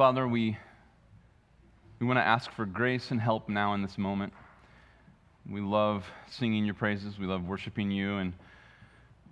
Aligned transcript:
Father, 0.00 0.26
we, 0.26 0.56
we 1.98 2.06
want 2.06 2.16
to 2.16 2.26
ask 2.26 2.50
for 2.52 2.64
grace 2.64 3.10
and 3.10 3.20
help 3.20 3.50
now 3.50 3.74
in 3.74 3.82
this 3.82 3.98
moment. 3.98 4.32
We 5.46 5.60
love 5.60 6.06
singing 6.26 6.64
your 6.64 6.72
praises, 6.72 7.18
we 7.18 7.26
love 7.26 7.46
worshiping 7.46 7.90
you, 7.90 8.16
and 8.16 8.32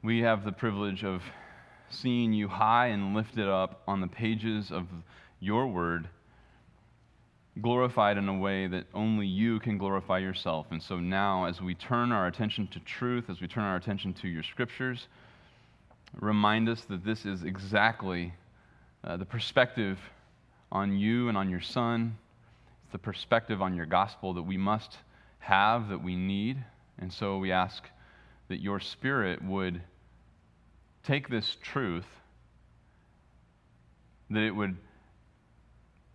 we 0.04 0.20
have 0.20 0.44
the 0.44 0.52
privilege 0.52 1.04
of 1.04 1.22
seeing 1.88 2.34
you 2.34 2.48
high 2.48 2.88
and 2.88 3.14
lifted 3.14 3.48
up 3.48 3.80
on 3.88 4.02
the 4.02 4.08
pages 4.08 4.70
of 4.70 4.86
your 5.40 5.66
word, 5.68 6.06
glorified 7.62 8.18
in 8.18 8.28
a 8.28 8.36
way 8.36 8.66
that 8.66 8.84
only 8.92 9.26
you 9.26 9.60
can 9.60 9.78
glorify 9.78 10.18
yourself. 10.18 10.66
And 10.70 10.82
so 10.82 11.00
now, 11.00 11.46
as 11.46 11.62
we 11.62 11.74
turn 11.76 12.12
our 12.12 12.26
attention 12.26 12.66
to 12.72 12.80
truth, 12.80 13.30
as 13.30 13.40
we 13.40 13.48
turn 13.48 13.64
our 13.64 13.76
attention 13.76 14.12
to 14.12 14.28
your 14.28 14.42
scriptures, 14.42 15.08
remind 16.20 16.68
us 16.68 16.82
that 16.90 17.06
this 17.06 17.24
is 17.24 17.44
exactly 17.44 18.34
uh, 19.02 19.16
the 19.16 19.24
perspective 19.24 19.98
on 20.70 20.96
you 20.96 21.28
and 21.28 21.36
on 21.36 21.50
your 21.50 21.60
son. 21.60 22.16
It's 22.84 22.92
the 22.92 22.98
perspective 22.98 23.62
on 23.62 23.74
your 23.74 23.86
gospel 23.86 24.34
that 24.34 24.42
we 24.42 24.56
must 24.56 24.96
have, 25.40 25.88
that 25.88 26.02
we 26.02 26.16
need. 26.16 26.58
And 26.98 27.12
so 27.12 27.38
we 27.38 27.52
ask 27.52 27.84
that 28.48 28.60
your 28.60 28.80
spirit 28.80 29.42
would 29.42 29.80
take 31.04 31.28
this 31.28 31.56
truth, 31.62 32.06
that 34.30 34.42
it 34.42 34.50
would 34.50 34.76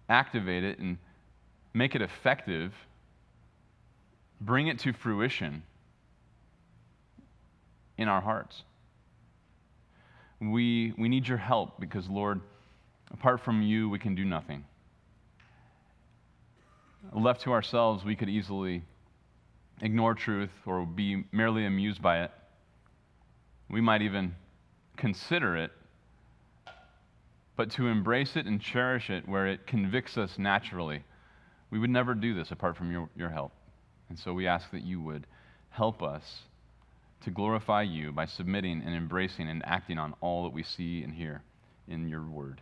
activate 0.09 0.63
it 0.63 0.79
and 0.79 0.97
make 1.73 1.95
it 1.95 2.01
effective, 2.01 2.73
bring 4.41 4.67
it 4.67 4.79
to 4.79 4.93
fruition 4.93 5.63
in 7.97 8.07
our 8.07 8.21
hearts. 8.21 8.63
We, 10.39 10.93
we 10.97 11.07
need 11.07 11.27
your 11.27 11.37
help 11.37 11.79
because, 11.79 12.09
Lord, 12.09 12.41
apart 13.13 13.39
from 13.41 13.61
you, 13.61 13.89
we 13.89 13.99
can 13.99 14.15
do 14.15 14.25
nothing. 14.25 14.65
Left 17.11 17.41
to 17.41 17.51
ourselves, 17.51 18.03
we 18.03 18.15
could 18.15 18.29
easily 18.29 18.83
ignore 19.81 20.13
truth 20.13 20.51
or 20.65 20.85
be 20.85 21.23
merely 21.31 21.65
amused 21.65 22.01
by 22.01 22.23
it. 22.23 22.31
We 23.69 23.81
might 23.81 24.01
even 24.01 24.35
consider 24.97 25.57
it, 25.57 25.71
but 27.55 27.71
to 27.71 27.87
embrace 27.87 28.35
it 28.35 28.45
and 28.45 28.59
cherish 28.59 29.09
it 29.09 29.27
where 29.27 29.47
it 29.47 29.67
convicts 29.67 30.17
us 30.17 30.37
naturally. 30.37 31.03
We 31.69 31.79
would 31.79 31.89
never 31.89 32.13
do 32.13 32.33
this 32.33 32.51
apart 32.51 32.77
from 32.77 32.91
your, 32.91 33.09
your 33.15 33.29
help. 33.29 33.51
And 34.09 34.17
so 34.17 34.33
we 34.33 34.47
ask 34.47 34.69
that 34.71 34.83
you 34.83 35.01
would 35.01 35.27
help 35.69 36.01
us 36.03 36.43
to 37.23 37.31
glorify 37.31 37.81
you 37.81 38.11
by 38.11 38.25
submitting 38.25 38.81
and 38.85 38.95
embracing 38.95 39.49
and 39.49 39.63
acting 39.65 39.97
on 39.97 40.13
all 40.21 40.43
that 40.43 40.53
we 40.53 40.63
see 40.63 41.03
and 41.03 41.13
hear 41.13 41.41
in 41.87 42.07
your 42.07 42.23
word. 42.23 42.61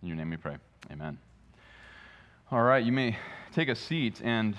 In 0.00 0.06
your 0.06 0.16
name 0.16 0.30
we 0.30 0.36
pray. 0.36 0.56
Amen. 0.92 1.18
All 2.52 2.62
right, 2.62 2.84
you 2.84 2.92
may 2.92 3.16
take 3.52 3.68
a 3.68 3.74
seat, 3.74 4.20
and 4.22 4.56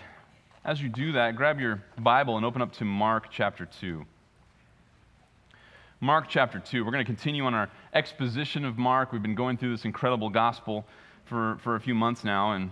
as 0.66 0.82
you 0.82 0.90
do 0.90 1.14
that, 1.14 1.38
grab 1.38 1.62
your 1.62 1.82
Bible 1.98 2.36
and 2.36 2.46
open 2.46 2.62
up 2.62 2.74
to 2.74 2.86
Mark 2.86 3.28
chapter 3.32 3.66
2. 3.80 4.06
Mark 6.02 6.26
chapter 6.28 6.60
2. 6.60 6.84
We're 6.84 6.92
going 6.92 7.06
to 7.06 7.10
continue 7.10 7.46
on 7.46 7.54
our 7.54 7.70
exposition 7.94 8.66
of 8.66 8.78
Mark. 8.78 9.14
We've 9.14 9.22
been 9.22 9.34
going 9.34 9.56
through 9.56 9.72
this 9.72 9.86
incredible 9.86 10.30
gospel 10.30 10.86
for, 11.24 11.58
for 11.64 11.78
a 11.78 11.80
few 11.80 11.96
months 11.96 12.26
now, 12.26 12.52
and 12.52 12.70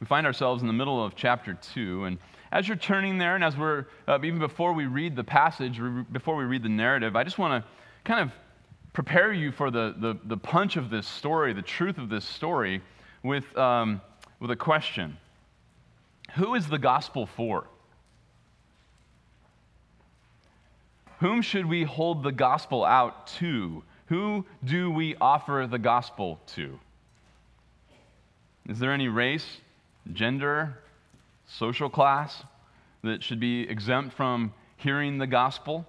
we 0.00 0.06
find 0.06 0.26
ourselves 0.26 0.62
in 0.62 0.66
the 0.66 0.74
middle 0.74 1.04
of 1.04 1.14
chapter 1.14 1.56
2. 1.74 2.06
And 2.06 2.18
as 2.50 2.66
you're 2.66 2.76
turning 2.76 3.18
there, 3.18 3.36
and 3.36 3.44
as 3.44 3.56
we're, 3.56 3.86
uh, 4.08 4.18
even 4.24 4.40
before 4.40 4.72
we 4.72 4.86
read 4.86 5.14
the 5.14 5.24
passage, 5.24 5.80
before 6.10 6.34
we 6.34 6.42
read 6.42 6.64
the 6.64 6.68
narrative, 6.68 7.14
I 7.14 7.22
just 7.22 7.38
want 7.38 7.62
to 7.62 7.70
kind 8.04 8.20
of 8.20 8.32
prepare 8.92 9.32
you 9.32 9.52
for 9.52 9.70
the, 9.70 9.94
the, 9.98 10.16
the, 10.24 10.36
punch 10.36 10.76
of 10.76 10.90
this 10.90 11.06
story, 11.06 11.52
the 11.52 11.62
truth 11.62 11.98
of 11.98 12.08
this 12.08 12.24
story, 12.24 12.82
with, 13.22 13.56
um, 13.56 14.00
with 14.40 14.50
a 14.50 14.56
question 14.56 15.16
Who 16.34 16.54
is 16.54 16.66
the 16.66 16.78
gospel 16.78 17.26
for? 17.26 17.66
Whom 21.20 21.42
should 21.42 21.66
we 21.66 21.84
hold 21.84 22.22
the 22.22 22.32
gospel 22.32 22.84
out 22.84 23.26
to? 23.38 23.82
Who 24.06 24.44
do 24.64 24.90
we 24.90 25.14
offer 25.20 25.68
the 25.70 25.78
gospel 25.78 26.40
to? 26.54 26.80
Is 28.68 28.78
there 28.78 28.92
any 28.92 29.08
race, 29.08 29.58
gender, 30.12 30.78
social 31.46 31.90
class 31.90 32.42
that 33.04 33.22
should 33.22 33.38
be 33.38 33.68
exempt 33.68 34.16
from 34.16 34.54
hearing 34.76 35.18
the 35.18 35.26
gospel? 35.26 35.86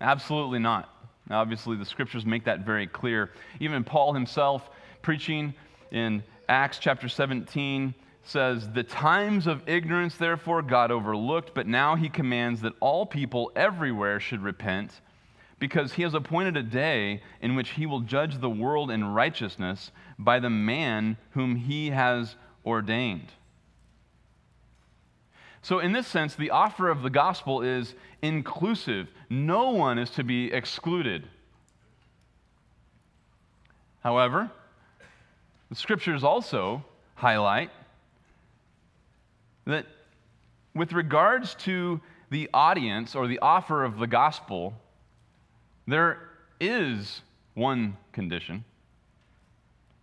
Absolutely 0.00 0.58
not. 0.58 0.93
Obviously, 1.30 1.76
the 1.76 1.84
scriptures 1.84 2.26
make 2.26 2.44
that 2.44 2.60
very 2.60 2.86
clear. 2.86 3.30
Even 3.60 3.82
Paul 3.82 4.12
himself, 4.12 4.68
preaching 5.02 5.54
in 5.90 6.22
Acts 6.48 6.78
chapter 6.78 7.08
17, 7.08 7.94
says, 8.24 8.70
The 8.70 8.82
times 8.82 9.46
of 9.46 9.66
ignorance, 9.66 10.16
therefore, 10.16 10.62
God 10.62 10.90
overlooked, 10.90 11.54
but 11.54 11.66
now 11.66 11.94
he 11.94 12.08
commands 12.08 12.60
that 12.62 12.74
all 12.80 13.06
people 13.06 13.52
everywhere 13.56 14.20
should 14.20 14.42
repent, 14.42 15.00
because 15.58 15.92
he 15.94 16.02
has 16.02 16.14
appointed 16.14 16.56
a 16.56 16.62
day 16.62 17.22
in 17.40 17.54
which 17.54 17.70
he 17.70 17.86
will 17.86 18.00
judge 18.00 18.38
the 18.38 18.50
world 18.50 18.90
in 18.90 19.04
righteousness 19.04 19.92
by 20.18 20.38
the 20.40 20.50
man 20.50 21.16
whom 21.30 21.56
he 21.56 21.90
has 21.90 22.36
ordained. 22.66 23.32
So, 25.64 25.78
in 25.78 25.92
this 25.92 26.06
sense, 26.06 26.34
the 26.34 26.50
offer 26.50 26.90
of 26.90 27.00
the 27.00 27.08
gospel 27.08 27.62
is 27.62 27.94
inclusive. 28.20 29.08
No 29.30 29.70
one 29.70 29.98
is 29.98 30.10
to 30.10 30.22
be 30.22 30.52
excluded. 30.52 31.26
However, 34.02 34.50
the 35.70 35.74
scriptures 35.74 36.22
also 36.22 36.84
highlight 37.14 37.70
that 39.64 39.86
with 40.74 40.92
regards 40.92 41.54
to 41.60 41.98
the 42.28 42.50
audience 42.52 43.14
or 43.14 43.26
the 43.26 43.38
offer 43.38 43.84
of 43.84 43.98
the 43.98 44.06
gospel, 44.06 44.74
there 45.86 46.28
is 46.60 47.22
one 47.54 47.96
condition. 48.12 48.66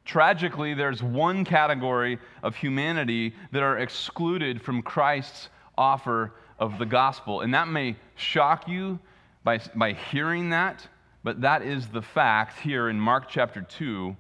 Tragically, 0.06 0.74
there's 0.74 1.04
one 1.04 1.46
category 1.46 2.18
of 2.44 2.56
humanity 2.56 3.34
that 3.52 3.62
are 3.62 3.78
excluded 3.78 4.62
from 4.62 4.82
Christ's 4.82 5.50
offer 5.78 6.34
of 6.60 6.78
the 6.80 6.86
gospel. 6.86 7.42
And 7.42 7.54
that 7.54 7.68
may 7.68 7.96
shock 8.16 8.68
you 8.68 9.00
by, 9.44 9.60
by 9.76 9.94
hearing 9.94 10.50
that, 10.50 10.88
but 11.24 11.42
that 11.42 11.62
is 11.62 11.88
the 11.88 12.02
fact 12.02 12.60
here 12.60 12.90
in 12.90 13.00
Mark 13.00 13.30
chapter 13.30 13.62
2, 13.62 14.16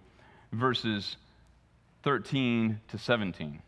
verses 0.53 1.17
13 2.03 2.79
to 2.87 2.97
17. 2.97 3.61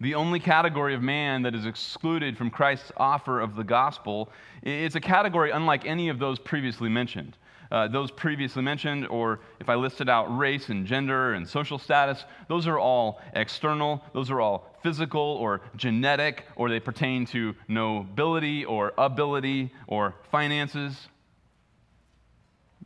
The 0.00 0.14
only 0.14 0.40
category 0.40 0.94
of 0.94 1.02
man 1.02 1.42
that 1.42 1.54
is 1.54 1.66
excluded 1.66 2.38
from 2.38 2.50
Christ's 2.50 2.90
offer 2.96 3.40
of 3.40 3.54
the 3.54 3.64
gospel 3.64 4.30
is 4.62 4.96
a 4.96 5.00
category 5.00 5.50
unlike 5.50 5.84
any 5.84 6.08
of 6.08 6.18
those 6.18 6.38
previously 6.38 6.88
mentioned 6.88 7.36
uh, 7.70 7.86
those 7.86 8.10
previously 8.10 8.62
mentioned, 8.62 9.06
or 9.06 9.40
if 9.60 9.68
I 9.68 9.76
listed 9.76 10.08
out 10.08 10.36
race 10.36 10.70
and 10.70 10.84
gender 10.86 11.34
and 11.34 11.48
social 11.48 11.78
status, 11.78 12.24
those 12.48 12.66
are 12.66 12.78
all 12.78 13.20
external, 13.34 14.02
those 14.12 14.30
are 14.30 14.40
all 14.40 14.76
physical 14.82 15.20
or 15.20 15.60
genetic, 15.76 16.46
or 16.56 16.68
they 16.68 16.80
pertain 16.80 17.26
to 17.26 17.54
nobility 17.68 18.64
or 18.64 18.92
ability 18.98 19.72
or 19.86 20.16
finances. 20.32 21.08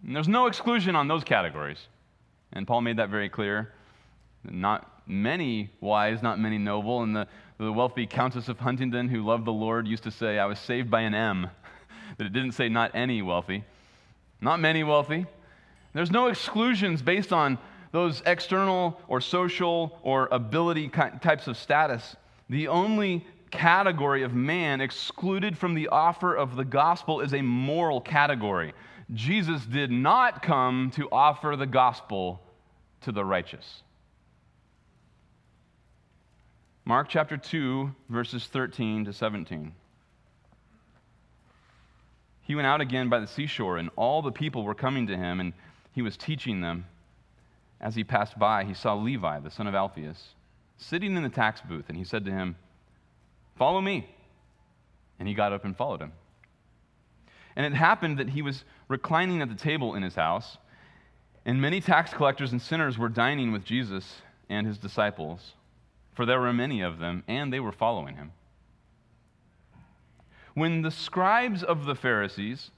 And 0.07 0.15
there's 0.15 0.29
no 0.29 0.49
exclusion 0.49 0.95
on 0.97 1.09
those 1.09 1.25
categories. 1.25 1.79
And 2.53 2.67
Paul 2.67 2.83
made 2.83 2.99
that 2.99 3.09
very 3.09 3.31
clear. 3.31 3.73
Not 4.45 5.03
many 5.07 5.71
wise, 5.81 6.23
not 6.23 6.39
many 6.39 6.59
noble. 6.59 7.03
And 7.03 7.17
the, 7.17 7.27
the 7.59 7.73
wealthy 7.73 8.07
Countess 8.07 8.51
of 8.51 8.59
Huntingdon, 8.59 9.09
who 9.09 9.25
loved 9.25 9.47
the 9.47 9.53
Lord, 9.53 9.89
used 9.89 10.03
to 10.03 10.11
say, 10.11 10.39
I 10.39 10.45
was 10.45 10.59
saved 10.59 10.91
by 10.91 11.01
an 11.01 11.15
M. 11.15 11.49
that 12.19 12.27
it 12.27 12.35
didn't 12.35 12.53
say 12.53 12.69
not 12.69 12.91
any 12.95 13.23
wealthy 13.23 13.65
not 14.45 14.61
many 14.61 14.85
wealthy. 14.85 15.27
There's 15.95 16.11
no 16.11 16.27
exclusions 16.27 17.01
based 17.01 17.33
on 17.33 17.59
those 17.93 18.23
external 18.27 19.01
or 19.09 19.21
social 19.21 19.99
or 20.03 20.29
ability 20.31 20.89
types 20.89 21.47
of 21.47 21.57
status. 21.57 22.15
The 22.51 22.69
only 22.69 23.27
category 23.51 24.23
of 24.23 24.35
man 24.35 24.81
excluded 24.81 25.57
from 25.57 25.75
the 25.75 25.89
offer 25.89 26.35
of 26.35 26.57
the 26.57 26.65
gospel 26.65 27.21
is 27.21 27.33
a 27.33 27.41
moral 27.41 28.01
category. 28.01 28.75
Jesus 29.15 29.65
did 29.65 29.91
not 29.91 30.43
come 30.43 30.91
to 30.97 31.09
offer 31.11 31.57
the 31.57 31.67
gospel 31.67 32.43
to 33.03 33.13
the 33.13 33.25
righteous. 33.25 33.83
Mark 36.85 37.09
chapter 37.09 37.39
2, 37.39 37.95
verses 38.11 38.47
13 38.47 39.07
to 39.07 39.13
17. 39.13 39.73
He 42.45 42.55
went 42.55 42.67
out 42.67 42.81
again 42.81 43.09
by 43.09 43.19
the 43.19 43.27
seashore, 43.27 43.79
and 43.79 43.91
all 43.97 44.23
the 44.23 44.31
people 44.31 44.65
were 44.65 44.75
coming 44.75 45.07
to 45.07 45.17
him, 45.17 45.41
and 45.41 45.55
he 45.93 46.03
was 46.03 46.17
teaching 46.17 46.61
them. 46.61 46.87
As 47.81 47.95
he 47.95 48.05
passed 48.05 48.39
by, 48.39 48.65
he 48.65 48.75
saw 48.75 48.95
Levi, 48.95 49.41
the 49.41 49.51
son 49.51 49.67
of 49.67 49.75
Alphaeus, 49.75 50.35
sitting 50.77 51.17
in 51.17 51.23
the 51.23 51.29
tax 51.29 51.61
booth, 51.63 51.87
and 51.89 51.97
he 51.97 52.05
said 52.05 52.25
to 52.27 52.31
him, 52.31 52.57
Follow 53.57 53.81
me. 53.81 54.09
And 55.19 55.27
he 55.27 55.35
got 55.35 55.53
up 55.53 55.65
and 55.65 55.77
followed 55.77 56.01
him. 56.01 56.13
And 57.57 57.65
it 57.65 57.77
happened 57.77 58.19
that 58.19 58.31
he 58.31 58.43
was 58.43 58.65
reclining 58.89 59.41
at 59.41 59.49
the 59.49 59.55
table 59.55 59.95
in 59.95 60.03
his 60.03 60.17
house, 60.17 60.59
And 61.47 61.61
many 61.61 61.81
tax 61.81 62.13
collectors 62.13 62.53
and 62.53 62.61
sinners 62.61 62.99
were 62.99 63.09
dining 63.09 63.53
with 63.53 63.65
Jesus 63.65 64.23
and 64.51 64.67
his 64.67 64.79
disciples, 64.79 65.55
for 66.15 66.27
there 66.27 66.41
were 66.41 66.53
many 66.53 66.83
of 66.83 66.99
them, 66.99 67.23
and 67.27 67.53
they 67.53 67.61
were 67.61 67.73
following 67.73 68.17
him. 68.17 68.33
When 70.55 70.83
the 70.83 70.91
scribes 70.91 71.63
of 71.63 71.85
the 71.85 71.95
Pharisees 71.95 72.71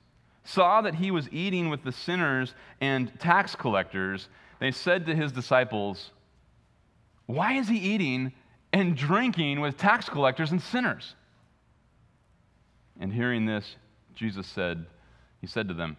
saw 0.45 0.81
that 0.81 0.97
he 0.97 1.11
was 1.11 1.29
eating 1.31 1.69
with 1.69 1.85
the 1.85 1.93
sinners 1.93 2.55
and 2.81 3.19
tax 3.21 3.55
collectors, 3.55 4.29
they 4.61 4.71
said 4.71 5.07
to 5.07 5.15
his 5.15 5.33
disciples, 5.33 6.11
Why 7.27 7.55
is 7.55 7.69
he 7.69 7.77
eating 7.77 8.33
and 8.73 8.97
drinking 8.97 9.61
with 9.61 9.77
tax 9.77 10.09
collectors 10.09 10.53
and 10.53 10.63
sinners? 10.63 11.15
And 12.99 13.13
hearing 13.13 13.45
this, 13.45 13.77
Jesus 14.15 14.47
said, 14.47 14.87
He 15.41 15.47
said 15.47 15.69
to 15.69 15.75
them, 15.75 15.97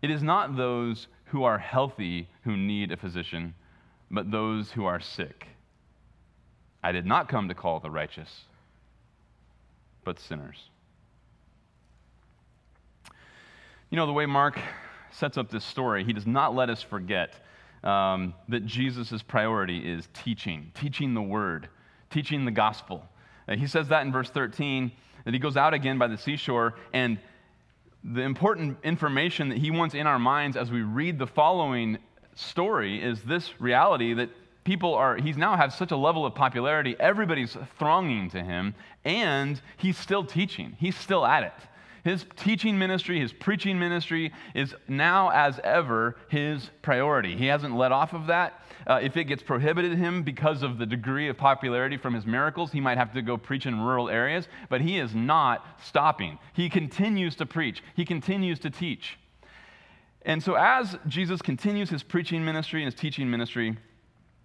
It 0.00 0.10
is 0.10 0.22
not 0.22 0.56
those 0.56 1.08
who 1.26 1.44
are 1.44 1.58
healthy 1.58 2.28
who 2.44 2.56
need 2.56 2.92
a 2.92 2.96
physician, 2.96 3.54
but 4.10 4.30
those 4.30 4.70
who 4.70 4.84
are 4.84 5.00
sick. 5.00 5.46
I 6.82 6.92
did 6.92 7.06
not 7.06 7.28
come 7.28 7.48
to 7.48 7.54
call 7.54 7.80
the 7.80 7.90
righteous, 7.90 8.44
but 10.04 10.18
sinners. 10.18 10.70
You 13.90 13.96
know, 13.96 14.06
the 14.06 14.12
way 14.12 14.26
Mark 14.26 14.58
sets 15.10 15.36
up 15.36 15.50
this 15.50 15.64
story, 15.64 16.04
he 16.04 16.12
does 16.12 16.26
not 16.26 16.54
let 16.54 16.70
us 16.70 16.82
forget 16.82 17.34
um, 17.84 18.34
that 18.48 18.64
Jesus' 18.64 19.22
priority 19.22 19.78
is 19.78 20.08
teaching, 20.14 20.72
teaching 20.74 21.14
the 21.14 21.22
word, 21.22 21.68
teaching 22.10 22.44
the 22.44 22.50
gospel. 22.50 23.04
Uh, 23.48 23.56
he 23.56 23.66
says 23.66 23.88
that 23.88 24.06
in 24.06 24.12
verse 24.12 24.30
13, 24.30 24.92
that 25.24 25.34
he 25.34 25.38
goes 25.38 25.56
out 25.56 25.74
again 25.74 25.98
by 25.98 26.06
the 26.06 26.16
seashore, 26.16 26.74
and 26.92 27.18
the 28.04 28.22
important 28.22 28.78
information 28.82 29.48
that 29.50 29.58
he 29.58 29.70
wants 29.70 29.94
in 29.94 30.06
our 30.06 30.18
minds 30.18 30.56
as 30.56 30.70
we 30.70 30.82
read 30.82 31.18
the 31.18 31.26
following 31.26 31.98
story 32.34 33.02
is 33.02 33.22
this 33.22 33.60
reality 33.60 34.14
that 34.14 34.30
people 34.64 34.94
are, 34.94 35.16
he's 35.16 35.36
now 35.36 35.56
has 35.56 35.74
such 35.74 35.90
a 35.90 35.96
level 35.96 36.24
of 36.24 36.34
popularity, 36.34 36.96
everybody's 36.98 37.56
thronging 37.78 38.30
to 38.30 38.42
him, 38.42 38.74
and 39.04 39.60
he's 39.76 39.98
still 39.98 40.24
teaching, 40.24 40.76
he's 40.78 40.96
still 40.96 41.24
at 41.26 41.42
it. 41.42 41.52
His 42.04 42.26
teaching 42.36 42.78
ministry, 42.78 43.20
his 43.20 43.32
preaching 43.32 43.78
ministry 43.78 44.32
is 44.54 44.74
now 44.88 45.30
as 45.30 45.60
ever 45.62 46.16
his 46.28 46.68
priority. 46.82 47.36
He 47.36 47.46
hasn't 47.46 47.76
let 47.76 47.92
off 47.92 48.12
of 48.12 48.26
that. 48.26 48.60
Uh, 48.88 48.98
if 49.00 49.16
it 49.16 49.24
gets 49.24 49.42
prohibited 49.42 49.96
him 49.96 50.24
because 50.24 50.64
of 50.64 50.78
the 50.78 50.86
degree 50.86 51.28
of 51.28 51.36
popularity 51.36 51.96
from 51.96 52.14
his 52.14 52.26
miracles, 52.26 52.72
he 52.72 52.80
might 52.80 52.98
have 52.98 53.12
to 53.12 53.22
go 53.22 53.36
preach 53.36 53.66
in 53.66 53.80
rural 53.80 54.10
areas, 54.10 54.48
but 54.68 54.80
he 54.80 54.98
is 54.98 55.14
not 55.14 55.64
stopping. 55.80 56.38
He 56.52 56.68
continues 56.68 57.36
to 57.36 57.46
preach, 57.46 57.84
he 57.94 58.04
continues 58.04 58.58
to 58.60 58.70
teach. 58.70 59.18
And 60.24 60.42
so, 60.42 60.54
as 60.54 60.96
Jesus 61.06 61.42
continues 61.42 61.90
his 61.90 62.02
preaching 62.02 62.44
ministry 62.44 62.82
and 62.82 62.92
his 62.92 63.00
teaching 63.00 63.30
ministry, 63.30 63.76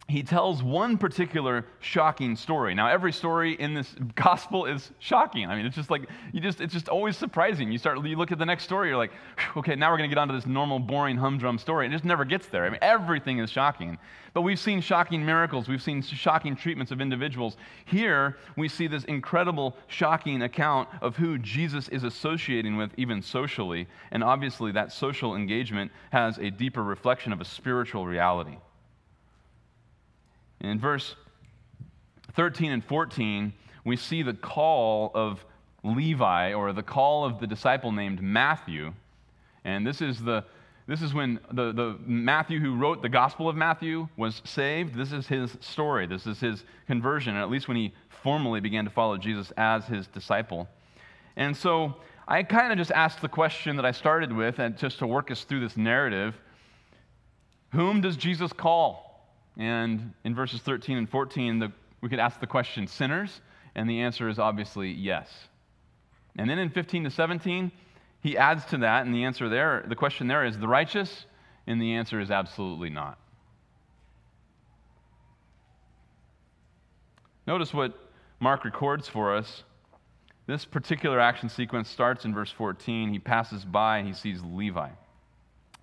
he 0.09 0.24
tells 0.24 0.63
one 0.63 0.98
particular 0.98 1.65
shocking 1.81 2.38
story. 2.38 2.74
Now, 2.74 2.88
every 2.88 3.12
story 3.12 3.54
in 3.56 3.74
this 3.74 3.94
gospel 4.15 4.65
is 4.65 4.92
shocking. 5.00 5.45
I 5.48 5.56
mean, 5.56 5.65
it's 5.65 5.75
just 5.75 5.92
like, 5.92 6.07
you 6.31 6.39
just, 6.39 6.62
it's 6.62 6.74
just 6.74 6.88
always 6.88 7.18
surprising. 7.18 7.71
You 7.71 7.77
start, 7.77 8.01
you 8.06 8.15
look 8.15 8.31
at 8.31 8.39
the 8.39 8.45
next 8.45 8.63
story, 8.63 8.88
you're 8.88 8.98
like, 8.98 9.12
okay, 9.57 9.75
now 9.75 9.92
we're 9.92 9.98
going 9.98 10.09
to 10.09 10.15
get 10.15 10.19
onto 10.19 10.33
this 10.33 10.45
normal, 10.45 10.80
boring, 10.80 11.18
humdrum 11.18 11.57
story. 11.57 11.88
It 11.88 11.92
just 11.92 12.06
never 12.06 12.24
gets 12.24 12.48
there. 12.48 12.65
I 12.65 12.69
mean, 12.69 12.80
everything 12.81 13.39
is 13.39 13.50
shocking. 13.50 13.98
But 14.33 14.44
we've 14.44 14.59
seen 14.59 14.80
shocking 14.80 15.25
miracles, 15.25 15.68
we've 15.68 15.81
seen 15.81 16.01
shocking 16.01 16.56
treatments 16.56 16.92
of 16.92 17.01
individuals. 17.01 17.57
Here, 17.86 18.38
we 18.56 18.69
see 18.69 18.88
this 18.88 19.04
incredible, 19.06 19.75
shocking 19.88 20.44
account 20.44 20.88
of 21.01 21.18
who 21.18 21.38
Jesus 21.38 21.89
is 21.89 22.04
associating 22.04 22.77
with, 22.77 22.92
even 22.98 23.21
socially. 23.21 23.88
And 24.12 24.24
obviously, 24.24 24.71
that 24.74 24.94
social 24.94 25.36
engagement 25.36 25.92
has 26.12 26.38
a 26.38 26.50
deeper 26.50 26.83
reflection 26.83 27.33
of 27.33 27.42
a 27.42 27.45
spiritual 27.45 28.06
reality. 28.06 28.57
In 30.59 30.80
verse 30.80 31.15
13 32.36 32.71
and 32.71 32.83
14, 32.83 33.54
we 33.86 33.95
see 33.95 34.24
the 34.24 34.33
call 34.33 35.12
of 35.13 35.44
Levi, 35.83 36.54
or 36.54 36.74
the 36.74 36.83
call 36.83 37.25
of 37.25 37.39
the 37.39 37.48
disciple 37.48 37.92
named 37.92 38.21
Matthew. 38.21 38.94
And 39.63 39.86
this 39.86 40.01
is, 40.01 40.21
the, 40.21 40.44
this 40.88 41.01
is 41.01 41.13
when 41.13 41.39
the, 41.51 41.71
the 41.71 41.98
Matthew 42.06 42.59
who 42.59 42.75
wrote 42.75 43.01
the 43.01 43.09
Gospel 43.09 43.48
of 43.48 43.56
Matthew 43.56 44.07
was 44.18 44.42
saved. 44.44 44.95
This 44.95 45.12
is 45.12 45.27
his 45.27 45.56
story. 45.62 46.07
This 46.07 46.27
is 46.27 46.39
his 46.39 46.63
conversion, 46.88 47.36
at 47.36 47.50
least 47.50 47.68
when 47.68 47.77
he 47.77 47.94
formally 48.09 48.59
began 48.59 48.83
to 48.86 48.92
follow 48.92 49.18
Jesus 49.18 49.51
as 49.56 49.86
his 49.86 50.07
disciple. 50.07 50.68
And 51.36 51.56
so 51.56 51.95
I 52.27 52.44
kind 52.44 52.71
of 52.71 52.77
just 52.77 52.92
asked 52.92 53.21
the 53.21 53.30
question 53.30 53.77
that 53.77 53.86
I 53.86 53.92
started 53.92 54.33
with, 54.33 54.59
and 54.59 54.77
just 54.77 55.00
to 55.00 55.07
work 55.07 55.31
us 55.31 55.44
through 55.44 55.62
this 55.62 55.77
narrative 55.77 56.36
Whom 57.71 58.01
does 58.01 58.18
Jesus 58.18 58.51
call? 58.51 59.06
And 59.57 60.13
in 60.24 60.36
verses 60.36 60.62
13 60.62 60.98
and 60.98 61.09
14, 61.09 61.59
the, 61.59 61.71
we 62.01 62.09
could 62.09 62.19
ask 62.19 62.39
the 62.39 62.48
question, 62.48 62.88
sinners? 62.88 63.42
And 63.75 63.89
the 63.89 64.01
answer 64.01 64.30
is 64.30 64.39
obviously 64.39 64.92
yes. 64.92 65.30
And 66.38 66.50
then 66.50 66.59
in 66.59 66.69
15 66.69 67.06
to 67.06 67.09
17, 67.09 67.71
he 68.21 68.38
adds 68.38 68.65
to 68.65 68.77
that, 68.80 69.06
and 69.06 69.13
the 69.13 69.24
answer 69.24 69.50
there, 69.50 69.83
the 69.88 69.95
question 69.95 70.27
there 70.27 70.45
is 70.45 70.57
the 70.57 70.68
righteous? 70.68 71.25
And 71.65 71.81
the 71.81 71.95
answer 71.95 72.19
is 72.19 72.31
absolutely 72.31 72.89
not. 72.89 73.18
Notice 77.45 77.74
what 77.74 77.94
Mark 78.39 78.65
records 78.65 79.07
for 79.07 79.36
us. 79.36 79.63
This 80.45 80.65
particular 80.65 81.19
action 81.19 81.50
sequence 81.50 81.89
starts 81.89 82.25
in 82.25 82.33
verse 82.33 82.51
14. 82.51 83.12
He 83.12 83.19
passes 83.19 83.65
by 83.65 83.98
and 83.98 84.07
he 84.07 84.13
sees 84.13 84.42
Levi. 84.44 84.89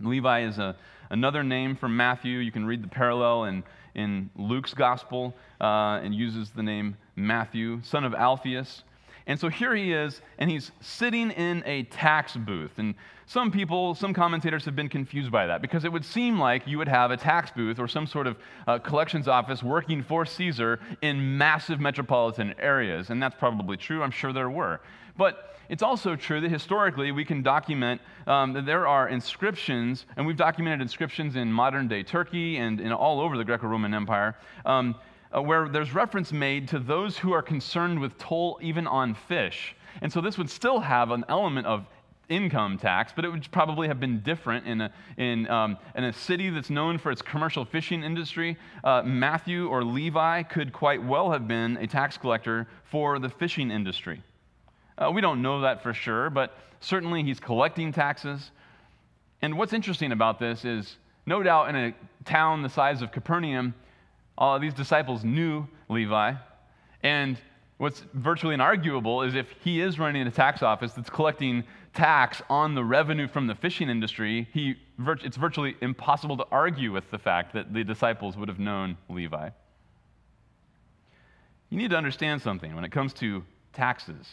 Levi 0.00 0.44
is 0.44 0.58
a, 0.58 0.76
another 1.10 1.42
name 1.42 1.76
from 1.76 1.96
Matthew. 1.96 2.38
You 2.38 2.52
can 2.52 2.66
read 2.66 2.82
the 2.82 2.88
parallel 2.88 3.44
in, 3.44 3.62
in 3.94 4.30
Luke's 4.36 4.74
gospel 4.74 5.34
uh, 5.60 6.00
and 6.02 6.14
uses 6.14 6.50
the 6.50 6.62
name 6.62 6.96
Matthew, 7.16 7.80
son 7.82 8.04
of 8.04 8.14
Alphaeus. 8.14 8.82
And 9.26 9.40
so 9.40 9.48
here 9.48 9.74
he 9.74 9.92
is, 9.92 10.20
and 10.38 10.50
he's 10.50 10.70
sitting 10.80 11.30
in 11.30 11.62
a 11.64 11.84
tax 11.84 12.36
booth. 12.36 12.72
And 12.76 12.94
some 13.26 13.50
people, 13.50 13.94
some 13.94 14.12
commentators 14.12 14.66
have 14.66 14.76
been 14.76 14.90
confused 14.90 15.32
by 15.32 15.46
that 15.46 15.62
because 15.62 15.86
it 15.86 15.92
would 15.92 16.04
seem 16.04 16.38
like 16.38 16.66
you 16.66 16.76
would 16.76 16.88
have 16.88 17.10
a 17.10 17.16
tax 17.16 17.50
booth 17.50 17.78
or 17.78 17.88
some 17.88 18.06
sort 18.06 18.26
of 18.26 18.36
uh, 18.66 18.78
collections 18.78 19.26
office 19.26 19.62
working 19.62 20.02
for 20.02 20.26
Caesar 20.26 20.78
in 21.00 21.38
massive 21.38 21.80
metropolitan 21.80 22.54
areas. 22.58 23.08
And 23.08 23.22
that's 23.22 23.34
probably 23.38 23.78
true. 23.78 24.02
I'm 24.02 24.10
sure 24.10 24.32
there 24.32 24.50
were. 24.50 24.80
But 25.16 25.56
it's 25.68 25.82
also 25.82 26.16
true 26.16 26.40
that 26.40 26.50
historically 26.50 27.12
we 27.12 27.24
can 27.24 27.42
document 27.42 28.00
um, 28.26 28.52
that 28.52 28.66
there 28.66 28.86
are 28.86 29.08
inscriptions, 29.08 30.06
and 30.16 30.26
we've 30.26 30.36
documented 30.36 30.80
inscriptions 30.80 31.36
in 31.36 31.52
modern 31.52 31.88
day 31.88 32.02
Turkey 32.02 32.58
and 32.58 32.80
in 32.80 32.92
all 32.92 33.20
over 33.20 33.36
the 33.36 33.44
Greco 33.44 33.66
Roman 33.66 33.94
Empire. 33.94 34.36
Um, 34.64 34.94
uh, 35.34 35.42
where 35.42 35.68
there's 35.68 35.92
reference 35.92 36.32
made 36.32 36.68
to 36.68 36.78
those 36.78 37.18
who 37.18 37.32
are 37.32 37.42
concerned 37.42 37.98
with 37.98 38.16
toll 38.18 38.58
even 38.62 38.86
on 38.86 39.14
fish. 39.14 39.74
And 40.00 40.12
so 40.12 40.20
this 40.20 40.38
would 40.38 40.48
still 40.48 40.78
have 40.78 41.10
an 41.10 41.24
element 41.28 41.66
of 41.66 41.86
income 42.28 42.78
tax, 42.78 43.12
but 43.14 43.24
it 43.24 43.30
would 43.30 43.50
probably 43.50 43.88
have 43.88 44.00
been 44.00 44.20
different 44.20 44.66
in 44.66 44.80
a, 44.80 44.92
in, 45.16 45.48
um, 45.50 45.76
in 45.94 46.04
a 46.04 46.12
city 46.12 46.50
that's 46.50 46.70
known 46.70 46.98
for 46.98 47.10
its 47.10 47.20
commercial 47.20 47.64
fishing 47.64 48.02
industry. 48.02 48.56
Uh, 48.82 49.02
Matthew 49.02 49.68
or 49.68 49.84
Levi 49.84 50.42
could 50.44 50.72
quite 50.72 51.02
well 51.02 51.30
have 51.32 51.46
been 51.46 51.76
a 51.78 51.86
tax 51.86 52.16
collector 52.16 52.66
for 52.84 53.18
the 53.18 53.28
fishing 53.28 53.70
industry. 53.70 54.22
Uh, 54.96 55.10
we 55.10 55.20
don't 55.20 55.42
know 55.42 55.62
that 55.62 55.82
for 55.82 55.92
sure, 55.92 56.30
but 56.30 56.56
certainly 56.80 57.22
he's 57.22 57.40
collecting 57.40 57.92
taxes. 57.92 58.50
And 59.42 59.58
what's 59.58 59.72
interesting 59.72 60.12
about 60.12 60.38
this 60.38 60.64
is, 60.64 60.96
no 61.26 61.42
doubt 61.42 61.68
in 61.70 61.76
a 61.76 61.94
town 62.24 62.62
the 62.62 62.68
size 62.68 63.02
of 63.02 63.10
Capernaum, 63.10 63.74
all 64.38 64.56
of 64.56 64.62
these 64.62 64.74
disciples 64.74 65.24
knew 65.24 65.66
Levi. 65.88 66.34
And 67.02 67.38
what's 67.78 68.04
virtually 68.14 68.56
inarguable 68.56 69.26
is 69.26 69.34
if 69.34 69.50
he 69.62 69.80
is 69.80 69.98
running 69.98 70.26
a 70.26 70.30
tax 70.30 70.62
office 70.62 70.92
that's 70.92 71.10
collecting 71.10 71.64
tax 71.94 72.42
on 72.48 72.74
the 72.74 72.84
revenue 72.84 73.28
from 73.28 73.46
the 73.46 73.54
fishing 73.54 73.88
industry, 73.88 74.48
he, 74.52 74.76
it's 75.22 75.36
virtually 75.36 75.76
impossible 75.80 76.36
to 76.36 76.46
argue 76.50 76.92
with 76.92 77.10
the 77.10 77.18
fact 77.18 77.52
that 77.54 77.72
the 77.72 77.84
disciples 77.84 78.36
would 78.36 78.48
have 78.48 78.58
known 78.58 78.96
Levi. 79.08 79.50
You 81.70 81.78
need 81.78 81.90
to 81.90 81.96
understand 81.96 82.42
something 82.42 82.74
when 82.74 82.84
it 82.84 82.92
comes 82.92 83.12
to 83.14 83.44
taxes. 83.72 84.26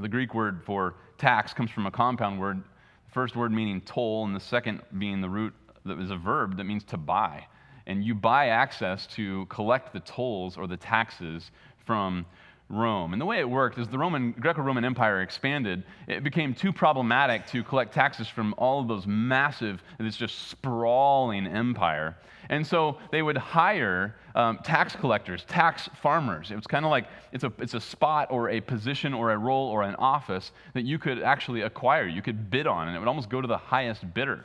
The 0.00 0.08
Greek 0.08 0.32
word 0.32 0.62
for 0.64 0.94
tax 1.18 1.52
comes 1.52 1.72
from 1.72 1.86
a 1.86 1.90
compound 1.90 2.38
word, 2.38 2.62
the 3.06 3.12
first 3.12 3.34
word 3.34 3.50
meaning 3.50 3.80
toll, 3.80 4.24
and 4.24 4.34
the 4.34 4.40
second 4.40 4.80
being 4.96 5.20
the 5.20 5.28
root 5.28 5.52
that 5.84 5.98
is 5.98 6.12
a 6.12 6.16
verb 6.16 6.56
that 6.56 6.64
means 6.64 6.84
to 6.84 6.96
buy. 6.96 7.44
And 7.86 8.04
you 8.04 8.14
buy 8.14 8.48
access 8.48 9.06
to 9.08 9.46
collect 9.46 9.92
the 9.92 10.00
tolls 10.00 10.56
or 10.56 10.68
the 10.68 10.76
taxes 10.76 11.50
from 11.84 12.26
Rome. 12.68 13.12
And 13.12 13.20
the 13.20 13.26
way 13.26 13.38
it 13.38 13.48
worked 13.48 13.78
is 13.78 13.88
the 13.88 13.98
Roman 13.98 14.32
Greco-Roman 14.32 14.84
Empire 14.84 15.22
expanded. 15.22 15.84
It 16.06 16.22
became 16.22 16.54
too 16.54 16.72
problematic 16.72 17.46
to 17.48 17.64
collect 17.64 17.94
taxes 17.94 18.28
from 18.28 18.54
all 18.58 18.80
of 18.80 18.88
those 18.88 19.06
massive, 19.06 19.82
this 19.98 20.16
just 20.16 20.48
sprawling 20.48 21.46
empire. 21.46 22.16
And 22.50 22.66
so 22.66 22.98
they 23.10 23.22
would 23.22 23.36
hire 23.36 24.16
um, 24.34 24.58
tax 24.62 24.94
collectors, 24.94 25.44
tax 25.44 25.88
farmers. 26.02 26.50
It 26.50 26.56
was 26.56 26.66
kind 26.66 26.84
of 26.84 26.90
like 26.90 27.06
it's 27.32 27.44
a, 27.44 27.52
it's 27.58 27.74
a 27.74 27.80
spot 27.80 28.30
or 28.30 28.50
a 28.50 28.60
position 28.60 29.14
or 29.14 29.32
a 29.32 29.38
role 29.38 29.68
or 29.68 29.82
an 29.82 29.94
office 29.96 30.52
that 30.74 30.84
you 30.84 30.98
could 30.98 31.22
actually 31.22 31.62
acquire, 31.62 32.06
you 32.06 32.22
could 32.22 32.50
bid 32.50 32.66
on, 32.66 32.88
and 32.88 32.96
it 32.96 32.98
would 32.98 33.08
almost 33.08 33.28
go 33.28 33.40
to 33.40 33.48
the 33.48 33.56
highest 33.56 34.12
bidder. 34.14 34.44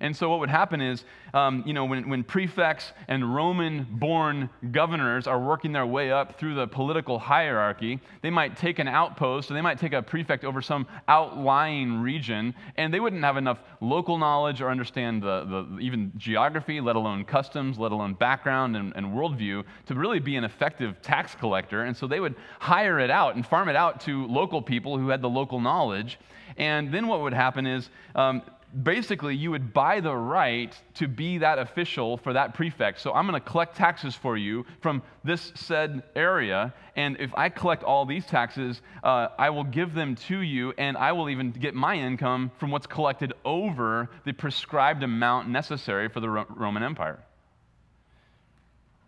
And 0.00 0.16
so 0.16 0.30
what 0.30 0.40
would 0.40 0.50
happen 0.50 0.80
is, 0.80 1.04
um, 1.34 1.62
you 1.66 1.74
know, 1.74 1.84
when, 1.84 2.08
when 2.08 2.24
prefects 2.24 2.92
and 3.06 3.34
Roman 3.34 3.86
born 3.90 4.48
governors 4.72 5.26
are 5.26 5.38
working 5.38 5.72
their 5.72 5.86
way 5.86 6.10
up 6.10 6.38
through 6.38 6.54
the 6.54 6.66
political 6.66 7.18
hierarchy, 7.18 8.00
they 8.22 8.30
might 8.30 8.56
take 8.56 8.78
an 8.78 8.88
outpost 8.88 9.50
or 9.50 9.54
they 9.54 9.60
might 9.60 9.78
take 9.78 9.92
a 9.92 10.02
prefect 10.02 10.44
over 10.44 10.62
some 10.62 10.86
outlying 11.06 12.00
region, 12.00 12.54
and 12.76 12.92
they 12.92 13.00
wouldn't 13.00 13.22
have 13.22 13.36
enough 13.36 13.58
local 13.80 14.16
knowledge 14.16 14.60
or 14.62 14.70
understand 14.70 15.22
the, 15.22 15.44
the 15.44 15.78
even 15.80 16.12
geography, 16.16 16.80
let 16.80 16.96
alone 16.96 17.24
customs, 17.24 17.78
let 17.78 17.92
alone 17.92 18.14
background 18.14 18.76
and, 18.76 18.94
and 18.96 19.06
worldview, 19.06 19.62
to 19.86 19.94
really 19.94 20.18
be 20.18 20.36
an 20.36 20.44
effective 20.44 21.00
tax 21.02 21.34
collector. 21.34 21.84
And 21.84 21.96
so 21.96 22.06
they 22.06 22.20
would 22.20 22.36
hire 22.58 22.98
it 22.98 23.10
out 23.10 23.34
and 23.34 23.46
farm 23.46 23.68
it 23.68 23.76
out 23.76 24.00
to 24.02 24.26
local 24.26 24.62
people 24.62 24.98
who 24.98 25.10
had 25.10 25.20
the 25.20 25.28
local 25.28 25.60
knowledge. 25.60 26.18
And 26.56 26.92
then 26.92 27.06
what 27.06 27.20
would 27.20 27.34
happen 27.34 27.66
is, 27.66 27.90
um, 28.14 28.42
basically 28.82 29.34
you 29.34 29.50
would 29.50 29.72
buy 29.72 30.00
the 30.00 30.14
right 30.14 30.74
to 30.94 31.08
be 31.08 31.38
that 31.38 31.58
official 31.58 32.16
for 32.16 32.32
that 32.32 32.54
prefect. 32.54 33.00
So 33.00 33.12
I'm 33.12 33.26
going 33.26 33.40
to 33.40 33.48
collect 33.48 33.76
taxes 33.76 34.14
for 34.14 34.36
you 34.36 34.64
from 34.80 35.02
this 35.24 35.52
said 35.54 36.02
area. 36.14 36.72
And 36.96 37.16
if 37.18 37.32
I 37.36 37.48
collect 37.48 37.82
all 37.82 38.06
these 38.06 38.26
taxes, 38.26 38.80
uh, 39.02 39.28
I 39.38 39.50
will 39.50 39.64
give 39.64 39.94
them 39.94 40.14
to 40.28 40.40
you, 40.40 40.72
and 40.78 40.96
I 40.96 41.12
will 41.12 41.30
even 41.30 41.50
get 41.50 41.74
my 41.74 41.94
income 41.94 42.50
from 42.58 42.70
what's 42.70 42.86
collected 42.86 43.32
over 43.44 44.08
the 44.24 44.32
prescribed 44.32 45.02
amount 45.02 45.48
necessary 45.48 46.08
for 46.08 46.20
the 46.20 46.28
Ro- 46.28 46.46
Roman 46.48 46.82
Empire. 46.82 47.18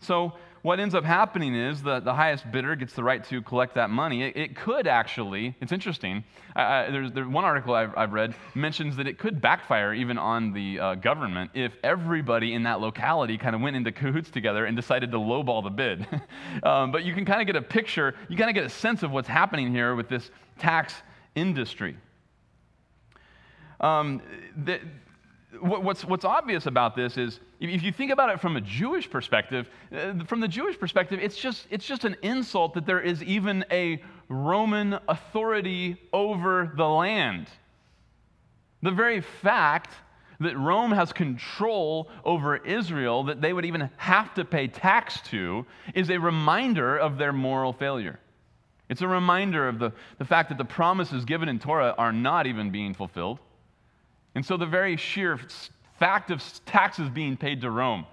So 0.01 0.33
what 0.63 0.79
ends 0.79 0.95
up 0.95 1.05
happening 1.05 1.57
is 1.57 1.83
the, 1.83 1.99
the 1.99 2.15
highest 2.15 2.51
bidder 2.53 2.77
gets 2.77 2.93
the 2.95 3.03
right 3.03 3.25
to 3.25 3.43
collect 3.43 3.75
that 3.75 3.91
money. 3.91 4.23
It, 4.23 4.37
it 4.37 4.57
could 4.57 4.87
actually, 4.87 5.57
it's 5.61 5.73
interesting. 5.73 6.23
There's, 6.55 7.11
there's 7.11 7.27
one 7.27 7.45
article 7.45 7.75
I've, 7.75 7.93
I've, 7.97 8.13
read 8.13 8.35
mentions 8.55 8.97
that 8.97 9.09
it 9.09 9.19
could 9.19 9.41
backfire 9.41 9.93
even 9.93 10.19
on 10.19 10.53
the 10.53 10.79
uh, 10.79 10.95
government 10.95 11.51
if 11.55 11.73
everybody 11.83 12.55
in 12.55 12.63
that 12.63 12.81
locality 12.81 13.39
kind 13.39 13.57
of 13.57 13.61
went 13.61 13.75
into 13.75 13.91
cahoots 13.91 14.31
together 14.31 14.67
and 14.67 14.77
decided 14.77 15.11
to 15.11 15.19
lowball 15.19 15.65
the 15.65 15.71
bid. 15.71 16.07
um, 16.63 16.93
but 16.93 17.05
you 17.05 17.13
can 17.13 17.25
kind 17.25 17.41
of 17.41 17.47
get 17.47 17.57
a 17.57 17.63
picture, 17.63 18.15
you 18.29 18.37
kind 18.37 18.49
of 18.49 18.55
get 18.55 18.65
a 18.65 18.69
sense 18.69 19.03
of 19.03 19.11
what's 19.11 19.29
happening 19.29 19.73
here 19.73 19.97
with 19.97 20.09
this 20.09 20.31
tax 20.59 20.95
industry. 21.35 21.97
Um, 23.81 24.23
the, 24.65 24.79
what's, 25.61 26.05
what's 26.05 26.25
obvious 26.25 26.67
about 26.67 26.95
this 26.95 27.17
is 27.17 27.41
if 27.71 27.83
you 27.83 27.93
think 27.93 28.11
about 28.11 28.31
it 28.31 28.41
from 28.41 28.57
a 28.57 28.61
Jewish 28.61 29.09
perspective, 29.09 29.69
uh, 29.93 30.25
from 30.25 30.41
the 30.41 30.49
Jewish 30.49 30.79
perspective, 30.79 31.21
it's 31.23 31.37
just, 31.37 31.67
it's 31.71 31.87
just 31.87 32.05
an 32.05 32.17
insult 32.23 32.75
that 32.75 32.87
there 32.87 33.01
is 33.01 33.23
even 33.23 33.65
a 33.71 34.03
Roman 34.29 34.99
authority 35.09 35.97
over 36.13 36.73
the 36.77 36.89
land. 36.89 37.47
The 38.83 38.91
very 38.91 39.21
fact 39.21 39.95
that 40.41 40.59
Rome 40.59 40.91
has 40.91 41.13
control 41.13 42.09
over 42.25 42.57
Israel, 42.57 43.23
that 43.25 43.41
they 43.41 43.53
would 43.53 43.65
even 43.65 43.91
have 43.97 44.35
to 44.35 44.45
pay 44.45 44.67
tax 44.67 45.21
to, 45.31 45.65
is 45.95 46.11
a 46.11 46.19
reminder 46.19 46.97
of 46.97 47.17
their 47.17 47.33
moral 47.33 47.73
failure. 47.73 48.19
It's 48.89 49.03
a 49.03 49.09
reminder 49.09 49.69
of 49.69 49.79
the, 49.79 49.93
the 50.19 50.25
fact 50.25 50.49
that 50.49 50.59
the 50.59 50.65
promises 50.65 51.25
given 51.25 51.49
in 51.49 51.61
Torah 51.61 51.95
are 51.97 52.13
not 52.13 52.47
even 52.47 52.71
being 52.71 52.93
fulfilled. 52.93 53.39
And 54.35 54.45
so 54.45 54.57
the 54.57 54.67
very 54.67 54.97
sheer 54.97 55.39
fact 56.03 56.33
of 56.33 56.43
taxes 56.67 57.09
being 57.09 57.37
paid 57.37 57.61
to 57.61 57.71
Rome 57.71 58.05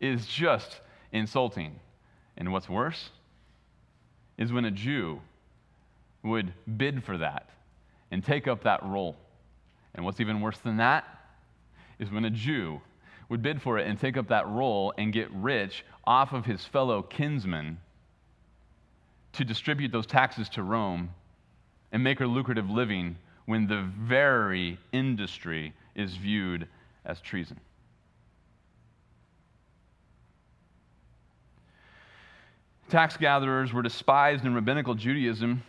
is 0.00 0.26
just 0.26 0.80
insulting. 1.12 1.78
And 2.36 2.50
what's 2.50 2.68
worse 2.68 3.10
is 4.36 4.52
when 4.52 4.64
a 4.64 4.70
Jew 4.72 5.20
would 6.24 6.52
bid 6.76 7.04
for 7.04 7.18
that 7.18 7.48
and 8.10 8.24
take 8.24 8.48
up 8.48 8.64
that 8.64 8.82
role. 8.82 9.14
And 9.94 10.04
what's 10.04 10.18
even 10.18 10.40
worse 10.40 10.58
than 10.58 10.78
that 10.78 11.04
is 12.00 12.10
when 12.10 12.24
a 12.24 12.30
Jew 12.30 12.80
would 13.28 13.42
bid 13.42 13.62
for 13.62 13.78
it 13.78 13.86
and 13.86 13.96
take 13.96 14.16
up 14.16 14.26
that 14.26 14.48
role 14.48 14.92
and 14.98 15.12
get 15.12 15.30
rich 15.30 15.84
off 16.04 16.32
of 16.32 16.46
his 16.46 16.64
fellow 16.64 17.00
kinsmen 17.00 17.78
to 19.34 19.44
distribute 19.44 19.92
those 19.92 20.06
taxes 20.06 20.48
to 20.48 20.64
Rome 20.64 21.10
and 21.92 22.02
make 22.02 22.20
a 22.20 22.26
lucrative 22.26 22.68
living 22.68 23.18
when 23.44 23.68
the 23.68 23.88
very 23.96 24.80
industry 24.90 25.74
is 25.94 26.16
viewed 26.16 26.66
as 27.06 27.20
treason. 27.20 27.58
Tax 32.88 33.16
gatherers 33.16 33.72
were 33.72 33.82
despised 33.82 34.44
in 34.44 34.54
rabbinical 34.54 34.94
Judaism 34.94 35.62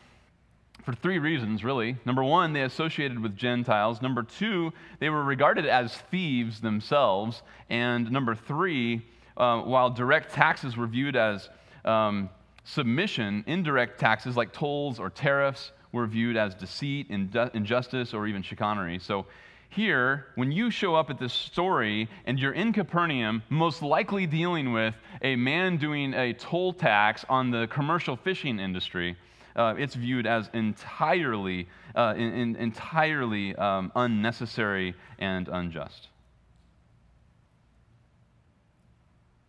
for 0.84 0.94
three 0.94 1.20
reasons, 1.20 1.64
really. 1.64 1.98
Number 2.06 2.24
one, 2.24 2.54
they 2.54 2.62
associated 2.62 3.20
with 3.20 3.36
Gentiles. 3.36 4.02
Number 4.02 4.24
two, 4.24 4.72
they 5.00 5.10
were 5.10 5.24
regarded 5.24 5.66
as 5.66 5.94
thieves 5.94 6.62
themselves. 6.62 7.42
And 7.70 8.12
number 8.12 8.36
three, 8.36 9.02
uh, 9.36 9.62
while 9.62 9.90
direct 9.90 10.34
taxes 10.34 10.78
were 10.78 10.88
viewed 10.88 11.16
as 11.16 11.50
um, 11.84 12.30
submission, 12.64 13.44
indirect 13.48 14.00
taxes 14.00 14.38
like 14.38 14.54
tolls 14.54 15.00
or 15.00 15.10
tariffs 15.10 15.72
were 15.92 16.06
viewed 16.06 16.38
as 16.38 16.54
deceit, 16.54 17.10
injustice, 17.10 18.14
or 18.14 18.28
even 18.28 18.44
chicanery. 18.44 19.00
So 19.00 19.26
here, 19.70 20.28
when 20.36 20.52
you 20.52 20.72
show 20.72 20.96
up 20.96 21.10
at 21.10 21.20
this 21.20 21.34
story 21.34 22.10
and 22.26 22.40
you're 22.40 22.54
in 22.54 22.74
Capernaum, 22.74 23.44
most 23.50 23.82
likely 23.82 24.26
dealing 24.26 24.72
with 24.72 24.96
a 25.22 25.36
man 25.36 25.78
doing 25.78 26.14
a 26.14 26.34
toll 26.34 26.74
tax 26.74 27.26
on 27.30 27.52
the 27.52 27.68
commercial 27.68 28.16
fishing 28.16 28.60
industry, 28.60 29.16
uh, 29.56 29.76
it's 29.78 29.96
viewed 29.96 30.26
as 30.26 30.50
entirely, 30.54 31.68
uh, 31.96 32.14
in, 32.16 32.34
in, 32.34 32.56
entirely 32.56 33.56
um, 33.56 33.92
unnecessary 33.96 34.96
and 35.20 35.48
unjust. 35.48 36.08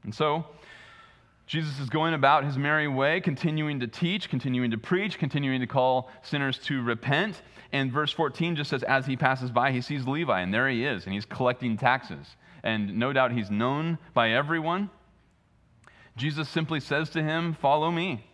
And 0.05 0.15
so, 0.15 0.47
Jesus 1.49 1.81
is 1.81 1.89
going 1.89 2.13
about 2.13 2.45
his 2.45 2.59
merry 2.59 2.87
way, 2.87 3.23
continuing 3.23 3.81
to 3.81 3.87
teach, 3.87 4.29
continuing 4.29 4.71
to 4.71 4.77
preach, 4.77 5.19
continuing 5.19 5.61
to 5.61 5.67
call 5.67 6.11
sinners 6.21 6.59
to 6.59 6.83
repent. 6.83 7.41
And 7.73 7.91
verse 7.91 8.13
14 8.13 8.55
just 8.55 8.69
says, 8.69 8.83
as 8.83 9.07
he 9.07 9.17
passes 9.17 9.51
by, 9.51 9.73
he 9.73 9.81
sees 9.81 10.07
Levi, 10.07 10.43
and 10.43 10.53
there 10.53 10.69
he 10.69 10.85
is, 10.85 11.07
and 11.07 11.15
he's 11.15 11.25
collecting 11.25 11.79
taxes. 11.79 12.27
And 12.63 12.99
no 12.99 13.15
doubt 13.15 13.33
he's 13.33 13.51
known 13.51 13.97
by 14.13 14.33
everyone. 14.33 14.91
Jesus 16.19 16.51
simply 16.51 16.81
says 16.81 17.09
to 17.11 17.23
him, 17.23 17.55
Follow 17.55 17.91
me. 17.91 18.27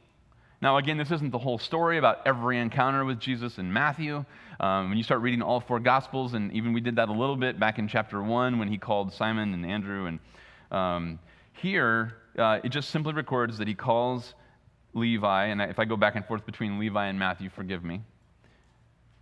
Now, 0.60 0.78
again, 0.78 0.98
this 0.98 1.12
isn't 1.12 1.30
the 1.30 1.38
whole 1.38 1.58
story 1.58 1.98
about 1.98 2.26
every 2.26 2.58
encounter 2.58 3.04
with 3.04 3.20
Jesus 3.20 3.58
in 3.58 3.72
Matthew. 3.72 4.24
Um, 4.58 4.88
when 4.88 4.98
you 4.98 5.04
start 5.04 5.20
reading 5.20 5.42
all 5.42 5.60
four 5.60 5.78
Gospels, 5.78 6.34
and 6.34 6.52
even 6.52 6.72
we 6.72 6.80
did 6.80 6.96
that 6.96 7.08
a 7.08 7.12
little 7.12 7.36
bit 7.36 7.60
back 7.60 7.78
in 7.78 7.86
chapter 7.86 8.20
1 8.20 8.58
when 8.58 8.66
he 8.66 8.78
called 8.78 9.12
Simon 9.12 9.54
and 9.54 9.64
Andrew. 9.64 10.06
And 10.06 10.18
um, 10.72 11.18
here, 11.52 12.16
uh, 12.38 12.60
it 12.64 12.70
just 12.70 12.90
simply 12.90 13.12
records 13.12 13.58
that 13.58 13.68
he 13.68 13.74
calls 13.74 14.34
Levi, 14.94 15.46
and 15.46 15.60
if 15.60 15.78
I 15.78 15.84
go 15.84 15.96
back 15.96 16.16
and 16.16 16.24
forth 16.24 16.46
between 16.46 16.78
Levi 16.78 17.06
and 17.06 17.18
Matthew, 17.18 17.50
forgive 17.50 17.84
me. 17.84 18.02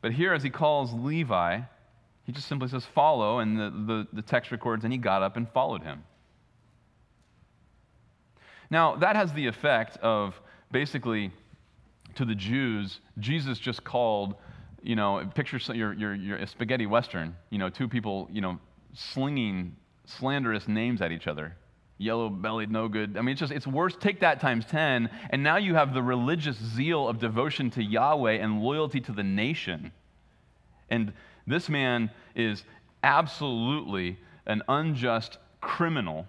But 0.00 0.12
here, 0.12 0.34
as 0.34 0.42
he 0.42 0.50
calls 0.50 0.92
Levi, 0.92 1.60
he 2.24 2.32
just 2.32 2.48
simply 2.48 2.68
says, 2.68 2.84
follow, 2.94 3.38
and 3.38 3.58
the, 3.58 3.70
the, 3.70 4.06
the 4.12 4.22
text 4.22 4.50
records, 4.50 4.84
and 4.84 4.92
he 4.92 4.98
got 4.98 5.22
up 5.22 5.36
and 5.36 5.48
followed 5.50 5.82
him. 5.82 6.04
Now, 8.70 8.96
that 8.96 9.16
has 9.16 9.32
the 9.32 9.46
effect 9.46 9.96
of 9.98 10.40
basically, 10.70 11.32
to 12.14 12.24
the 12.24 12.34
Jews, 12.34 13.00
Jesus 13.18 13.58
just 13.58 13.84
called, 13.84 14.34
you 14.82 14.96
know, 14.96 15.30
picture 15.34 15.58
your, 15.74 15.92
your, 15.92 16.14
your 16.14 16.46
spaghetti 16.46 16.86
western, 16.86 17.36
you 17.50 17.58
know, 17.58 17.68
two 17.68 17.88
people, 17.88 18.28
you 18.32 18.40
know, 18.40 18.58
slinging 18.94 19.76
slanderous 20.06 20.68
names 20.68 21.00
at 21.00 21.12
each 21.12 21.26
other 21.26 21.56
yellow 22.02 22.28
bellied, 22.28 22.70
no 22.70 22.88
good. 22.88 23.16
I 23.16 23.22
mean, 23.22 23.32
it's 23.32 23.40
just, 23.40 23.52
it's 23.52 23.66
worse. 23.66 23.96
Take 23.98 24.20
that 24.20 24.40
times 24.40 24.64
10, 24.66 25.08
and 25.30 25.42
now 25.42 25.56
you 25.56 25.74
have 25.74 25.94
the 25.94 26.02
religious 26.02 26.56
zeal 26.56 27.08
of 27.08 27.18
devotion 27.18 27.70
to 27.70 27.82
Yahweh 27.82 28.34
and 28.34 28.60
loyalty 28.62 29.00
to 29.00 29.12
the 29.12 29.22
nation. 29.22 29.92
And 30.90 31.12
this 31.46 31.68
man 31.68 32.10
is 32.34 32.64
absolutely 33.02 34.18
an 34.46 34.62
unjust 34.68 35.38
criminal. 35.60 36.26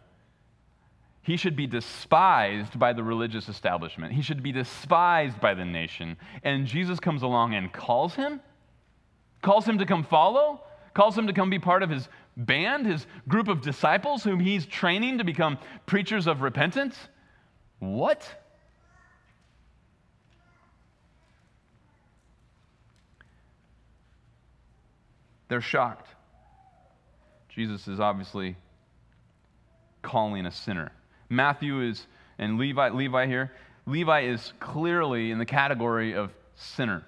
He 1.24 1.38
should 1.38 1.56
be 1.56 1.68
despised 1.68 2.78
by 2.78 2.94
the 2.94 3.04
religious 3.04 3.50
establishment. 3.50 4.14
He 4.14 4.22
should 4.22 4.44
be 4.44 4.52
despised 4.52 5.40
by 5.40 5.54
the 5.54 5.66
nation. 5.66 6.18
And 6.44 6.68
Jesus 6.68 7.00
comes 7.00 7.24
along 7.24 7.56
and 7.56 7.72
calls 7.72 8.16
him, 8.16 8.42
calls 9.42 9.66
him 9.66 9.78
to 9.78 9.86
come 9.86 10.04
follow, 10.04 10.62
calls 10.94 11.18
him 11.18 11.28
to 11.28 11.34
come 11.34 11.50
be 11.50 11.60
part 11.60 11.82
of 11.82 11.90
his 11.90 12.08
band, 12.38 12.86
his 12.86 13.06
group 13.28 13.48
of 13.48 13.62
disciples 13.62 14.24
whom 14.24 14.40
he's 14.40 14.66
training 14.66 15.20
to 15.20 15.24
become 15.24 15.58
preachers 15.86 16.28
of 16.28 16.42
repentance? 16.42 16.98
What? 17.80 18.28
They're 25.50 25.62
shocked. 25.62 26.08
Jesus 27.50 27.88
is 27.88 28.00
obviously 28.00 28.56
calling 30.02 30.46
a 30.46 30.52
sinner. 30.52 30.92
Matthew 31.30 31.82
is, 31.82 32.08
and 32.40 32.58
Levi, 32.58 32.90
Levi 32.90 33.28
here, 33.28 33.52
Levi 33.86 34.22
is 34.22 34.54
clearly 34.60 35.32
in 35.32 35.38
the 35.38 35.46
category 35.46 36.16
of 36.16 36.32
sinner. 36.56 37.04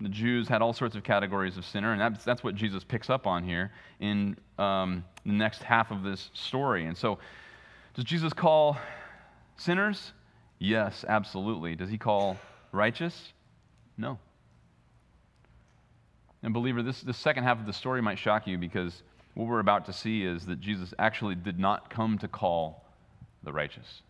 The 0.00 0.08
Jews 0.10 0.46
had 0.46 0.60
all 0.60 0.74
sorts 0.74 0.94
of 0.94 1.04
categories 1.04 1.56
of 1.56 1.64
sinner, 1.64 1.92
and 1.92 2.00
that's, 2.00 2.24
that's 2.24 2.44
what 2.44 2.54
Jesus 2.54 2.84
picks 2.84 3.08
up 3.08 3.26
on 3.26 3.42
here 3.42 3.72
in 3.98 4.36
um, 4.58 5.04
the 5.24 5.32
next 5.32 5.62
half 5.62 5.90
of 5.90 6.02
this 6.02 6.30
story. 6.34 6.84
And 6.84 6.96
so, 6.96 7.18
does 7.94 8.04
Jesus 8.04 8.34
call 8.34 8.76
sinners? 9.56 10.12
Yes, 10.58 11.04
absolutely. 11.08 11.76
Does 11.76 11.88
he 11.88 11.96
call 11.96 12.36
righteous? 12.72 13.32
No. 13.96 14.18
And, 16.42 16.52
believer, 16.52 16.82
this, 16.82 17.00
this 17.00 17.16
second 17.16 17.44
half 17.44 17.58
of 17.58 17.66
the 17.66 17.72
story 17.72 18.02
might 18.02 18.18
shock 18.18 18.46
you 18.46 18.58
because 18.58 19.02
what 19.34 19.46
we're 19.46 19.60
about 19.60 19.86
to 19.86 19.92
see 19.92 20.24
is 20.24 20.46
that 20.46 20.60
Jesus 20.60 20.92
actually 20.98 21.34
did 21.34 21.58
not 21.58 21.88
come 21.88 22.18
to 22.18 22.28
call 22.28 22.84
the 23.42 23.52
righteous. 23.52 24.02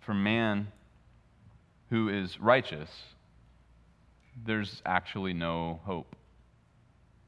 For 0.00 0.14
man 0.14 0.68
who 1.90 2.08
is 2.08 2.38
righteous, 2.40 2.90
there's 4.44 4.82
actually 4.84 5.32
no 5.32 5.80
hope. 5.84 6.16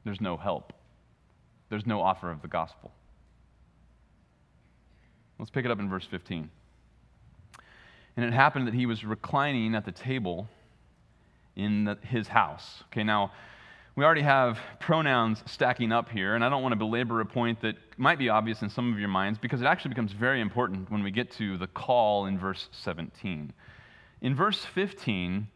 There's 0.05 0.21
no 0.21 0.37
help. 0.37 0.73
There's 1.69 1.85
no 1.85 2.01
offer 2.01 2.31
of 2.31 2.41
the 2.41 2.47
gospel. 2.47 2.91
Let's 5.37 5.51
pick 5.51 5.65
it 5.65 5.71
up 5.71 5.79
in 5.79 5.89
verse 5.89 6.05
15. 6.09 6.49
And 8.17 8.25
it 8.25 8.33
happened 8.33 8.67
that 8.67 8.73
he 8.73 8.85
was 8.85 9.05
reclining 9.05 9.75
at 9.75 9.85
the 9.85 9.91
table 9.91 10.49
in 11.55 11.85
the, 11.85 11.97
his 12.01 12.27
house. 12.27 12.83
Okay, 12.91 13.03
now 13.03 13.31
we 13.95 14.03
already 14.03 14.21
have 14.21 14.59
pronouns 14.79 15.41
stacking 15.45 15.91
up 15.91 16.09
here, 16.09 16.35
and 16.35 16.43
I 16.43 16.49
don't 16.49 16.61
want 16.61 16.73
to 16.73 16.77
belabor 16.77 17.21
a 17.21 17.25
point 17.25 17.61
that 17.61 17.75
might 17.97 18.19
be 18.19 18.29
obvious 18.29 18.61
in 18.61 18.69
some 18.69 18.91
of 18.91 18.99
your 18.99 19.09
minds 19.09 19.39
because 19.39 19.61
it 19.61 19.65
actually 19.65 19.89
becomes 19.89 20.11
very 20.11 20.41
important 20.41 20.91
when 20.91 21.03
we 21.03 21.11
get 21.11 21.31
to 21.33 21.57
the 21.57 21.67
call 21.67 22.25
in 22.25 22.37
verse 22.37 22.67
17. 22.71 23.53
In 24.21 24.35
verse 24.35 24.65
15, 24.65 25.47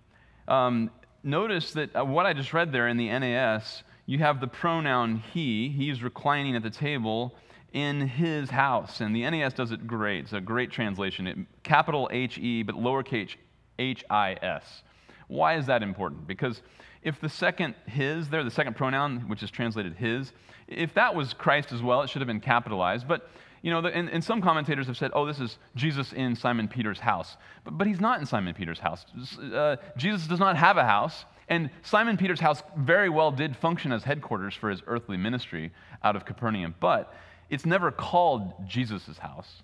um, 0.47 0.89
notice 1.23 1.73
that 1.73 1.95
uh, 1.95 2.05
what 2.05 2.25
I 2.25 2.33
just 2.33 2.53
read 2.53 2.71
there 2.71 2.87
in 2.87 2.97
the 2.97 3.07
NAS, 3.07 3.83
you 4.05 4.19
have 4.19 4.39
the 4.39 4.47
pronoun 4.47 5.23
he. 5.33 5.69
He's 5.69 6.01
reclining 6.01 6.55
at 6.55 6.63
the 6.63 6.69
table 6.69 7.35
in 7.73 8.07
his 8.07 8.49
house. 8.49 9.01
And 9.01 9.15
the 9.15 9.29
NAS 9.29 9.53
does 9.53 9.71
it 9.71 9.87
great. 9.87 10.25
It's 10.25 10.33
a 10.33 10.41
great 10.41 10.71
translation. 10.71 11.27
It, 11.27 11.37
capital 11.63 12.09
H 12.11 12.37
E, 12.37 12.63
but 12.63 12.75
lowercase 12.75 13.35
h 13.79 14.03
i 14.09 14.33
s. 14.33 14.83
Why 15.27 15.55
is 15.55 15.65
that 15.65 15.81
important? 15.81 16.27
Because 16.27 16.61
if 17.01 17.19
the 17.19 17.29
second 17.29 17.75
his 17.85 18.29
there, 18.29 18.43
the 18.43 18.51
second 18.51 18.75
pronoun, 18.75 19.27
which 19.27 19.43
is 19.43 19.49
translated 19.49 19.95
his, 19.95 20.31
if 20.67 20.93
that 20.93 21.13
was 21.15 21.33
Christ 21.33 21.71
as 21.71 21.81
well, 21.81 22.01
it 22.01 22.09
should 22.09 22.21
have 22.21 22.27
been 22.27 22.39
capitalized. 22.39 23.07
But 23.07 23.29
you 23.63 23.71
know, 23.71 23.79
and, 23.79 24.09
and, 24.09 24.21
some 24.21 24.41
commentators 24.41 24.87
have 24.87 24.97
said, 24.97 25.11
oh, 25.13 25.25
this 25.25 25.39
is 25.39 25.57
Jesus 25.73 26.11
in 26.11 26.35
Simon 26.35 26.67
Peter's 26.67 26.99
house. 26.99 27.37
But, 27.63 27.77
but 27.77 27.87
he's 27.87 28.01
not 28.01 28.19
in 28.19 28.25
Simon 28.25 28.53
Peter's 28.53 28.79
house. 28.79 29.05
Uh, 29.41 29.77
Jesus 29.95 30.27
does 30.27 30.39
not 30.39 30.57
have 30.57 30.75
a 30.75 30.83
house. 30.83 31.23
And 31.47 31.69
Simon 31.81 32.17
Peter's 32.17 32.41
house 32.41 32.61
very 32.77 33.09
well 33.09 33.31
did 33.31 33.55
function 33.55 33.93
as 33.93 34.03
headquarters 34.03 34.53
for 34.53 34.69
his 34.69 34.81
earthly 34.85 35.15
ministry 35.15 35.71
out 36.03 36.17
of 36.17 36.25
Capernaum. 36.25 36.75
But 36.81 37.13
it's 37.49 37.65
never 37.65 37.89
called 37.89 38.53
Jesus' 38.67 39.17
house. 39.17 39.63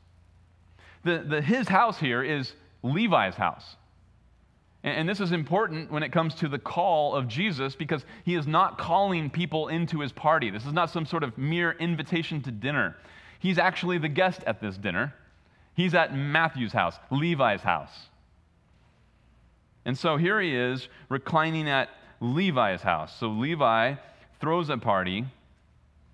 The, 1.03 1.25
the, 1.27 1.41
his 1.41 1.67
house 1.67 1.99
here 1.99 2.23
is 2.23 2.53
Levi's 2.83 3.35
house. 3.35 3.75
And, 4.81 4.99
and 4.99 5.09
this 5.09 5.19
is 5.19 5.33
important 5.33 5.91
when 5.91 6.03
it 6.03 6.13
comes 6.13 6.35
to 6.35 6.47
the 6.47 6.59
call 6.59 7.15
of 7.15 7.27
Jesus 7.27 7.75
because 7.75 8.05
he 8.23 8.35
is 8.35 8.47
not 8.47 8.77
calling 8.77 9.29
people 9.29 9.67
into 9.67 9.99
his 9.99 10.13
party. 10.13 10.51
This 10.51 10.65
is 10.65 10.71
not 10.73 10.89
some 10.89 11.05
sort 11.05 11.23
of 11.23 11.37
mere 11.37 11.71
invitation 11.71 12.41
to 12.43 12.51
dinner. 12.51 12.95
He's 13.39 13.57
actually 13.57 13.97
the 13.97 14.09
guest 14.09 14.43
at 14.45 14.61
this 14.61 14.77
dinner. 14.77 15.13
He's 15.73 15.95
at 15.95 16.15
Matthew's 16.15 16.73
house, 16.73 16.95
Levi's 17.09 17.61
house. 17.61 18.07
And 19.85 19.97
so 19.97 20.17
here 20.17 20.39
he 20.41 20.55
is 20.55 20.87
reclining 21.07 21.69
at 21.69 21.89
Levi's 22.19 22.81
house. 22.81 23.17
So 23.17 23.29
Levi 23.29 23.95
throws 24.41 24.69
a 24.69 24.77
party. 24.77 25.25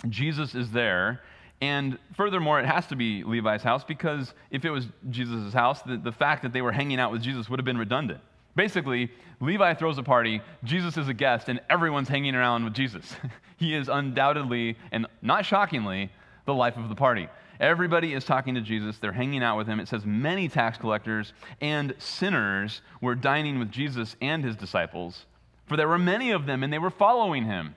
Jesus 0.08 0.54
is 0.56 0.72
there. 0.72 1.22
And 1.62 1.98
furthermore, 2.16 2.60
it 2.60 2.66
has 2.66 2.86
to 2.88 2.96
be 2.96 3.24
Levi's 3.24 3.64
house 3.64 3.84
because 3.84 4.34
if 4.52 4.66
it 4.66 4.70
was 4.70 4.88
Jesus' 5.10 5.54
house, 5.54 5.82
the, 5.82 5.98
the 5.98 6.12
fact 6.12 6.44
that 6.44 6.54
they 6.54 6.62
were 6.62 6.72
hanging 6.72 7.00
out 7.00 7.12
with 7.12 7.22
Jesus 7.22 7.50
would 7.50 7.60
have 7.60 7.66
been 7.66 7.78
redundant. 7.78 8.20
Basically, 8.56 9.12
Levi 9.42 9.74
throws 9.74 9.98
a 9.98 10.04
party, 10.04 10.42
Jesus 10.64 10.98
is 10.98 11.08
a 11.08 11.14
guest, 11.14 11.50
and 11.50 11.60
everyone's 11.70 12.08
hanging 12.08 12.36
around 12.36 12.64
with 12.64 12.74
Jesus. 12.74 13.16
he 13.58 13.74
is 13.74 13.90
undoubtedly, 13.90 14.78
and 14.92 15.08
not 15.22 15.46
shockingly, 15.46 16.10
the 16.46 16.54
life 16.54 16.78
of 16.78 16.90
the 16.90 16.96
party. 16.96 17.28
Everybody 17.60 18.14
is 18.14 18.26
talking 18.26 18.56
to 18.56 18.62
Jesus. 18.62 18.98
They're 18.98 19.12
hanging 19.12 19.44
out 19.44 19.58
with 19.58 19.68
him. 19.68 19.80
It 19.80 19.88
says 19.88 20.06
many 20.06 20.50
tax 20.50 20.78
collectors 20.78 21.34
and 21.62 21.94
sinners 21.98 22.82
were 23.02 23.16
dining 23.16 23.60
with 23.60 23.72
Jesus 23.72 24.16
and 24.22 24.44
his 24.44 24.56
disciples, 24.56 25.26
for 25.66 25.78
there 25.78 25.88
were 25.88 25.98
many 25.98 26.32
of 26.32 26.46
them 26.46 26.64
and 26.64 26.72
they 26.72 26.80
were 26.80 26.90
following 26.90 27.46
him. 27.46 27.76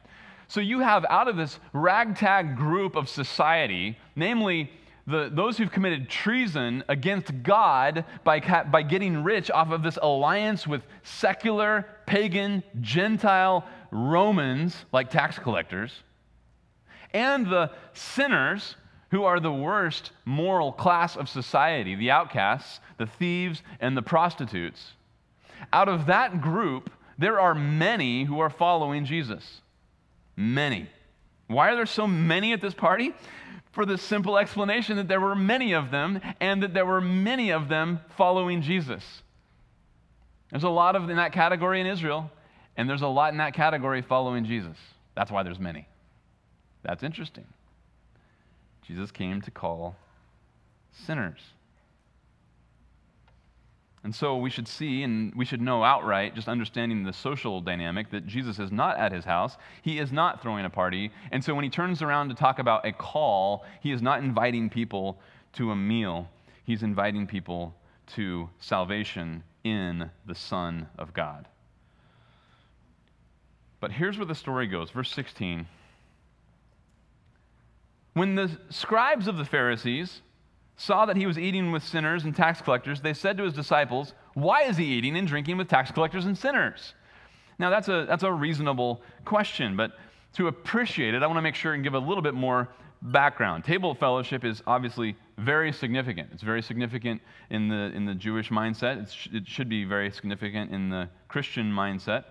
So 0.49 0.61
you 0.61 0.81
have 0.81 1.05
out 1.11 1.29
of 1.29 1.37
this 1.37 1.61
ragtag 1.73 2.57
group 2.57 2.97
of 2.97 3.09
society, 3.09 3.99
namely 4.17 4.71
the, 5.07 5.31
those 5.33 5.57
who've 5.57 5.71
committed 5.71 6.09
treason 6.09 6.85
against 6.89 7.43
God 7.43 8.05
by, 8.25 8.41
by 8.41 8.83
getting 8.83 9.23
rich 9.23 9.51
off 9.51 9.71
of 9.71 9.83
this 9.83 9.99
alliance 10.01 10.67
with 10.67 10.83
secular, 11.03 11.87
pagan, 12.07 12.63
Gentile 12.81 13.65
Romans 13.91 14.77
like 14.93 15.11
tax 15.11 15.39
collectors 15.39 15.93
and 17.13 17.47
the 17.47 17.71
sinners 17.93 18.77
who 19.11 19.25
are 19.25 19.41
the 19.41 19.53
worst 19.53 20.13
moral 20.25 20.73
class 20.73 21.17
of 21.17 21.29
society 21.29 21.95
the 21.95 22.11
outcasts, 22.11 22.81
the 22.99 23.07
thieves, 23.07 23.63
and 23.81 23.97
the 23.97 24.03
prostitutes. 24.03 24.93
Out 25.73 25.89
of 25.89 26.07
that 26.07 26.41
group, 26.41 26.91
there 27.19 27.41
are 27.41 27.55
many 27.55 28.25
who 28.25 28.41
are 28.41 28.51
following 28.51 29.05
Jesus. 29.05 29.61
Many. 30.37 30.89
Why 31.49 31.71
are 31.71 31.77
there 31.77 31.87
so 31.87 32.07
many 32.07 32.53
at 32.53 32.61
this 32.61 32.75
party? 32.75 33.13
For 33.73 33.85
the 33.85 33.99
simple 33.99 34.39
explanation 34.39 34.97
that 34.97 35.09
there 35.09 35.21
were 35.21 35.35
many 35.35 35.73
of 35.73 35.91
them 35.91 36.21
and 36.41 36.63
that 36.63 36.75
there 36.75 36.87
were 36.87 37.01
many 37.01 37.51
of 37.51 37.69
them 37.69 38.01
following 38.17 38.63
Jesus. 38.63 39.23
There's 40.51 40.65
a 40.65 40.69
lot 40.69 40.97
of 40.97 41.09
in 41.11 41.17
that 41.17 41.33
category 41.33 41.81
in 41.81 41.87
Israel, 41.87 42.31
and 42.77 42.89
there's 42.89 43.03
a 43.03 43.09
lot 43.09 43.33
in 43.33 43.39
that 43.39 43.55
category 43.55 44.03
following 44.03 44.45
Jesus. 44.45 44.77
That's 45.15 45.31
why 45.31 45.43
there's 45.43 45.59
many. 45.59 45.87
That's 46.83 47.03
interesting. 47.03 47.47
Jesus 48.83 49.11
came 49.11 49.43
to 49.43 49.51
call 49.51 49.97
sinners. 51.07 51.41
And 54.05 54.15
so 54.15 54.37
we 54.37 54.49
should 54.49 54.69
see 54.69 55.03
and 55.03 55.35
we 55.35 55.45
should 55.45 55.61
know 55.61 55.83
outright, 55.83 56.35
just 56.35 56.49
understanding 56.49 57.03
the 57.03 57.13
social 57.13 57.61
dynamic, 57.61 58.11
that 58.11 58.27
Jesus 58.27 58.59
is 58.59 58.71
not 58.71 58.97
at 58.97 59.13
his 59.13 59.25
house. 59.25 59.57
He 59.83 59.99
is 59.99 60.13
not 60.13 60.41
throwing 60.41 60.65
a 60.65 60.71
party. 60.71 61.11
And 61.33 61.45
so 61.45 61.55
when 61.55 61.65
he 61.65 61.71
turns 61.71 62.01
around 62.01 62.29
to 62.29 62.35
talk 62.35 62.59
about 62.59 62.87
a 62.87 62.93
call, 62.93 63.65
he 63.81 63.93
is 63.93 64.01
not 64.01 64.23
inviting 64.23 64.71
people 64.71 65.19
to 65.55 65.73
a 65.73 65.77
meal, 65.77 66.29
he's 66.65 66.83
inviting 66.83 67.27
people 67.27 67.75
to 68.15 68.49
salvation 68.61 69.43
in 69.65 70.11
the 70.27 70.35
Son 70.35 70.89
of 70.99 71.13
God. 71.13 71.47
But 73.81 73.93
here's 73.93 74.17
where 74.17 74.27
the 74.27 74.35
story 74.35 74.67
goes. 74.67 74.91
Verse 74.91 75.13
16. 75.13 75.67
When 78.19 78.35
the 78.35 78.51
scribes 78.69 79.29
of 79.29 79.37
the 79.37 79.45
Pharisees 79.45 80.23
saw 80.77 81.07
that 81.07 81.17
he 81.17 81.25
was 81.25 81.39
eating 81.39 81.71
with 81.71 81.85
sinners 81.85 82.25
and 82.25 82.35
tax 82.35 82.61
collectors, 82.61 83.01
they 83.01 83.15
said 83.15 83.37
to 83.37 83.45
his 83.45 83.55
disciples, 83.55 84.13
Why 84.35 84.63
is 84.63 84.77
he 84.77 84.87
eating 84.87 85.17
and 85.17 85.29
drinking 85.29 85.57
with 85.57 85.69
tax 85.69 85.93
collectors 85.93 86.27
and 86.27 86.37
sinners? 86.37 86.95
Now, 87.61 87.71
that's 87.71 87.87
a, 87.87 88.07
that's 88.09 88.25
a 88.25 88.33
reasonable 88.33 89.03
question, 89.25 89.77
but 89.77 89.93
to 90.33 90.49
appreciate 90.49 91.15
it, 91.15 91.23
I 91.23 91.29
want 91.29 91.39
to 91.39 91.43
make 91.43 91.55
sure 91.55 91.75
and 91.75 91.85
give 91.85 91.95
a 91.95 91.99
little 92.01 92.23
bit 92.23 92.35
more 92.35 92.69
background. 93.03 93.63
Table 93.63 93.95
fellowship 93.95 94.45
is 94.45 94.65
obviously 94.67 95.17
very 95.37 95.73
significant. 95.73 96.31
It's 96.33 96.43
very 96.43 96.63
significant 96.63 97.23
in 97.51 97.69
the, 97.69 97.93
in 97.95 98.05
the 98.05 98.17
Jewish 98.17 98.51
mindset, 98.51 99.01
it's, 99.01 99.29
it 99.33 99.47
should 99.47 99.69
be 99.69 99.85
very 99.85 100.11
significant 100.11 100.73
in 100.73 100.91
the 100.91 101.09
Christian 101.29 101.73
mindset. 101.73 102.25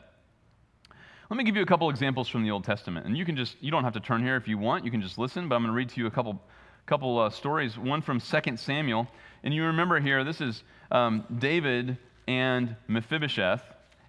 Let 1.29 1.35
me 1.35 1.43
give 1.43 1.57
you 1.57 1.61
a 1.61 1.65
couple 1.65 1.89
examples 1.89 2.29
from 2.29 2.43
the 2.43 2.51
Old 2.51 2.63
Testament. 2.63 3.05
And 3.05 3.17
you 3.17 3.25
can 3.25 3.35
just, 3.35 3.57
you 3.59 3.69
don't 3.69 3.83
have 3.83 3.93
to 3.93 3.99
turn 3.99 4.23
here 4.23 4.37
if 4.37 4.47
you 4.47 4.57
want. 4.57 4.85
You 4.85 4.91
can 4.91 5.01
just 5.01 5.17
listen, 5.17 5.49
but 5.49 5.55
I'm 5.55 5.61
going 5.61 5.73
to 5.73 5.75
read 5.75 5.89
to 5.89 5.99
you 5.99 6.07
a 6.07 6.11
couple, 6.11 6.41
couple 6.85 7.19
uh, 7.19 7.29
stories. 7.29 7.77
One 7.77 8.01
from 8.01 8.21
2 8.21 8.55
Samuel. 8.55 9.07
And 9.43 9.53
you 9.53 9.65
remember 9.65 9.99
here, 9.99 10.23
this 10.23 10.39
is 10.39 10.63
um, 10.89 11.25
David 11.37 11.97
and 12.29 12.77
Mephibosheth. 12.87 13.61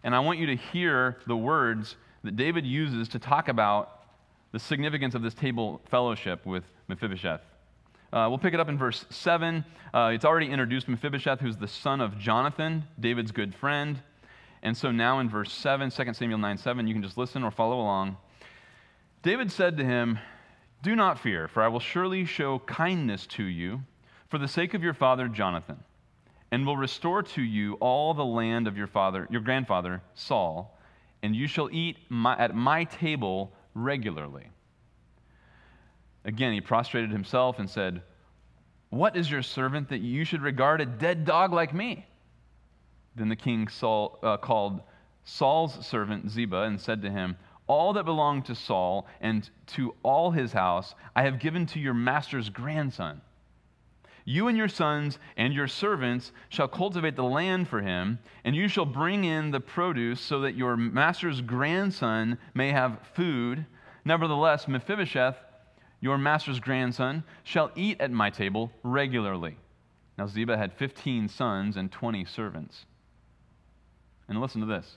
And 0.04 0.14
I 0.14 0.20
want 0.20 0.38
you 0.38 0.46
to 0.46 0.54
hear 0.54 1.16
the 1.26 1.36
words 1.36 1.96
that 2.22 2.36
David 2.36 2.64
uses 2.64 3.08
to 3.08 3.18
talk 3.18 3.48
about 3.48 4.04
the 4.52 4.60
significance 4.60 5.16
of 5.16 5.22
this 5.22 5.34
table 5.34 5.80
fellowship 5.90 6.46
with 6.46 6.62
Mephibosheth. 6.86 7.40
Uh, 8.12 8.26
we'll 8.28 8.38
pick 8.38 8.54
it 8.54 8.60
up 8.60 8.68
in 8.68 8.78
verse 8.78 9.04
7. 9.10 9.64
Uh, 9.92 10.12
it's 10.14 10.24
already 10.24 10.46
introduced 10.46 10.86
Mephibosheth, 10.86 11.40
who's 11.40 11.56
the 11.56 11.68
son 11.68 12.00
of 12.00 12.16
Jonathan, 12.16 12.84
David's 13.00 13.32
good 13.32 13.54
friend. 13.56 14.00
And 14.62 14.76
so 14.76 14.90
now 14.90 15.20
in 15.20 15.28
verse 15.28 15.52
7, 15.52 15.90
2 15.90 16.14
Samuel 16.14 16.38
9 16.38 16.58
7, 16.58 16.86
you 16.86 16.94
can 16.94 17.02
just 17.02 17.18
listen 17.18 17.42
or 17.42 17.50
follow 17.50 17.80
along. 17.80 18.16
David 19.22 19.50
said 19.52 19.76
to 19.78 19.84
him, 19.84 20.18
Do 20.82 20.96
not 20.96 21.18
fear, 21.18 21.48
for 21.48 21.62
I 21.62 21.68
will 21.68 21.80
surely 21.80 22.24
show 22.24 22.58
kindness 22.60 23.26
to 23.28 23.44
you 23.44 23.82
for 24.28 24.38
the 24.38 24.48
sake 24.48 24.74
of 24.74 24.82
your 24.82 24.94
father 24.94 25.28
Jonathan. 25.28 25.78
and 26.50 26.66
will 26.66 26.76
restore 26.76 27.22
to 27.22 27.42
you 27.42 27.74
all 27.74 28.14
the 28.14 28.24
land 28.24 28.66
of 28.66 28.76
your 28.76 28.86
father, 28.86 29.28
your 29.30 29.42
grandfather 29.42 30.02
Saul, 30.14 30.78
and 31.22 31.36
you 31.36 31.46
shall 31.46 31.68
eat 31.70 31.98
my, 32.08 32.36
at 32.38 32.54
my 32.54 32.84
table 32.84 33.52
regularly. 33.74 34.48
Again, 36.24 36.52
he 36.52 36.60
prostrated 36.60 37.10
himself 37.10 37.58
and 37.58 37.68
said, 37.68 38.02
What 38.90 39.16
is 39.16 39.30
your 39.30 39.42
servant 39.42 39.90
that 39.90 40.00
you 40.00 40.24
should 40.24 40.42
regard 40.42 40.80
a 40.80 40.86
dead 40.86 41.24
dog 41.24 41.52
like 41.52 41.74
me? 41.74 42.06
Then 43.18 43.28
the 43.28 43.36
king 43.36 43.68
Saul, 43.68 44.18
uh, 44.22 44.36
called 44.36 44.80
Saul's 45.24 45.86
servant 45.86 46.30
Ziba 46.30 46.62
and 46.62 46.80
said 46.80 47.02
to 47.02 47.10
him, 47.10 47.36
All 47.66 47.92
that 47.92 48.04
belonged 48.04 48.46
to 48.46 48.54
Saul 48.54 49.06
and 49.20 49.48
to 49.68 49.94
all 50.02 50.30
his 50.30 50.52
house 50.52 50.94
I 51.14 51.22
have 51.22 51.38
given 51.38 51.66
to 51.66 51.80
your 51.80 51.94
master's 51.94 52.48
grandson. 52.48 53.20
You 54.24 54.48
and 54.48 54.58
your 54.58 54.68
sons 54.68 55.18
and 55.38 55.54
your 55.54 55.68
servants 55.68 56.32
shall 56.50 56.68
cultivate 56.68 57.16
the 57.16 57.24
land 57.24 57.66
for 57.66 57.80
him, 57.80 58.18
and 58.44 58.54
you 58.54 58.68
shall 58.68 58.84
bring 58.84 59.24
in 59.24 59.50
the 59.50 59.60
produce 59.60 60.20
so 60.20 60.40
that 60.40 60.54
your 60.54 60.76
master's 60.76 61.40
grandson 61.40 62.36
may 62.52 62.70
have 62.70 63.00
food. 63.14 63.64
Nevertheless, 64.04 64.68
Mephibosheth, 64.68 65.38
your 66.00 66.18
master's 66.18 66.60
grandson, 66.60 67.24
shall 67.42 67.70
eat 67.74 68.00
at 68.00 68.10
my 68.10 68.28
table 68.28 68.70
regularly. 68.82 69.56
Now, 70.18 70.26
Ziba 70.26 70.58
had 70.58 70.74
15 70.74 71.28
sons 71.28 71.76
and 71.76 71.90
20 71.90 72.26
servants. 72.26 72.84
And 74.28 74.40
listen 74.40 74.60
to 74.60 74.66
this. 74.66 74.96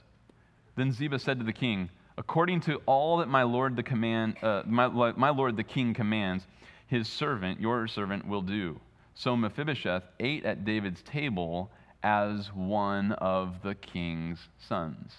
Then 0.76 0.92
Ziba 0.92 1.18
said 1.18 1.38
to 1.38 1.44
the 1.44 1.52
king, 1.52 1.88
According 2.18 2.60
to 2.62 2.80
all 2.86 3.18
that 3.18 3.28
my 3.28 3.42
lord 3.42 3.76
the 3.76 3.82
command, 3.82 4.36
uh, 4.42 4.62
my, 4.66 4.88
my 4.88 5.30
lord 5.30 5.56
the 5.56 5.64
king 5.64 5.94
commands, 5.94 6.46
his 6.86 7.08
servant, 7.08 7.60
your 7.60 7.86
servant, 7.88 8.26
will 8.26 8.42
do. 8.42 8.78
So 9.14 9.36
Mephibosheth 9.36 10.04
ate 10.20 10.44
at 10.44 10.64
David's 10.64 11.02
table 11.02 11.70
as 12.02 12.52
one 12.52 13.12
of 13.12 13.62
the 13.62 13.74
king's 13.74 14.38
sons. 14.68 15.14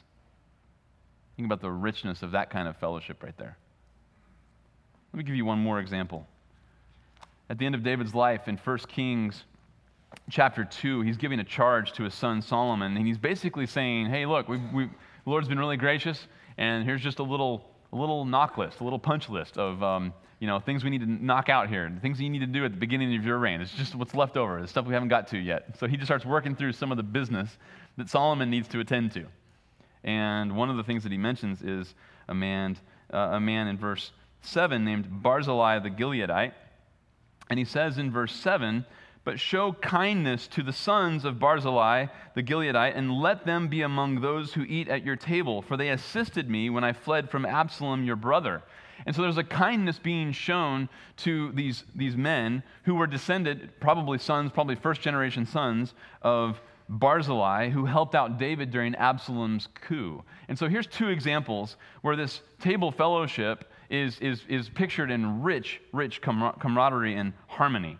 Think 1.36 1.48
about 1.48 1.62
the 1.62 1.72
richness 1.72 2.22
of 2.22 2.32
that 2.32 2.50
kind 2.50 2.68
of 2.68 2.78
fellowship 2.78 3.24
right 3.24 3.38
there. 3.38 3.58
Let 5.12 5.18
me 5.18 5.24
give 5.24 5.36
you 5.36 5.46
one 5.46 5.60
more 5.60 5.80
example. 5.80 6.28
At 7.50 7.58
the 7.58 7.66
end 7.66 7.76
of 7.76 7.84
David's 7.84 8.14
life 8.14 8.48
in 8.48 8.58
1 8.58 8.78
Kings 8.88 9.44
chapter 10.30 10.64
2, 10.64 11.02
he's 11.02 11.18
giving 11.18 11.40
a 11.40 11.44
charge 11.44 11.94
to 11.94 12.04
his 12.04 12.14
son 12.14 12.42
Solomon, 12.42 12.98
and 12.98 13.06
he's 13.06 13.18
basically 13.18 13.66
saying, 13.66 14.08
Hey, 14.08 14.26
look, 14.26 14.48
we 14.48 14.58
the 14.58 15.30
Lord's 15.30 15.48
been 15.48 15.60
really 15.60 15.78
gracious, 15.78 16.28
and 16.58 16.84
here's 16.84 17.02
just 17.02 17.20
a 17.20 17.24
little, 17.24 17.64
a 17.94 17.96
little 17.96 18.26
knock 18.26 18.58
list, 18.58 18.82
a 18.82 18.84
little 18.84 19.00
punch 19.00 19.30
list 19.30 19.58
of 19.58 19.82
um, 19.82 20.14
you 20.44 20.48
know, 20.48 20.60
things 20.60 20.84
we 20.84 20.90
need 20.90 21.00
to 21.00 21.08
knock 21.08 21.48
out 21.48 21.70
here, 21.70 21.90
things 22.02 22.20
you 22.20 22.30
need 22.30 22.40
to 22.40 22.46
do 22.46 22.66
at 22.66 22.72
the 22.72 22.78
beginning 22.78 23.16
of 23.16 23.24
your 23.24 23.38
reign. 23.38 23.62
It's 23.62 23.72
just 23.72 23.96
what's 23.96 24.14
left 24.14 24.36
over, 24.36 24.62
the 24.62 24.68
stuff 24.68 24.86
we 24.86 24.94
haven't 24.94 25.08
got 25.08 25.30
to 25.30 25.38
yet. 25.38 25.78
So 25.80 25.88
he 25.88 25.96
just 25.96 26.08
starts 26.08 26.26
working 26.26 26.54
through 26.54 26.74
some 26.74 26.92
of 26.92 26.98
the 26.98 27.04
business 27.04 27.58
that 27.96 28.10
Solomon 28.10 28.50
needs 28.50 28.68
to 28.68 28.82
attend 28.82 29.14
to. 29.14 29.26
And 30.04 30.58
one 30.58 30.70
of 30.70 30.76
the 30.76 30.84
things 30.84 31.04
that 31.04 31.14
he 31.14 31.18
mentions 31.18 31.62
is 31.62 31.96
a 32.28 32.34
man, 32.34 32.76
uh, 33.14 33.30
a 33.32 33.40
man 33.40 33.68
in 33.68 33.78
verse 33.78 34.12
7 34.42 34.84
named 34.84 35.08
Barzillai 35.24 35.80
the 35.80 35.90
Gileadite. 35.90 36.52
And 37.50 37.58
he 37.58 37.64
says 37.64 37.98
in 37.98 38.12
verse 38.12 38.36
7 38.36 38.86
but 39.24 39.40
show 39.40 39.74
kindness 39.74 40.48
to 40.48 40.64
the 40.64 40.74
sons 40.74 41.26
of 41.26 41.40
Barzillai 41.40 42.08
the 42.36 42.44
Gileadite, 42.44 42.98
and 42.98 43.12
let 43.12 43.46
them 43.46 43.68
be 43.68 43.82
among 43.82 44.22
those 44.22 44.54
who 44.54 44.64
eat 44.64 44.90
at 44.90 45.06
your 45.06 45.16
table, 45.16 45.62
for 45.62 45.78
they 45.78 45.90
assisted 45.90 46.50
me 46.50 46.70
when 46.70 46.84
I 46.84 46.94
fled 46.94 47.30
from 47.30 47.46
Absalom 47.46 48.04
your 48.04 48.16
brother. 48.16 48.64
And 49.06 49.16
so 49.16 49.22
there's 49.22 49.38
a 49.38 49.44
kindness 49.44 50.00
being 50.00 50.32
shown 50.32 50.90
to 51.18 51.52
these, 51.54 51.84
these 51.96 52.16
men 52.16 52.64
who 52.84 52.96
were 52.96 53.08
descended, 53.08 53.72
probably 53.80 54.18
sons, 54.18 54.52
probably 54.52 54.76
first 54.76 55.02
generation 55.02 55.46
sons 55.46 55.94
of 56.22 56.62
Barzillai, 56.90 57.70
who 57.70 57.86
helped 57.86 58.16
out 58.16 58.38
David 58.38 58.72
during 58.72 58.96
Absalom's 58.96 59.68
coup. 59.74 60.24
And 60.48 60.58
so 60.58 60.68
here's 60.68 60.88
two 60.88 61.10
examples 61.10 61.78
where 62.02 62.16
this 62.16 62.42
table 62.60 62.92
fellowship 62.92 63.72
is, 63.90 64.20
is, 64.20 64.44
is 64.48 64.70
pictured 64.70 65.12
in 65.12 65.44
rich, 65.44 65.82
rich 65.92 66.22
camaraderie 66.22 67.16
and 67.16 67.34
harmony. 67.48 67.98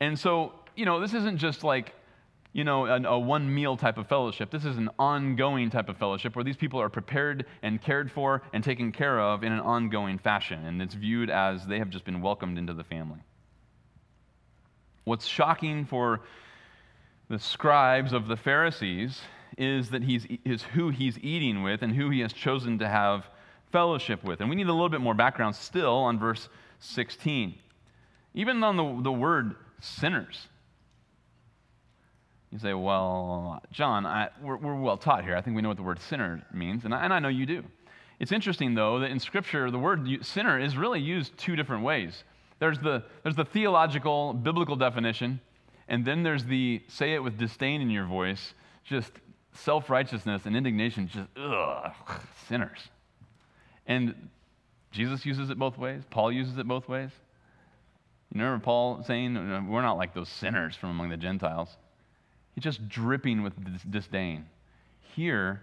And 0.00 0.18
so, 0.18 0.54
you 0.80 0.86
know, 0.86 0.98
this 0.98 1.12
isn't 1.12 1.36
just 1.36 1.62
like 1.62 1.92
you 2.52 2.64
know, 2.64 2.86
a, 2.86 3.00
a, 3.02 3.18
one 3.18 3.54
meal 3.54 3.76
type 3.76 3.96
of 3.96 4.08
fellowship. 4.08 4.50
This 4.50 4.64
is 4.64 4.76
an 4.76 4.90
ongoing 4.98 5.70
type 5.70 5.88
of 5.88 5.98
fellowship 5.98 6.34
where 6.34 6.42
these 6.42 6.56
people 6.56 6.80
are 6.80 6.88
prepared 6.88 7.46
and 7.62 7.80
cared 7.80 8.10
for 8.10 8.42
and 8.52 8.64
taken 8.64 8.90
care 8.90 9.20
of 9.20 9.44
in 9.44 9.52
an 9.52 9.60
ongoing 9.60 10.18
fashion. 10.18 10.66
And 10.66 10.82
it's 10.82 10.94
viewed 10.94 11.30
as 11.30 11.64
they 11.66 11.78
have 11.78 11.90
just 11.90 12.04
been 12.04 12.20
welcomed 12.20 12.58
into 12.58 12.74
the 12.74 12.82
family. 12.82 13.20
What's 15.04 15.26
shocking 15.26 15.84
for 15.84 16.22
the 17.28 17.38
scribes 17.38 18.12
of 18.12 18.26
the 18.26 18.36
Pharisees 18.36 19.20
is 19.56 19.90
that 19.90 20.02
he's 20.02 20.26
is 20.44 20.62
who 20.62 20.88
he's 20.88 21.18
eating 21.18 21.62
with 21.62 21.82
and 21.82 21.94
who 21.94 22.10
he 22.10 22.18
has 22.20 22.32
chosen 22.32 22.80
to 22.80 22.88
have 22.88 23.26
fellowship 23.70 24.24
with. 24.24 24.40
And 24.40 24.50
we 24.50 24.56
need 24.56 24.66
a 24.66 24.72
little 24.72 24.88
bit 24.88 25.00
more 25.00 25.14
background 25.14 25.54
still 25.54 25.94
on 25.94 26.18
verse 26.18 26.48
16. 26.80 27.54
Even 28.34 28.64
on 28.64 28.76
the, 28.76 29.02
the 29.02 29.12
word 29.12 29.54
sinners. 29.80 30.48
You 32.52 32.58
say, 32.58 32.74
well, 32.74 33.62
John, 33.70 34.04
I, 34.04 34.28
we're, 34.42 34.56
we're, 34.56 34.74
well 34.74 34.96
taught 34.96 35.22
here. 35.22 35.36
I 35.36 35.40
think 35.40 35.54
we 35.54 35.62
know 35.62 35.68
what 35.68 35.76
the 35.76 35.84
word 35.84 36.00
sinner 36.00 36.42
means, 36.52 36.84
and 36.84 36.92
I, 36.92 37.04
and 37.04 37.12
I 37.12 37.20
know 37.20 37.28
you 37.28 37.46
do. 37.46 37.62
It's 38.18 38.32
interesting, 38.32 38.74
though, 38.74 38.98
that 38.98 39.10
in 39.10 39.20
Scripture, 39.20 39.70
the 39.70 39.78
word 39.78 40.24
sinner 40.26 40.58
is 40.58 40.76
really 40.76 41.00
used 41.00 41.36
two 41.38 41.54
different 41.54 41.84
ways. 41.84 42.24
There's 42.58 42.78
the, 42.78 43.04
there's 43.22 43.36
the 43.36 43.44
theological, 43.44 44.34
biblical 44.34 44.74
definition, 44.74 45.40
and 45.88 46.04
then 46.04 46.22
there's 46.22 46.44
the 46.44 46.82
say 46.88 47.14
it 47.14 47.22
with 47.22 47.38
disdain 47.38 47.80
in 47.80 47.88
your 47.88 48.04
voice, 48.04 48.54
just 48.84 49.12
self 49.54 49.88
righteousness 49.88 50.42
and 50.44 50.56
indignation, 50.56 51.08
just, 51.08 51.28
ugh, 51.36 51.92
sinners. 52.48 52.80
And 53.86 54.28
Jesus 54.90 55.24
uses 55.24 55.50
it 55.50 55.58
both 55.58 55.78
ways, 55.78 56.02
Paul 56.10 56.32
uses 56.32 56.58
it 56.58 56.66
both 56.66 56.88
ways. 56.88 57.10
You 58.32 58.40
remember 58.40 58.62
Paul 58.62 59.02
saying, 59.04 59.34
We're 59.68 59.82
not 59.82 59.96
like 59.96 60.14
those 60.14 60.28
sinners 60.28 60.76
from 60.76 60.90
among 60.90 61.08
the 61.10 61.16
Gentiles. 61.16 61.76
He's 62.60 62.76
just 62.76 62.90
dripping 62.90 63.42
with 63.42 63.54
disdain. 63.90 64.44
Here, 65.16 65.62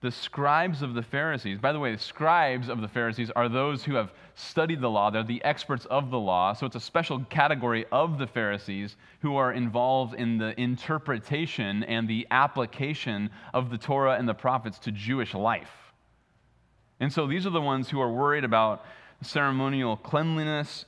the 0.00 0.10
scribes 0.10 0.80
of 0.80 0.94
the 0.94 1.02
Pharisees, 1.02 1.58
by 1.58 1.72
the 1.72 1.78
way, 1.78 1.92
the 1.92 2.00
scribes 2.00 2.70
of 2.70 2.80
the 2.80 2.88
Pharisees 2.88 3.30
are 3.36 3.46
those 3.46 3.84
who 3.84 3.94
have 3.94 4.10
studied 4.36 4.80
the 4.80 4.88
law. 4.88 5.10
They're 5.10 5.22
the 5.22 5.44
experts 5.44 5.84
of 5.84 6.10
the 6.10 6.18
law. 6.18 6.54
So 6.54 6.64
it's 6.64 6.76
a 6.76 6.80
special 6.80 7.22
category 7.28 7.84
of 7.92 8.16
the 8.16 8.26
Pharisees 8.26 8.96
who 9.20 9.36
are 9.36 9.52
involved 9.52 10.14
in 10.14 10.38
the 10.38 10.58
interpretation 10.58 11.84
and 11.84 12.08
the 12.08 12.26
application 12.30 13.28
of 13.52 13.68
the 13.68 13.76
Torah 13.76 14.16
and 14.16 14.26
the 14.26 14.32
prophets 14.32 14.78
to 14.78 14.92
Jewish 14.92 15.34
life. 15.34 15.92
And 17.00 17.12
so 17.12 17.26
these 17.26 17.46
are 17.46 17.50
the 17.50 17.60
ones 17.60 17.90
who 17.90 18.00
are 18.00 18.10
worried 18.10 18.44
about 18.44 18.82
ceremonial 19.20 19.98
cleanliness, 19.98 20.86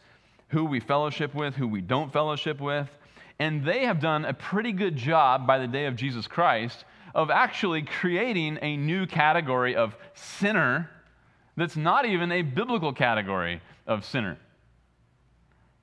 who 0.48 0.64
we 0.64 0.80
fellowship 0.80 1.34
with, 1.34 1.56
who 1.56 1.68
we 1.68 1.82
don't 1.82 2.10
fellowship 2.10 2.58
with. 2.58 2.88
And 3.38 3.64
they 3.64 3.84
have 3.84 4.00
done 4.00 4.24
a 4.24 4.34
pretty 4.34 4.72
good 4.72 4.96
job 4.96 5.46
by 5.46 5.58
the 5.58 5.66
day 5.66 5.86
of 5.86 5.96
Jesus 5.96 6.26
Christ 6.26 6.84
of 7.14 7.30
actually 7.30 7.82
creating 7.82 8.58
a 8.62 8.76
new 8.76 9.06
category 9.06 9.76
of 9.76 9.96
sinner 10.14 10.90
that's 11.56 11.76
not 11.76 12.04
even 12.04 12.30
a 12.32 12.42
biblical 12.42 12.92
category 12.92 13.60
of 13.86 14.04
sinner. 14.04 14.38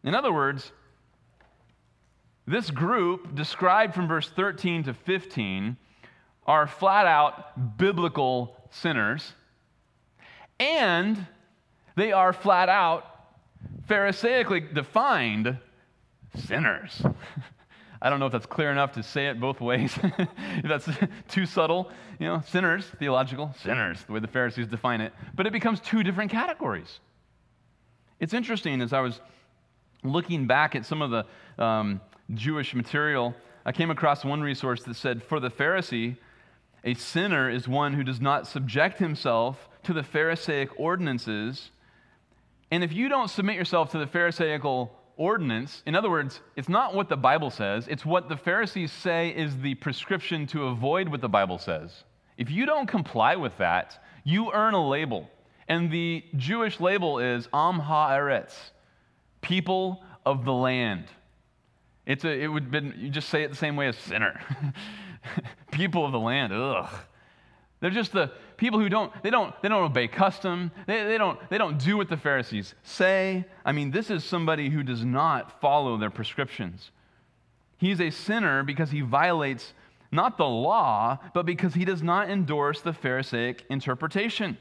In 0.03 0.13
other 0.15 0.31
words, 0.31 0.71
this 2.47 2.69
group, 2.69 3.35
described 3.35 3.95
from 3.95 4.07
verse 4.07 4.29
13 4.29 4.83
to 4.83 4.93
15, 4.93 5.77
are 6.45 6.67
flat 6.67 7.07
out 7.07 7.77
biblical 7.77 8.55
sinners, 8.69 9.33
and 10.59 11.25
they 11.95 12.11
are 12.11 12.31
flat 12.33 12.69
out 12.69 13.15
Pharisaically 13.87 14.61
defined 14.73 15.57
sinners. 16.35 17.01
I 18.01 18.09
don't 18.09 18.19
know 18.19 18.27
if 18.27 18.31
that's 18.31 18.45
clear 18.45 18.71
enough 18.71 18.91
to 18.93 19.03
say 19.03 19.27
it 19.27 19.39
both 19.39 19.61
ways. 19.61 19.97
if 20.03 20.67
that's 20.67 20.87
too 21.29 21.45
subtle, 21.45 21.89
you 22.19 22.27
know, 22.27 22.41
sinners, 22.47 22.85
theological, 22.99 23.55
sinners, 23.63 24.03
the 24.05 24.13
way 24.13 24.19
the 24.19 24.27
Pharisees 24.27 24.67
define 24.67 25.01
it. 25.01 25.13
But 25.33 25.47
it 25.47 25.53
becomes 25.53 25.79
two 25.79 26.03
different 26.03 26.31
categories. 26.31 26.99
It's 28.19 28.33
interesting 28.33 28.81
as 28.81 28.93
I 28.93 28.99
was 28.99 29.21
looking 30.03 30.45
back 30.45 30.75
at 30.75 30.85
some 30.85 31.01
of 31.01 31.11
the 31.11 31.63
um, 31.63 32.01
Jewish 32.33 32.73
material, 32.73 33.33
I 33.65 33.71
came 33.71 33.89
across 33.89 34.23
one 34.23 34.41
resource 34.41 34.83
that 34.83 34.95
said, 34.95 35.23
For 35.23 35.39
the 35.39 35.49
Pharisee, 35.49 36.17
a 36.83 36.93
sinner 36.93 37.49
is 37.49 37.67
one 37.67 37.93
who 37.93 38.03
does 38.03 38.21
not 38.21 38.45
subject 38.45 38.99
himself 38.99 39.67
to 39.83 39.93
the 39.93 40.03
Pharisaic 40.03 40.69
ordinances. 40.79 41.71
And 42.69 42.83
if 42.83 42.93
you 42.93 43.09
don't 43.09 43.29
submit 43.29 43.55
yourself 43.55 43.91
to 43.91 43.97
the 43.97 44.07
Pharisaical 44.07 44.91
ordinance. 45.17 45.81
In 45.85 45.95
other 45.95 46.09
words, 46.09 46.41
it's 46.55 46.69
not 46.69 46.93
what 46.93 47.09
the 47.09 47.17
Bible 47.17 47.49
says, 47.49 47.87
it's 47.87 48.05
what 48.05 48.29
the 48.29 48.37
Pharisees 48.37 48.91
say 48.91 49.29
is 49.29 49.57
the 49.59 49.75
prescription 49.75 50.47
to 50.47 50.67
avoid 50.67 51.09
what 51.09 51.21
the 51.21 51.29
Bible 51.29 51.57
says. 51.57 52.03
If 52.37 52.51
you 52.51 52.65
don't 52.65 52.87
comply 52.87 53.35
with 53.35 53.57
that, 53.57 54.03
you 54.23 54.51
earn 54.51 54.73
a 54.73 54.87
label. 54.87 55.29
And 55.67 55.89
the 55.89 56.23
Jewish 56.35 56.79
label 56.79 57.19
is 57.19 57.47
Am 57.53 57.79
Haaretz, 57.79 58.53
people 59.41 60.03
of 60.25 60.45
the 60.45 60.53
land. 60.53 61.05
It's 62.05 62.23
a, 62.23 62.29
it 62.29 62.47
would 62.47 62.69
been, 62.69 62.93
you 62.97 63.09
just 63.09 63.29
say 63.29 63.43
it 63.43 63.49
the 63.49 63.55
same 63.55 63.75
way 63.75 63.87
as 63.87 63.97
sinner. 63.97 64.39
people 65.71 66.05
of 66.05 66.11
the 66.11 66.19
land, 66.19 66.53
ugh. 66.53 66.89
They're 67.79 67.89
just 67.89 68.11
the 68.11 68.31
people 68.57 68.79
who 68.79 68.89
don't, 68.89 69.11
they 69.23 69.29
don't, 69.29 69.53
they 69.61 69.69
don't 69.69 69.83
obey 69.83 70.07
custom. 70.07 70.71
They, 70.87 71.03
they, 71.03 71.17
don't, 71.17 71.39
they 71.49 71.57
don't 71.57 71.77
do 71.77 71.97
what 71.97 72.09
the 72.09 72.17
Pharisees 72.17 72.73
say. 72.83 73.45
I 73.63 73.71
mean, 73.71 73.91
this 73.91 74.09
is 74.09 74.23
somebody 74.23 74.69
who 74.69 74.83
does 74.83 75.03
not 75.03 75.59
follow 75.61 75.97
their 75.97 76.09
prescriptions. 76.09 76.91
He's 77.77 77.99
a 77.99 78.09
sinner 78.09 78.63
because 78.63 78.91
he 78.91 79.01
violates 79.01 79.73
not 80.11 80.37
the 80.37 80.45
law, 80.45 81.19
but 81.33 81.45
because 81.45 81.73
he 81.73 81.85
does 81.85 82.01
not 82.01 82.29
endorse 82.29 82.81
the 82.81 82.93
Pharisaic 82.93 83.65
interpretation. 83.69 84.57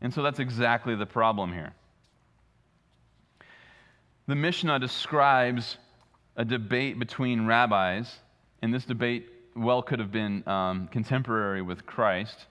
And 0.00 0.12
so 0.12 0.22
that's 0.22 0.38
exactly 0.38 0.96
the 0.96 1.06
problem 1.06 1.52
here. 1.52 1.74
The 4.26 4.34
Mishnah 4.34 4.78
describes 4.78 5.76
a 6.36 6.44
debate 6.44 6.98
between 6.98 7.46
rabbis, 7.46 8.20
and 8.62 8.72
this 8.72 8.84
debate 8.84 9.28
well 9.56 9.82
could 9.82 9.98
have 9.98 10.12
been 10.12 10.46
um, 10.48 10.88
contemporary 10.88 11.62
with 11.62 11.84
Christ. 11.84 12.46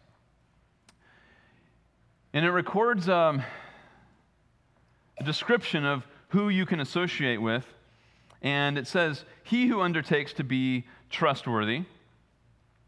And 2.33 2.45
it 2.45 2.51
records 2.51 3.09
um, 3.09 3.43
a 5.19 5.23
description 5.23 5.85
of 5.85 6.05
who 6.29 6.49
you 6.49 6.65
can 6.65 6.79
associate 6.79 7.41
with. 7.41 7.65
And 8.41 8.77
it 8.77 8.87
says, 8.87 9.25
He 9.43 9.67
who 9.67 9.81
undertakes 9.81 10.33
to 10.33 10.43
be 10.43 10.85
trustworthy 11.09 11.83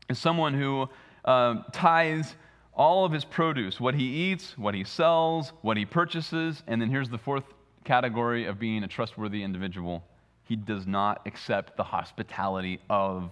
is 0.10 0.20
someone 0.20 0.54
who 0.54 0.90
uh, 1.26 1.64
tithes 1.72 2.36
all 2.74 3.04
of 3.04 3.12
his 3.12 3.26
produce, 3.26 3.80
what 3.80 3.96
he 3.96 4.32
eats, 4.32 4.58
what 4.58 4.74
he 4.74 4.84
sells, 4.84 5.52
what 5.62 5.76
he 5.76 5.86
purchases. 5.86 6.64
And 6.68 6.82
then 6.82 6.90
here's 6.90 7.10
the 7.10 7.18
fourth 7.18 7.44
category 7.84 8.46
of 8.46 8.60
being 8.60 8.84
a 8.84 8.88
trustworthy 8.88 9.44
individual 9.44 10.04
he 10.52 10.58
does 10.58 10.86
not 10.86 11.22
accept 11.26 11.78
the 11.78 11.84
hospitality 11.84 12.82
of 12.90 13.32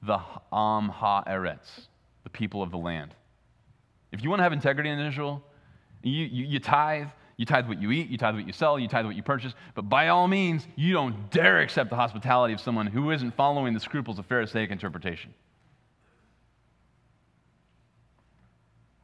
the 0.00 0.20
Am 0.52 0.88
Ha'eretz, 0.88 1.88
the 2.22 2.30
people 2.30 2.62
of 2.62 2.70
the 2.70 2.78
land. 2.78 3.16
If 4.12 4.22
you 4.22 4.30
want 4.30 4.40
to 4.40 4.44
have 4.44 4.52
integrity 4.52 4.90
in 4.90 4.98
Israel, 4.98 5.42
you, 6.02 6.24
you, 6.24 6.44
you 6.46 6.58
tithe, 6.58 7.08
you 7.36 7.46
tithe 7.46 7.68
what 7.68 7.80
you 7.80 7.90
eat, 7.90 8.08
you 8.08 8.18
tithe 8.18 8.34
what 8.34 8.46
you 8.46 8.52
sell, 8.52 8.78
you 8.78 8.88
tithe 8.88 9.06
what 9.06 9.16
you 9.16 9.22
purchase, 9.22 9.54
but 9.74 9.82
by 9.82 10.08
all 10.08 10.28
means, 10.28 10.66
you 10.76 10.92
don't 10.92 11.30
dare 11.30 11.60
accept 11.60 11.90
the 11.90 11.96
hospitality 11.96 12.52
of 12.52 12.60
someone 12.60 12.86
who 12.86 13.10
isn't 13.10 13.34
following 13.36 13.74
the 13.74 13.80
scruples 13.80 14.18
of 14.18 14.26
Pharisaic 14.26 14.70
interpretation. 14.70 15.32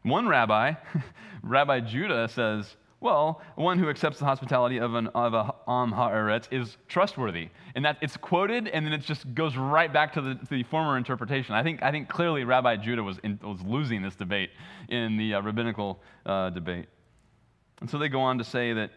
One 0.03 0.29
rabbi, 0.29 0.75
Rabbi 1.43 1.81
Judah, 1.81 2.29
says, 2.29 2.77
well, 3.01 3.43
one 3.57 3.79
who 3.79 3.91
accepts 3.91 4.19
the 4.19 4.25
hospitality 4.25 4.79
of 4.79 4.95
an 4.95 5.09
of 5.09 5.35
a 5.35 5.55
Am 5.69 5.93
Ha'eretz 5.93 6.49
is 6.51 6.79
trustworthy. 6.89 7.51
And 7.75 7.85
that 7.85 7.99
it's 8.01 8.17
quoted 8.17 8.69
and 8.69 8.87
then 8.87 8.93
it 8.95 9.03
just 9.03 9.35
goes 9.35 9.57
right 9.57 9.93
back 9.93 10.15
to 10.15 10.23
the, 10.23 10.35
to 10.35 10.47
the 10.47 10.63
former 10.65 10.97
interpretation. 10.97 11.55
I 11.55 11.63
think, 11.63 11.83
I 11.83 11.91
think 11.91 12.09
clearly 12.09 12.45
Rabbi 12.45 12.77
Judah 12.77 13.03
was, 13.03 13.19
in, 13.23 13.39
was 13.43 13.61
losing 13.63 14.01
this 14.01 14.17
debate 14.17 14.51
in 14.89 15.19
the 15.19 15.35
uh, 15.35 15.43
rabbinical 15.43 16.01
uh, 16.25 16.51
debate. 16.51 16.87
And 17.81 17.91
so 17.91 17.99
they 17.99 18.09
go 18.09 18.23
on 18.23 18.39
to 18.39 18.45
say 18.45 18.73
that 18.73 18.91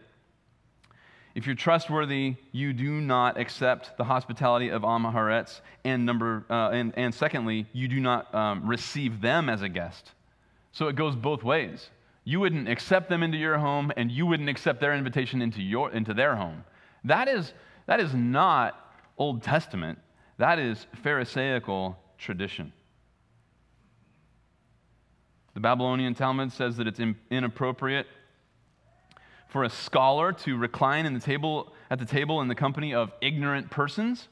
if 1.34 1.46
you're 1.46 1.54
trustworthy, 1.54 2.36
you 2.52 2.72
do 2.72 2.90
not 3.02 3.38
accept 3.38 3.96
the 3.98 4.04
hospitality 4.04 4.70
of 4.70 4.82
Am 4.82 5.04
Ha'eretz. 5.04 5.60
And, 5.84 6.06
number, 6.06 6.46
uh, 6.48 6.70
and, 6.70 6.94
and 6.96 7.14
secondly, 7.14 7.66
you 7.74 7.86
do 7.86 8.00
not 8.00 8.34
um, 8.34 8.66
receive 8.66 9.20
them 9.20 9.50
as 9.50 9.60
a 9.60 9.68
guest. 9.68 10.12
So 10.72 10.88
it 10.88 10.96
goes 10.96 11.14
both 11.14 11.44
ways 11.44 11.90
you 12.30 12.38
wouldn't 12.38 12.68
accept 12.68 13.08
them 13.08 13.24
into 13.24 13.36
your 13.36 13.58
home 13.58 13.90
and 13.96 14.08
you 14.08 14.24
wouldn't 14.24 14.48
accept 14.48 14.80
their 14.80 14.94
invitation 14.94 15.42
into, 15.42 15.60
your, 15.60 15.90
into 15.90 16.14
their 16.14 16.36
home. 16.36 16.62
That 17.02 17.26
is, 17.26 17.52
that 17.86 17.98
is 17.98 18.14
not 18.14 18.78
Old 19.18 19.42
Testament, 19.42 19.98
that 20.38 20.60
is 20.60 20.86
Pharisaical 21.02 21.98
tradition. 22.18 22.72
The 25.54 25.60
Babylonian 25.60 26.14
Talmud 26.14 26.52
says 26.52 26.76
that 26.76 26.86
it's 26.86 27.00
inappropriate 27.32 28.06
for 29.48 29.64
a 29.64 29.70
scholar 29.70 30.32
to 30.32 30.56
recline 30.56 31.06
in 31.06 31.14
the 31.14 31.20
table, 31.20 31.72
at 31.90 31.98
the 31.98 32.04
table 32.04 32.40
in 32.42 32.46
the 32.46 32.54
company 32.54 32.94
of 32.94 33.10
ignorant 33.20 33.72
persons. 33.72 34.28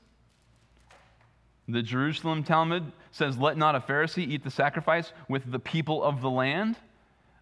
The 1.67 1.83
Jerusalem 1.83 2.45
Talmud 2.45 2.93
says, 3.11 3.39
Let 3.39 3.57
not 3.57 3.75
a 3.75 3.81
Pharisee 3.81 4.29
eat 4.29 4.45
the 4.45 4.53
sacrifice 4.53 5.13
with 5.29 5.51
the 5.51 5.59
people 5.59 6.05
of 6.05 6.21
the 6.21 6.31
land. 6.31 6.77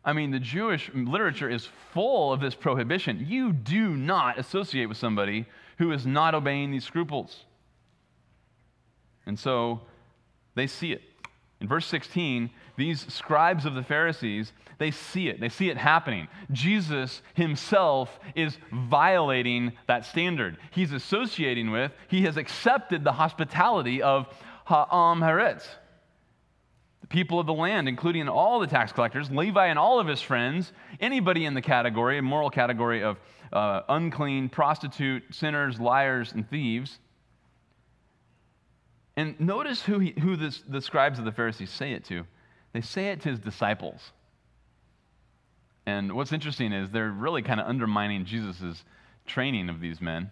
I 0.06 0.12
mean, 0.12 0.30
the 0.30 0.38
Jewish 0.38 0.88
literature 0.94 1.50
is 1.50 1.68
full 1.92 2.32
of 2.32 2.40
this 2.40 2.54
prohibition. 2.54 3.26
You 3.28 3.52
do 3.52 3.96
not 3.96 4.38
associate 4.38 4.86
with 4.86 4.96
somebody 4.96 5.46
who 5.78 5.90
is 5.90 6.06
not 6.06 6.32
obeying 6.32 6.70
these 6.70 6.84
scruples. 6.84 7.44
And 9.26 9.36
so 9.36 9.80
they 10.54 10.68
see 10.68 10.92
it. 10.92 11.02
In 11.60 11.66
verse 11.66 11.86
16, 11.86 12.50
these 12.76 13.12
scribes 13.12 13.66
of 13.66 13.74
the 13.74 13.82
Pharisees, 13.82 14.52
they 14.78 14.92
see 14.92 15.26
it. 15.28 15.40
They 15.40 15.48
see 15.48 15.70
it 15.70 15.76
happening. 15.76 16.28
Jesus 16.52 17.20
himself 17.34 18.20
is 18.36 18.58
violating 18.70 19.72
that 19.88 20.04
standard. 20.04 20.56
He's 20.70 20.92
associating 20.92 21.72
with, 21.72 21.90
he 22.06 22.22
has 22.22 22.36
accepted 22.36 23.02
the 23.02 23.12
hospitality 23.12 24.02
of 24.02 24.28
Ha'am 24.66 25.20
Haaretz 25.20 25.66
the 27.08 27.14
people 27.14 27.38
of 27.38 27.46
the 27.46 27.54
land, 27.54 27.88
including 27.88 28.28
all 28.28 28.60
the 28.60 28.66
tax 28.66 28.92
collectors, 28.92 29.30
Levi 29.30 29.66
and 29.66 29.78
all 29.78 30.00
of 30.00 30.06
his 30.06 30.20
friends, 30.20 30.72
anybody 31.00 31.44
in 31.44 31.54
the 31.54 31.62
category, 31.62 32.18
a 32.18 32.22
moral 32.22 32.50
category 32.50 33.02
of 33.02 33.18
uh, 33.52 33.82
unclean, 33.88 34.48
prostitute, 34.48 35.22
sinners, 35.30 35.78
liars, 35.80 36.32
and 36.32 36.48
thieves. 36.48 36.98
And 39.16 39.38
notice 39.40 39.82
who, 39.82 39.98
he, 39.98 40.14
who 40.20 40.36
this, 40.36 40.62
the 40.68 40.80
scribes 40.80 41.18
of 41.18 41.24
the 41.24 41.32
Pharisees 41.32 41.70
say 41.70 41.92
it 41.92 42.04
to. 42.06 42.26
They 42.72 42.80
say 42.82 43.08
it 43.08 43.22
to 43.22 43.30
his 43.30 43.38
disciples. 43.38 44.12
And 45.86 46.12
what's 46.12 46.32
interesting 46.32 46.72
is 46.72 46.90
they're 46.90 47.10
really 47.10 47.42
kind 47.42 47.60
of 47.60 47.66
undermining 47.66 48.24
Jesus' 48.24 48.84
training 49.26 49.68
of 49.70 49.80
these 49.80 50.00
men. 50.00 50.30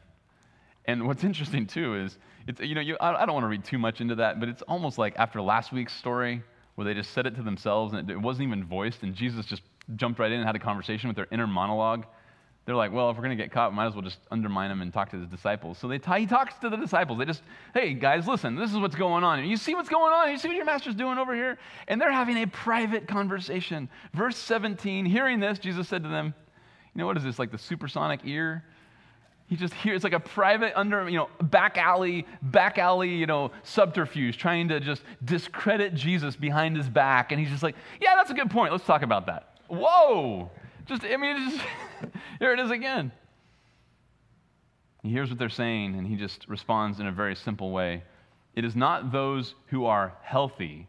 And 0.84 1.06
what's 1.06 1.24
interesting 1.24 1.66
too 1.66 1.94
is, 1.94 2.18
it's, 2.46 2.60
you 2.60 2.74
know, 2.74 2.80
you, 2.80 2.96
I, 3.00 3.22
I 3.22 3.26
don't 3.26 3.34
want 3.34 3.44
to 3.44 3.48
read 3.48 3.64
too 3.64 3.78
much 3.78 4.00
into 4.00 4.16
that, 4.16 4.40
but 4.40 4.48
it's 4.48 4.62
almost 4.62 4.98
like 4.98 5.14
after 5.16 5.40
last 5.40 5.72
week's 5.72 5.94
story, 5.94 6.42
where 6.74 6.84
they 6.84 6.94
just 6.94 7.12
said 7.12 7.26
it 7.26 7.36
to 7.36 7.42
themselves 7.42 7.92
and 7.92 8.10
it 8.10 8.20
wasn't 8.20 8.46
even 8.48 8.64
voiced, 8.64 9.02
and 9.02 9.14
Jesus 9.14 9.46
just 9.46 9.62
jumped 9.96 10.18
right 10.18 10.30
in 10.30 10.38
and 10.38 10.46
had 10.46 10.56
a 10.56 10.60
conversation 10.60 11.08
with 11.08 11.16
their 11.16 11.28
inner 11.30 11.46
monologue. 11.46 12.06
They're 12.66 12.74
like, 12.74 12.92
well, 12.92 13.10
if 13.10 13.16
we're 13.16 13.24
going 13.24 13.36
to 13.36 13.42
get 13.42 13.52
caught, 13.52 13.72
we 13.72 13.76
might 13.76 13.86
as 13.86 13.92
well 13.92 14.02
just 14.02 14.18
undermine 14.30 14.70
him 14.70 14.80
and 14.80 14.90
talk 14.90 15.10
to 15.10 15.18
his 15.18 15.28
disciples. 15.28 15.76
So 15.76 15.86
they 15.86 15.98
t- 15.98 16.20
he 16.20 16.26
talks 16.26 16.54
to 16.60 16.70
the 16.70 16.76
disciples. 16.76 17.18
They 17.18 17.26
just, 17.26 17.42
hey, 17.74 17.92
guys, 17.92 18.26
listen, 18.26 18.56
this 18.56 18.72
is 18.72 18.78
what's 18.78 18.96
going 18.96 19.22
on. 19.22 19.44
You 19.44 19.58
see 19.58 19.74
what's 19.74 19.90
going 19.90 20.14
on? 20.14 20.30
You 20.30 20.38
see 20.38 20.48
what 20.48 20.56
your 20.56 20.64
master's 20.64 20.94
doing 20.94 21.18
over 21.18 21.34
here? 21.34 21.58
And 21.88 22.00
they're 22.00 22.10
having 22.10 22.38
a 22.38 22.46
private 22.46 23.06
conversation. 23.06 23.90
Verse 24.14 24.38
17, 24.38 25.04
hearing 25.04 25.40
this, 25.40 25.58
Jesus 25.58 25.88
said 25.88 26.04
to 26.04 26.08
them, 26.08 26.32
you 26.94 27.00
know, 27.00 27.06
what 27.06 27.18
is 27.18 27.22
this, 27.24 27.38
like 27.38 27.50
the 27.50 27.58
supersonic 27.58 28.20
ear? 28.24 28.64
He 29.46 29.56
just 29.56 29.74
hears 29.74 30.02
like 30.02 30.14
a 30.14 30.20
private 30.20 30.72
under, 30.74 31.08
you 31.08 31.18
know, 31.18 31.28
back 31.42 31.76
alley, 31.76 32.26
back 32.42 32.78
alley, 32.78 33.14
you 33.14 33.26
know, 33.26 33.50
subterfuge, 33.62 34.38
trying 34.38 34.68
to 34.68 34.80
just 34.80 35.02
discredit 35.24 35.94
Jesus 35.94 36.34
behind 36.34 36.76
his 36.76 36.88
back. 36.88 37.30
And 37.30 37.38
he's 37.38 37.50
just 37.50 37.62
like, 37.62 37.76
yeah, 38.00 38.14
that's 38.16 38.30
a 38.30 38.34
good 38.34 38.50
point. 38.50 38.72
Let's 38.72 38.86
talk 38.86 39.02
about 39.02 39.26
that. 39.26 39.58
Whoa. 39.68 40.50
Just, 40.86 41.04
I 41.04 41.16
mean, 41.16 41.50
just, 41.50 41.64
here 42.38 42.52
it 42.52 42.60
is 42.60 42.70
again. 42.70 43.12
He 45.02 45.10
hears 45.10 45.28
what 45.28 45.38
they're 45.38 45.50
saying 45.50 45.94
and 45.96 46.06
he 46.06 46.16
just 46.16 46.48
responds 46.48 46.98
in 46.98 47.06
a 47.06 47.12
very 47.12 47.36
simple 47.36 47.70
way. 47.70 48.02
It 48.54 48.64
is 48.64 48.74
not 48.74 49.12
those 49.12 49.54
who 49.66 49.84
are 49.84 50.14
healthy 50.22 50.88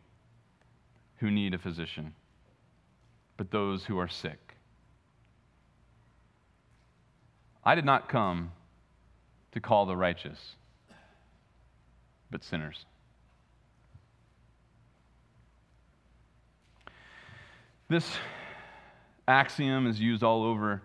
who 1.17 1.29
need 1.29 1.53
a 1.53 1.57
physician, 1.57 2.13
but 3.35 3.51
those 3.51 3.83
who 3.83 3.97
are 3.97 4.07
sick. 4.07 4.44
I 7.65 7.75
did 7.75 7.85
not 7.85 8.07
come 8.07 8.51
to 9.53 9.59
call 9.59 9.85
the 9.85 9.95
righteous, 9.95 10.55
but 12.29 12.43
sinners. 12.43 12.85
This 17.87 18.17
axiom 19.27 19.87
is 19.87 19.99
used 19.99 20.23
all 20.23 20.43
over 20.43 20.81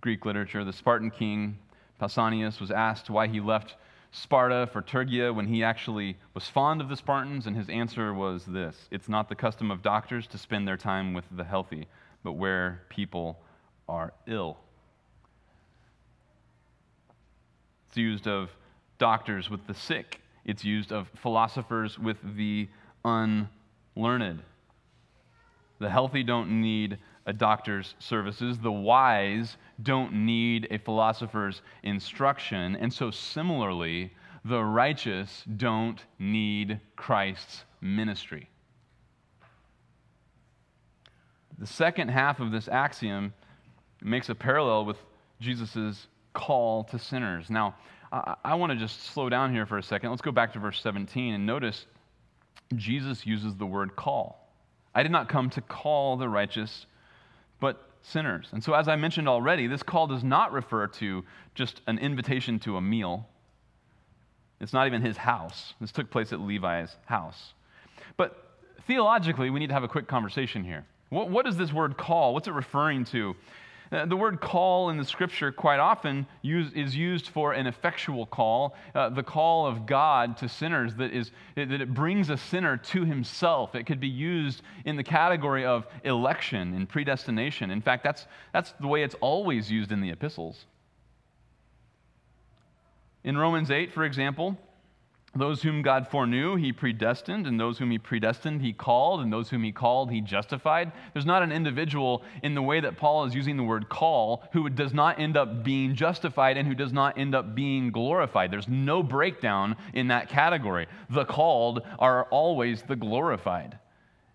Greek 0.00 0.24
literature. 0.24 0.64
The 0.64 0.72
Spartan 0.72 1.10
king 1.10 1.58
Pausanias 2.00 2.60
was 2.60 2.70
asked 2.70 3.10
why 3.10 3.26
he 3.26 3.40
left 3.40 3.76
Sparta 4.12 4.68
for 4.72 4.82
Phrygia 4.82 5.32
when 5.32 5.46
he 5.46 5.62
actually 5.62 6.16
was 6.34 6.48
fond 6.48 6.80
of 6.80 6.88
the 6.88 6.96
Spartans, 6.96 7.46
and 7.46 7.54
his 7.54 7.68
answer 7.68 8.12
was 8.14 8.44
this 8.46 8.88
It's 8.90 9.08
not 9.08 9.28
the 9.28 9.34
custom 9.34 9.70
of 9.70 9.82
doctors 9.82 10.26
to 10.28 10.38
spend 10.38 10.66
their 10.66 10.78
time 10.78 11.12
with 11.12 11.24
the 11.30 11.44
healthy, 11.44 11.86
but 12.24 12.32
where 12.32 12.82
people 12.88 13.38
are 13.88 14.12
ill. 14.26 14.56
It's 17.90 17.96
used 17.96 18.28
of 18.28 18.50
doctors 18.98 19.50
with 19.50 19.66
the 19.66 19.74
sick. 19.74 20.20
It's 20.44 20.64
used 20.64 20.92
of 20.92 21.08
philosophers 21.16 21.98
with 21.98 22.18
the 22.36 22.68
unlearned. 23.04 24.42
The 25.80 25.90
healthy 25.90 26.22
don't 26.22 26.60
need 26.60 26.98
a 27.26 27.32
doctor's 27.32 27.96
services. 27.98 28.60
The 28.60 28.70
wise 28.70 29.56
don't 29.82 30.24
need 30.24 30.68
a 30.70 30.78
philosopher's 30.78 31.62
instruction. 31.82 32.76
And 32.76 32.92
so, 32.92 33.10
similarly, 33.10 34.12
the 34.44 34.62
righteous 34.62 35.42
don't 35.56 36.04
need 36.20 36.78
Christ's 36.94 37.64
ministry. 37.80 38.48
The 41.58 41.66
second 41.66 42.10
half 42.10 42.38
of 42.38 42.52
this 42.52 42.68
axiom 42.68 43.34
makes 44.00 44.28
a 44.28 44.34
parallel 44.36 44.84
with 44.84 44.98
Jesus' 45.40 46.06
call 46.32 46.84
to 46.84 46.98
sinners. 46.98 47.50
Now, 47.50 47.74
I, 48.12 48.36
I 48.44 48.54
want 48.54 48.72
to 48.72 48.78
just 48.78 49.02
slow 49.02 49.28
down 49.28 49.52
here 49.52 49.66
for 49.66 49.78
a 49.78 49.82
second. 49.82 50.10
Let's 50.10 50.22
go 50.22 50.32
back 50.32 50.52
to 50.54 50.58
verse 50.58 50.80
17 50.82 51.34
and 51.34 51.46
notice 51.46 51.86
Jesus 52.76 53.26
uses 53.26 53.56
the 53.56 53.66
word 53.66 53.96
call. 53.96 54.48
I 54.94 55.02
did 55.02 55.12
not 55.12 55.28
come 55.28 55.50
to 55.50 55.60
call 55.60 56.16
the 56.16 56.28
righteous, 56.28 56.86
but 57.60 57.90
sinners. 58.02 58.48
And 58.52 58.62
so, 58.62 58.74
as 58.74 58.88
I 58.88 58.96
mentioned 58.96 59.28
already, 59.28 59.66
this 59.66 59.82
call 59.82 60.06
does 60.06 60.24
not 60.24 60.52
refer 60.52 60.86
to 60.86 61.24
just 61.54 61.80
an 61.86 61.98
invitation 61.98 62.58
to 62.60 62.76
a 62.76 62.80
meal. 62.80 63.28
It's 64.60 64.72
not 64.72 64.86
even 64.86 65.00
his 65.02 65.16
house. 65.16 65.74
This 65.80 65.92
took 65.92 66.10
place 66.10 66.32
at 66.32 66.40
Levi's 66.40 66.94
house. 67.06 67.54
But 68.16 68.36
theologically, 68.86 69.50
we 69.50 69.60
need 69.60 69.68
to 69.68 69.74
have 69.74 69.84
a 69.84 69.88
quick 69.88 70.06
conversation 70.06 70.64
here. 70.64 70.84
What, 71.08 71.30
what 71.30 71.46
is 71.46 71.56
this 71.56 71.72
word 71.72 71.96
call? 71.96 72.34
What's 72.34 72.48
it 72.48 72.54
referring 72.54 73.04
to? 73.06 73.34
Uh, 73.92 74.06
the 74.06 74.16
word 74.16 74.40
call 74.40 74.90
in 74.90 74.96
the 74.96 75.04
scripture 75.04 75.50
quite 75.50 75.80
often 75.80 76.24
use, 76.42 76.72
is 76.74 76.94
used 76.94 77.26
for 77.28 77.52
an 77.52 77.66
effectual 77.66 78.24
call, 78.24 78.76
uh, 78.94 79.08
the 79.08 79.22
call 79.22 79.66
of 79.66 79.84
God 79.84 80.36
to 80.36 80.48
sinners 80.48 80.94
that, 80.94 81.12
is, 81.12 81.32
that 81.56 81.72
it 81.72 81.92
brings 81.92 82.30
a 82.30 82.36
sinner 82.36 82.76
to 82.76 83.04
himself. 83.04 83.74
It 83.74 83.86
could 83.86 83.98
be 83.98 84.08
used 84.08 84.62
in 84.84 84.94
the 84.94 85.02
category 85.02 85.64
of 85.64 85.88
election 86.04 86.74
and 86.74 86.88
predestination. 86.88 87.72
In 87.72 87.80
fact, 87.80 88.04
that's, 88.04 88.26
that's 88.52 88.72
the 88.80 88.86
way 88.86 89.02
it's 89.02 89.16
always 89.20 89.68
used 89.68 89.90
in 89.90 90.00
the 90.00 90.10
epistles. 90.10 90.66
In 93.24 93.36
Romans 93.36 93.72
8, 93.72 93.92
for 93.92 94.04
example, 94.04 94.56
those 95.34 95.62
whom 95.62 95.82
God 95.82 96.08
foreknew, 96.08 96.56
he 96.56 96.72
predestined, 96.72 97.46
and 97.46 97.58
those 97.58 97.78
whom 97.78 97.92
he 97.92 97.98
predestined, 97.98 98.62
he 98.62 98.72
called, 98.72 99.20
and 99.20 99.32
those 99.32 99.48
whom 99.48 99.62
he 99.62 99.70
called, 99.70 100.10
he 100.10 100.20
justified. 100.20 100.90
There's 101.12 101.26
not 101.26 101.42
an 101.42 101.52
individual 101.52 102.22
in 102.42 102.54
the 102.54 102.62
way 102.62 102.80
that 102.80 102.96
Paul 102.96 103.24
is 103.24 103.34
using 103.34 103.56
the 103.56 103.62
word 103.62 103.88
call 103.88 104.42
who 104.52 104.68
does 104.68 104.92
not 104.92 105.20
end 105.20 105.36
up 105.36 105.62
being 105.62 105.94
justified 105.94 106.56
and 106.56 106.66
who 106.66 106.74
does 106.74 106.92
not 106.92 107.16
end 107.16 107.34
up 107.34 107.54
being 107.54 107.92
glorified. 107.92 108.50
There's 108.50 108.68
no 108.68 109.04
breakdown 109.04 109.76
in 109.94 110.08
that 110.08 110.28
category. 110.28 110.88
The 111.10 111.24
called 111.24 111.82
are 112.00 112.24
always 112.24 112.82
the 112.82 112.96
glorified. 112.96 113.78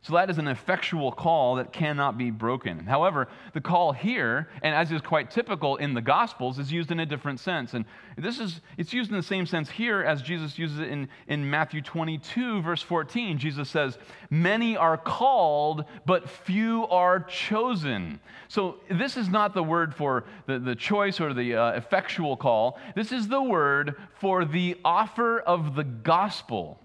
So 0.06 0.14
that 0.14 0.30
is 0.30 0.38
an 0.38 0.48
effectual 0.48 1.12
call 1.12 1.56
that 1.56 1.74
cannot 1.74 2.16
be 2.16 2.30
broken. 2.30 2.86
However, 2.86 3.28
the 3.54 3.60
call 3.62 3.92
here, 3.92 4.48
and 4.62 4.76
as 4.76 4.92
is 4.92 5.02
quite 5.02 5.32
typical 5.32 5.78
in 5.78 5.96
the 5.96 6.02
Gospels, 6.02 6.60
is 6.60 6.72
used 6.72 6.92
in 6.92 7.00
a 7.00 7.08
different 7.08 7.40
sense. 7.40 7.74
And 7.74 7.86
this 8.16 8.40
is 8.40 8.62
it's 8.78 8.94
used 8.94 9.10
in 9.10 9.18
the 9.18 9.24
same 9.24 9.48
sense 9.48 9.68
here 9.68 10.04
as 10.04 10.22
Jesus 10.22 10.60
uses 10.60 10.78
it 10.78 10.90
in, 10.90 11.10
in 11.28 11.50
Matthew 11.50 11.82
22, 11.82 12.62
verse 12.62 12.84
14. 12.84 13.40
Jesus 13.40 13.68
says, 13.68 13.98
Many 14.30 14.78
are 14.78 14.96
called, 14.96 15.86
but 16.06 16.30
few 16.30 16.86
are 16.90 17.22
chosen. 17.22 18.20
So 18.48 18.76
this 18.92 19.18
is 19.18 19.28
not 19.28 19.56
the 19.56 19.64
word 19.64 19.96
for 19.96 20.26
the, 20.46 20.60
the 20.60 20.76
choice 20.76 21.20
or 21.20 21.34
the 21.34 21.56
uh, 21.56 21.72
effectual 21.72 22.38
call. 22.38 22.78
This 22.96 23.12
is 23.12 23.28
the 23.28 23.42
word 23.42 23.96
for 24.20 24.46
the 24.46 24.78
offer 24.86 25.40
of 25.40 25.74
the 25.74 25.84
gospel. 25.84 26.80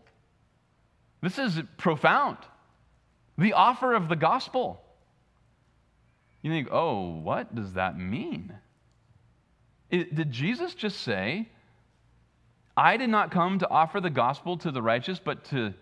This 1.20 1.38
is 1.38 1.61
profound 1.76 2.38
the 3.40 3.55
offer 3.55 3.94
of 3.94 4.09
the 4.09 4.16
gospel. 4.16 4.83
You 6.42 6.50
think, 6.50 6.68
oh, 6.70 7.16
what 7.20 7.55
does 7.55 7.72
that 7.72 7.98
mean? 7.98 8.53
It, 9.90 10.14
did 10.14 10.31
Jesus 10.31 10.74
just 10.74 11.00
say, 11.00 11.48
I 12.76 12.98
did 12.98 13.09
not 13.09 13.31
come 13.31 13.59
to 13.59 13.68
offer 13.68 14.00
the 14.00 14.11
gospel 14.11 14.59
to 14.59 14.70
the 14.70 14.83
righteous, 14.83 15.18
but 15.18 15.44
to 15.46 15.72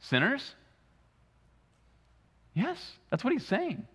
sinners? 0.00 0.54
Yes, 2.54 2.92
that's 3.10 3.22
what 3.22 3.32
he's 3.32 3.46
saying. 3.46 3.86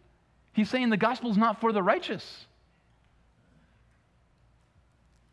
He's 0.53 0.69
saying 0.69 0.91
the 0.91 0.97
gospel 0.97 1.31
is 1.31 1.37
not 1.37 1.59
for 1.59 1.71
the 1.71 1.81
righteous. 1.81 2.45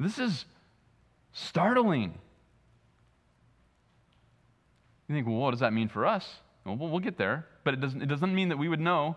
This 0.00 0.18
is 0.18 0.46
startling. 1.32 2.14
You 5.08 5.14
think, 5.14 5.26
well, 5.26 5.36
what 5.36 5.50
does 5.50 5.60
that 5.60 5.74
mean 5.74 5.88
for 5.88 6.06
us? 6.06 6.26
Well, 6.76 6.90
we'll 6.90 7.00
get 7.00 7.16
there 7.18 7.46
but 7.68 7.74
it 7.74 7.80
doesn't, 7.82 8.00
it 8.00 8.06
doesn't 8.06 8.34
mean 8.34 8.48
that 8.48 8.56
we 8.56 8.66
would 8.66 8.80
know 8.80 9.14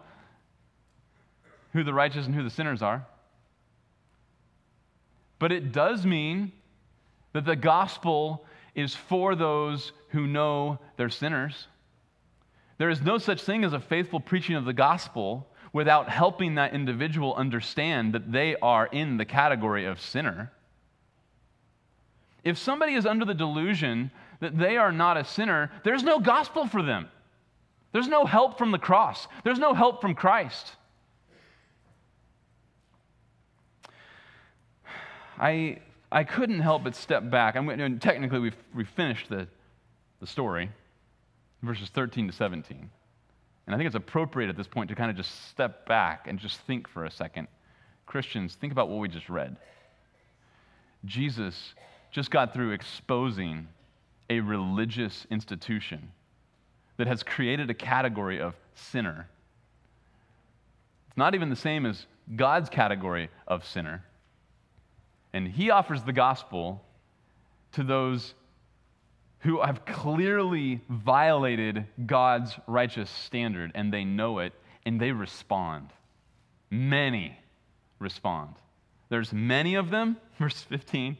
who 1.71 1.85
the 1.85 1.93
righteous 1.93 2.25
and 2.25 2.35
who 2.35 2.43
the 2.43 2.49
sinners 2.49 2.81
are. 2.81 3.07
But 5.39 5.53
it 5.53 5.71
does 5.71 6.05
mean 6.05 6.51
that 7.31 7.45
the 7.45 7.55
gospel 7.55 8.45
is 8.75 8.93
for 8.93 9.35
those 9.35 9.93
who 10.09 10.27
know 10.27 10.79
they're 10.97 11.07
sinners. 11.07 11.67
There 12.77 12.89
is 12.89 12.99
no 13.01 13.17
such 13.17 13.41
thing 13.41 13.63
as 13.63 13.71
a 13.71 13.79
faithful 13.79 14.19
preaching 14.19 14.57
of 14.57 14.65
the 14.65 14.73
gospel 14.73 15.47
without 15.71 16.09
helping 16.09 16.55
that 16.55 16.73
individual 16.73 17.33
understand 17.35 18.13
that 18.13 18.33
they 18.33 18.57
are 18.57 18.87
in 18.87 19.15
the 19.15 19.23
category 19.23 19.85
of 19.85 20.01
sinner. 20.01 20.51
If 22.43 22.57
somebody 22.57 22.95
is 22.95 23.05
under 23.05 23.23
the 23.23 23.33
delusion 23.33 24.11
that 24.41 24.57
they 24.57 24.75
are 24.75 24.91
not 24.91 25.15
a 25.15 25.23
sinner, 25.23 25.71
there's 25.85 26.03
no 26.03 26.19
gospel 26.19 26.67
for 26.67 26.83
them. 26.83 27.07
There's 27.91 28.07
no 28.07 28.25
help 28.25 28.57
from 28.57 28.71
the 28.71 28.79
cross, 28.79 29.27
there's 29.43 29.59
no 29.59 29.73
help 29.73 30.01
from 30.01 30.15
Christ. 30.15 30.75
I, 35.37 35.79
I 36.11 36.23
couldn't 36.23 36.59
help 36.59 36.83
but 36.83 36.95
step 36.95 37.31
back. 37.31 37.55
I'm, 37.55 37.97
technically, 37.97 38.39
we've, 38.39 38.55
we've 38.75 38.89
finished 38.89 39.27
the, 39.27 39.47
the 40.19 40.27
story, 40.27 40.69
verses 41.63 41.89
13 41.89 42.27
to 42.27 42.33
17. 42.33 42.89
And 43.65 43.75
I 43.75 43.77
think 43.77 43.87
it's 43.87 43.95
appropriate 43.95 44.49
at 44.49 44.57
this 44.57 44.67
point 44.67 44.89
to 44.89 44.95
kind 44.95 45.09
of 45.09 45.17
just 45.17 45.49
step 45.49 45.87
back 45.87 46.27
and 46.27 46.37
just 46.37 46.59
think 46.61 46.87
for 46.87 47.05
a 47.05 47.11
second. 47.11 47.47
Christians, 48.05 48.53
think 48.53 48.71
about 48.71 48.89
what 48.89 48.99
we 48.99 49.07
just 49.07 49.29
read. 49.29 49.57
Jesus 51.05 51.73
just 52.11 52.29
got 52.29 52.53
through 52.53 52.71
exposing 52.71 53.67
a 54.29 54.41
religious 54.41 55.25
institution 55.31 56.11
that 57.01 57.07
has 57.07 57.23
created 57.23 57.67
a 57.71 57.73
category 57.73 58.39
of 58.39 58.55
sinner. 58.75 59.27
It's 61.07 61.17
not 61.17 61.33
even 61.33 61.49
the 61.49 61.55
same 61.55 61.87
as 61.87 62.05
God's 62.35 62.69
category 62.69 63.29
of 63.47 63.65
sinner. 63.65 64.03
And 65.33 65.47
he 65.47 65.71
offers 65.71 66.03
the 66.03 66.13
gospel 66.13 66.85
to 67.71 67.83
those 67.83 68.35
who 69.39 69.61
have 69.61 69.83
clearly 69.83 70.79
violated 70.89 71.87
God's 72.05 72.53
righteous 72.67 73.09
standard 73.09 73.71
and 73.73 73.91
they 73.91 74.03
know 74.03 74.37
it 74.37 74.53
and 74.85 75.01
they 75.01 75.11
respond. 75.11 75.89
Many 76.69 77.35
respond. 77.97 78.53
There's 79.09 79.33
many 79.33 79.73
of 79.73 79.89
them, 79.89 80.17
verse 80.37 80.61
15, 80.61 81.17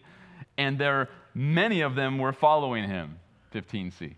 and 0.60 0.78
there 0.78 1.10
many 1.34 1.82
of 1.82 1.96
them 1.96 2.20
were 2.20 2.34
following 2.34 2.88
him, 2.88 3.17
15c. 3.52 4.13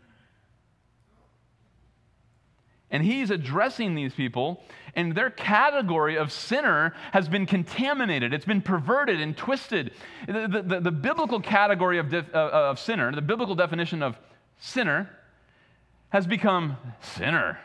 And 2.94 3.04
he's 3.04 3.32
addressing 3.32 3.96
these 3.96 4.14
people, 4.14 4.64
and 4.96 5.16
their 5.16 5.32
category 5.32 6.16
of 6.16 6.32
sinner 6.32 6.94
has 7.12 7.28
been 7.28 7.48
contaminated. 7.48 8.36
It's 8.36 8.46
been 8.46 8.62
perverted 8.62 9.20
and 9.20 9.36
twisted. 9.36 9.94
The, 10.28 10.48
the, 10.48 10.62
the, 10.62 10.80
the 10.80 10.92
biblical 10.92 11.42
category 11.42 11.98
of, 11.98 12.10
def, 12.10 12.28
uh, 12.36 12.50
of 12.54 12.78
sinner, 12.78 13.12
the 13.12 13.24
biblical 13.24 13.56
definition 13.56 14.04
of 14.04 14.16
sinner, 14.60 15.10
has 16.10 16.28
become 16.28 16.78
sinner. 17.02 17.58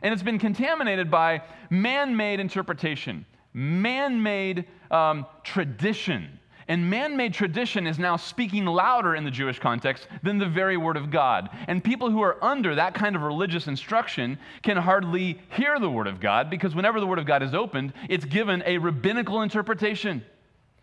And 0.00 0.14
it's 0.14 0.22
been 0.22 0.38
contaminated 0.38 1.10
by 1.10 1.42
man 1.68 2.16
made 2.16 2.38
interpretation, 2.38 3.26
man 3.52 4.22
made 4.22 4.66
um, 4.92 5.26
tradition. 5.42 6.38
And 6.68 6.90
man 6.90 7.16
made 7.16 7.32
tradition 7.32 7.86
is 7.86 7.98
now 7.98 8.16
speaking 8.16 8.66
louder 8.66 9.14
in 9.14 9.24
the 9.24 9.30
Jewish 9.30 9.58
context 9.58 10.06
than 10.22 10.36
the 10.36 10.46
very 10.46 10.76
word 10.76 10.98
of 10.98 11.10
God. 11.10 11.48
And 11.66 11.82
people 11.82 12.10
who 12.10 12.20
are 12.20 12.42
under 12.44 12.74
that 12.74 12.92
kind 12.92 13.16
of 13.16 13.22
religious 13.22 13.66
instruction 13.66 14.38
can 14.62 14.76
hardly 14.76 15.40
hear 15.56 15.80
the 15.80 15.90
word 15.90 16.06
of 16.06 16.20
God 16.20 16.50
because 16.50 16.74
whenever 16.74 17.00
the 17.00 17.06
word 17.06 17.18
of 17.18 17.24
God 17.24 17.42
is 17.42 17.54
opened, 17.54 17.94
it's 18.10 18.26
given 18.26 18.62
a 18.66 18.76
rabbinical 18.76 19.40
interpretation. 19.40 20.22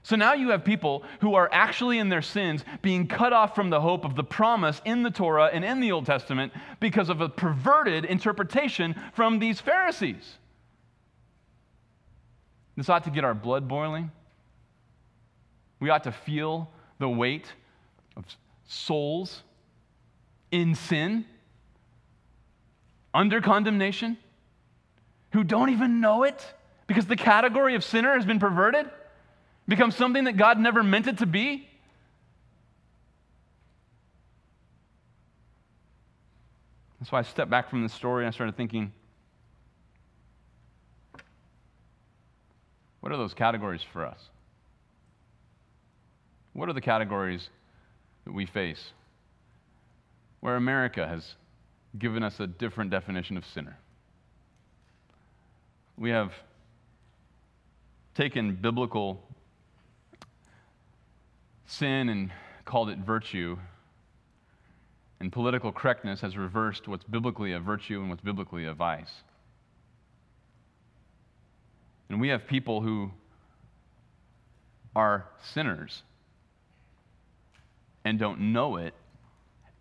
So 0.01 0.15
now 0.15 0.33
you 0.33 0.49
have 0.49 0.65
people 0.65 1.03
who 1.21 1.35
are 1.35 1.49
actually 1.51 1.99
in 1.99 2.09
their 2.09 2.21
sins 2.21 2.65
being 2.81 3.07
cut 3.07 3.33
off 3.33 3.53
from 3.53 3.69
the 3.69 3.81
hope 3.81 4.05
of 4.05 4.15
the 4.15 4.23
promise 4.23 4.81
in 4.85 5.03
the 5.03 5.11
Torah 5.11 5.49
and 5.53 5.63
in 5.63 5.79
the 5.79 5.91
Old 5.91 6.07
Testament 6.07 6.51
because 6.79 7.09
of 7.09 7.21
a 7.21 7.29
perverted 7.29 8.05
interpretation 8.05 8.95
from 9.13 9.37
these 9.37 9.61
Pharisees. 9.61 10.37
This 12.75 12.89
ought 12.89 13.03
to 13.03 13.09
get 13.11 13.23
our 13.23 13.33
blood 13.35 13.67
boiling. 13.67 14.11
We 15.79 15.89
ought 15.89 16.03
to 16.05 16.11
feel 16.11 16.69
the 16.99 17.09
weight 17.09 17.51
of 18.15 18.25
souls 18.67 19.43
in 20.51 20.75
sin, 20.75 21.25
under 23.13 23.41
condemnation, 23.41 24.17
who 25.31 25.43
don't 25.43 25.69
even 25.69 25.99
know 25.99 26.23
it, 26.23 26.53
Because 26.87 27.07
the 27.07 27.15
category 27.15 27.75
of 27.75 27.83
sinner 27.83 28.13
has 28.13 28.25
been 28.25 28.39
perverted, 28.39 28.89
become 29.67 29.91
something 29.91 30.25
that 30.25 30.37
God 30.37 30.59
never 30.59 30.83
meant 30.83 31.07
it 31.07 31.17
to 31.19 31.25
be. 31.25 31.67
That's 36.99 37.11
why 37.11 37.19
I 37.19 37.21
stepped 37.23 37.51
back 37.51 37.69
from 37.69 37.83
the 37.83 37.89
story 37.89 38.23
and 38.23 38.27
I 38.27 38.31
started 38.31 38.55
thinking, 38.55 38.91
what 42.99 43.11
are 43.11 43.17
those 43.17 43.33
categories 43.33 43.81
for 43.83 44.05
us? 44.05 44.29
What 46.55 46.69
are 46.69 46.73
the 46.73 46.79
categories 46.79 47.49
that 48.23 48.31
we 48.31 48.45
face 48.45 48.93
where 50.39 50.55
America 50.55 51.05
has 51.05 51.35
given 51.99 52.23
us 52.23 52.39
a 52.39 52.47
different 52.47 52.91
definition 52.91 53.35
of 53.35 53.45
sinner? 53.45 53.77
We 55.97 56.11
have 56.11 56.31
taken 58.15 58.55
biblical 58.55 59.21
sin 61.65 62.07
and 62.07 62.31
called 62.63 62.89
it 62.89 62.99
virtue, 62.99 63.57
and 65.19 65.33
political 65.33 65.73
correctness 65.73 66.21
has 66.21 66.37
reversed 66.37 66.87
what's 66.87 67.03
biblically 67.03 67.51
a 67.51 67.59
virtue 67.59 67.99
and 67.99 68.09
what's 68.09 68.23
biblically 68.23 68.63
a 68.63 68.73
vice. 68.73 69.23
And 72.07 72.21
we 72.21 72.29
have 72.29 72.47
people 72.47 72.79
who 72.79 73.11
are 74.95 75.25
sinners 75.53 76.03
and 78.05 78.19
don't 78.19 78.39
know 78.39 78.77
it 78.77 78.93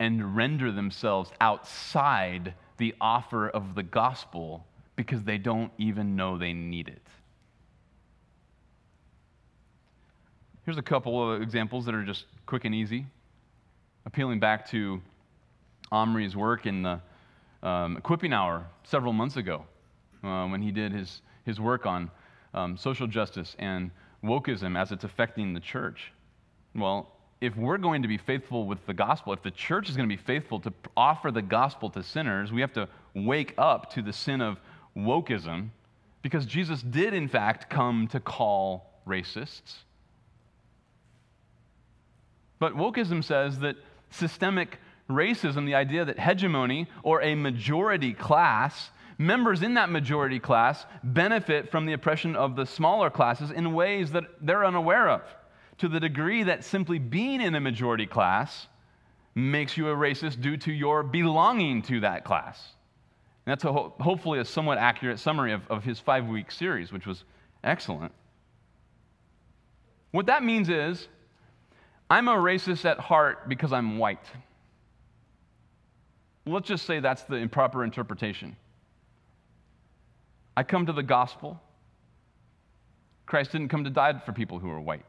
and 0.00 0.34
render 0.34 0.72
themselves 0.72 1.30
outside 1.40 2.54
the 2.78 2.94
offer 3.00 3.48
of 3.48 3.74
the 3.74 3.82
gospel 3.82 4.66
because 4.96 5.22
they 5.22 5.38
don't 5.38 5.70
even 5.78 6.16
know 6.16 6.36
they 6.36 6.52
need 6.52 6.88
it. 6.88 7.02
Here's 10.64 10.78
a 10.78 10.82
couple 10.82 11.32
of 11.32 11.42
examples 11.42 11.84
that 11.84 11.94
are 11.94 12.04
just 12.04 12.24
quick 12.46 12.64
and 12.64 12.74
easy. 12.74 13.06
Appealing 14.06 14.40
back 14.40 14.68
to 14.70 15.00
Omri's 15.92 16.34
work 16.34 16.66
in 16.66 16.82
the 16.82 17.00
um, 17.62 17.96
Equipping 17.96 18.32
Hour 18.32 18.66
several 18.84 19.12
months 19.12 19.36
ago 19.36 19.64
uh, 20.22 20.46
when 20.46 20.62
he 20.62 20.70
did 20.70 20.92
his, 20.92 21.20
his 21.44 21.60
work 21.60 21.86
on 21.86 22.10
um, 22.54 22.76
social 22.76 23.06
justice 23.06 23.54
and 23.58 23.90
wokeism 24.24 24.78
as 24.78 24.90
it's 24.90 25.04
affecting 25.04 25.52
the 25.52 25.60
church. 25.60 26.12
Well, 26.74 27.13
if 27.44 27.56
we're 27.56 27.78
going 27.78 28.02
to 28.02 28.08
be 28.08 28.16
faithful 28.16 28.66
with 28.66 28.84
the 28.86 28.94
gospel, 28.94 29.32
if 29.32 29.42
the 29.42 29.50
church 29.50 29.90
is 29.90 29.96
going 29.96 30.08
to 30.08 30.16
be 30.16 30.22
faithful 30.22 30.60
to 30.60 30.72
offer 30.96 31.30
the 31.30 31.42
gospel 31.42 31.90
to 31.90 32.02
sinners, 32.02 32.52
we 32.52 32.60
have 32.60 32.72
to 32.72 32.88
wake 33.14 33.54
up 33.58 33.92
to 33.92 34.02
the 34.02 34.12
sin 34.12 34.40
of 34.40 34.58
wokeism 34.96 35.68
because 36.22 36.46
Jesus 36.46 36.80
did, 36.80 37.12
in 37.12 37.28
fact, 37.28 37.68
come 37.68 38.08
to 38.08 38.20
call 38.20 38.90
racists. 39.06 39.74
But 42.58 42.74
wokeism 42.74 43.22
says 43.22 43.58
that 43.58 43.76
systemic 44.10 44.78
racism, 45.10 45.66
the 45.66 45.74
idea 45.74 46.04
that 46.06 46.18
hegemony 46.18 46.88
or 47.02 47.20
a 47.20 47.34
majority 47.34 48.14
class, 48.14 48.90
members 49.18 49.62
in 49.62 49.74
that 49.74 49.90
majority 49.90 50.38
class 50.38 50.86
benefit 51.02 51.70
from 51.70 51.84
the 51.84 51.92
oppression 51.92 52.36
of 52.36 52.56
the 52.56 52.64
smaller 52.64 53.10
classes 53.10 53.50
in 53.50 53.74
ways 53.74 54.12
that 54.12 54.24
they're 54.40 54.64
unaware 54.64 55.10
of, 55.10 55.22
to 55.78 55.88
the 55.88 56.00
degree 56.00 56.42
that 56.44 56.64
simply 56.64 56.98
being 56.98 57.40
in 57.40 57.54
a 57.54 57.60
majority 57.60 58.06
class 58.06 58.68
makes 59.34 59.76
you 59.76 59.88
a 59.88 59.94
racist 59.94 60.40
due 60.40 60.56
to 60.58 60.72
your 60.72 61.02
belonging 61.02 61.82
to 61.82 62.00
that 62.00 62.24
class. 62.24 62.74
And 63.46 63.52
that's 63.52 63.64
a 63.64 63.72
ho- 63.72 63.94
hopefully 64.00 64.38
a 64.38 64.44
somewhat 64.44 64.78
accurate 64.78 65.18
summary 65.18 65.52
of, 65.52 65.62
of 65.68 65.84
his 65.84 65.98
five 65.98 66.26
week 66.26 66.50
series, 66.50 66.92
which 66.92 67.06
was 67.06 67.24
excellent. 67.62 68.12
What 70.12 70.26
that 70.26 70.44
means 70.44 70.68
is 70.68 71.08
I'm 72.08 72.28
a 72.28 72.34
racist 72.34 72.84
at 72.84 72.98
heart 73.00 73.48
because 73.48 73.72
I'm 73.72 73.98
white. 73.98 74.24
Let's 76.46 76.68
just 76.68 76.86
say 76.86 77.00
that's 77.00 77.22
the 77.22 77.36
improper 77.36 77.82
interpretation. 77.82 78.56
I 80.56 80.62
come 80.62 80.86
to 80.86 80.92
the 80.92 81.02
gospel. 81.02 81.60
Christ 83.26 83.52
didn't 83.52 83.68
come 83.68 83.84
to 83.84 83.90
die 83.90 84.18
for 84.24 84.32
people 84.32 84.58
who 84.58 84.70
are 84.70 84.80
white. 84.80 85.04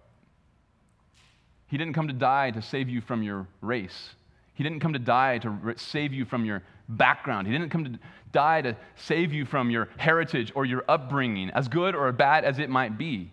He 1.76 1.78
didn't 1.78 1.92
come 1.92 2.08
to 2.08 2.14
die 2.14 2.52
to 2.52 2.62
save 2.62 2.88
you 2.88 3.02
from 3.02 3.22
your 3.22 3.48
race. 3.60 4.16
He 4.54 4.64
didn't 4.64 4.80
come 4.80 4.94
to 4.94 5.00
die 5.00 5.40
to 5.40 5.74
save 5.76 6.14
you 6.14 6.24
from 6.24 6.46
your 6.46 6.64
background. 6.88 7.48
He 7.48 7.52
didn't 7.52 7.70
come 7.70 7.84
to 7.84 8.00
die 8.32 8.62
to 8.62 8.78
save 8.96 9.34
you 9.34 9.44
from 9.44 9.70
your 9.70 9.90
heritage 9.98 10.54
or 10.56 10.64
your 10.64 10.86
upbringing, 10.88 11.50
as 11.50 11.68
good 11.68 11.94
or 11.94 12.10
bad 12.14 12.46
as 12.46 12.60
it 12.60 12.70
might 12.70 12.98
be. 12.98 13.30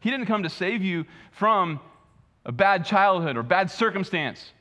He 0.00 0.10
didn't 0.10 0.26
come 0.26 0.42
to 0.42 0.50
save 0.50 0.82
you 0.82 1.06
from 1.30 1.80
a 2.44 2.52
bad 2.52 2.84
childhood 2.84 3.38
or 3.38 3.42
bad 3.42 3.70
circumstance. 3.70 4.52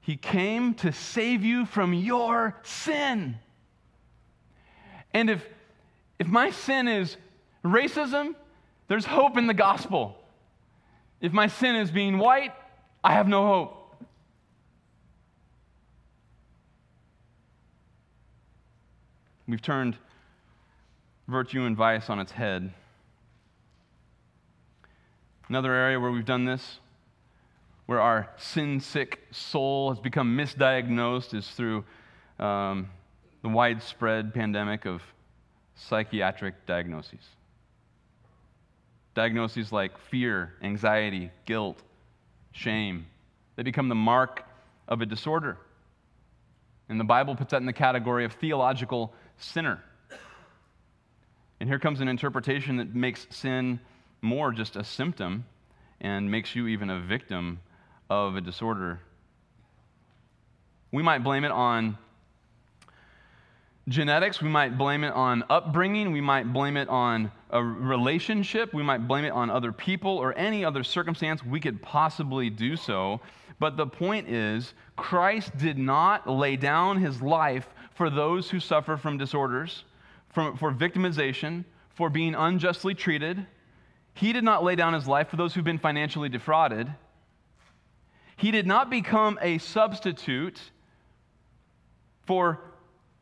He 0.00 0.16
came 0.16 0.74
to 0.74 0.90
save 0.90 1.44
you 1.44 1.66
from 1.66 1.94
your 1.94 2.56
sin. 2.64 3.38
And 5.14 5.30
if, 5.30 5.46
if 6.18 6.26
my 6.26 6.50
sin 6.50 6.88
is 6.88 7.16
racism, 7.64 8.34
there's 8.88 9.04
hope 9.04 9.36
in 9.36 9.46
the 9.46 9.54
gospel. 9.54 10.16
If 11.20 11.32
my 11.32 11.46
sin 11.46 11.76
is 11.76 11.90
being 11.90 12.18
white, 12.18 12.52
I 13.04 13.12
have 13.12 13.28
no 13.28 13.46
hope. 13.46 14.04
We've 19.46 19.62
turned 19.62 19.96
virtue 21.26 21.64
and 21.64 21.76
vice 21.76 22.10
on 22.10 22.18
its 22.18 22.32
head. 22.32 22.72
Another 25.48 25.72
area 25.72 25.98
where 25.98 26.10
we've 26.10 26.26
done 26.26 26.44
this, 26.44 26.80
where 27.86 28.00
our 28.00 28.28
sin 28.36 28.80
sick 28.80 29.20
soul 29.30 29.90
has 29.90 29.98
become 29.98 30.36
misdiagnosed, 30.36 31.32
is 31.34 31.48
through 31.48 31.84
um, 32.38 32.90
the 33.42 33.48
widespread 33.48 34.34
pandemic 34.34 34.84
of 34.84 35.02
psychiatric 35.74 36.66
diagnoses. 36.66 37.20
Diagnoses 39.18 39.72
like 39.72 39.98
fear, 39.98 40.52
anxiety, 40.62 41.32
guilt, 41.44 41.82
shame, 42.52 43.06
they 43.56 43.64
become 43.64 43.88
the 43.88 43.96
mark 43.96 44.44
of 44.86 45.00
a 45.00 45.06
disorder. 45.06 45.58
And 46.88 47.00
the 47.00 47.04
Bible 47.04 47.34
puts 47.34 47.50
that 47.50 47.56
in 47.56 47.66
the 47.66 47.72
category 47.72 48.24
of 48.24 48.34
theological 48.34 49.12
sinner. 49.36 49.82
And 51.58 51.68
here 51.68 51.80
comes 51.80 52.00
an 52.00 52.06
interpretation 52.06 52.76
that 52.76 52.94
makes 52.94 53.26
sin 53.30 53.80
more 54.22 54.52
just 54.52 54.76
a 54.76 54.84
symptom 54.84 55.46
and 56.00 56.30
makes 56.30 56.54
you 56.54 56.68
even 56.68 56.88
a 56.88 57.00
victim 57.00 57.58
of 58.08 58.36
a 58.36 58.40
disorder. 58.40 59.00
We 60.92 61.02
might 61.02 61.24
blame 61.24 61.42
it 61.42 61.50
on 61.50 61.98
genetics, 63.88 64.40
we 64.42 64.48
might 64.48 64.78
blame 64.78 65.04
it 65.04 65.12
on 65.12 65.44
upbringing, 65.50 66.12
we 66.12 66.20
might 66.20 66.52
blame 66.52 66.76
it 66.76 66.88
on 66.88 67.32
a 67.50 67.62
relationship, 67.62 68.72
we 68.74 68.82
might 68.82 69.08
blame 69.08 69.24
it 69.24 69.32
on 69.32 69.50
other 69.50 69.72
people 69.72 70.16
or 70.16 70.36
any 70.36 70.64
other 70.64 70.84
circumstance 70.84 71.44
we 71.44 71.60
could 71.60 71.80
possibly 71.82 72.50
do 72.50 72.76
so. 72.76 73.20
But 73.58 73.76
the 73.76 73.86
point 73.86 74.28
is, 74.28 74.74
Christ 74.96 75.56
did 75.56 75.78
not 75.78 76.28
lay 76.28 76.56
down 76.56 77.00
his 77.00 77.20
life 77.22 77.68
for 77.94 78.10
those 78.10 78.50
who 78.50 78.60
suffer 78.60 78.96
from 78.96 79.18
disorders, 79.18 79.84
for 80.28 80.52
victimization, 80.52 81.64
for 81.94 82.10
being 82.10 82.34
unjustly 82.34 82.94
treated 82.94 83.46
he 84.18 84.32
did 84.32 84.42
not 84.42 84.64
lay 84.64 84.74
down 84.74 84.94
his 84.94 85.06
life 85.06 85.28
for 85.28 85.36
those 85.36 85.54
who've 85.54 85.62
been 85.64 85.78
financially 85.78 86.28
defrauded. 86.28 86.92
He 88.36 88.50
did 88.50 88.66
not 88.66 88.90
become 88.90 89.38
a 89.40 89.58
substitute 89.58 90.60
for 92.26 92.58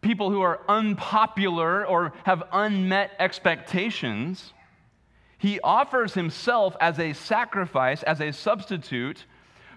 people 0.07 0.31
who 0.31 0.41
are 0.41 0.61
unpopular 0.69 1.85
or 1.87 2.13
have 2.25 2.45
unmet 2.53 3.11
expectations. 3.19 4.53
He 5.39 5.61
offers 5.61 6.15
himself 6.15 6.77
as 6.81 6.99
a 6.99 7.13
sacrifice, 7.13 8.03
as 8.05 8.21
a 8.21 8.33
substitute 8.33 9.25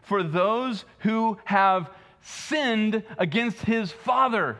for 0.04 0.24
those 0.24 0.86
who 1.00 1.38
have 1.46 1.90
sinned 2.22 3.04
against 3.18 3.62
his 3.62 3.92
Father. 3.92 4.58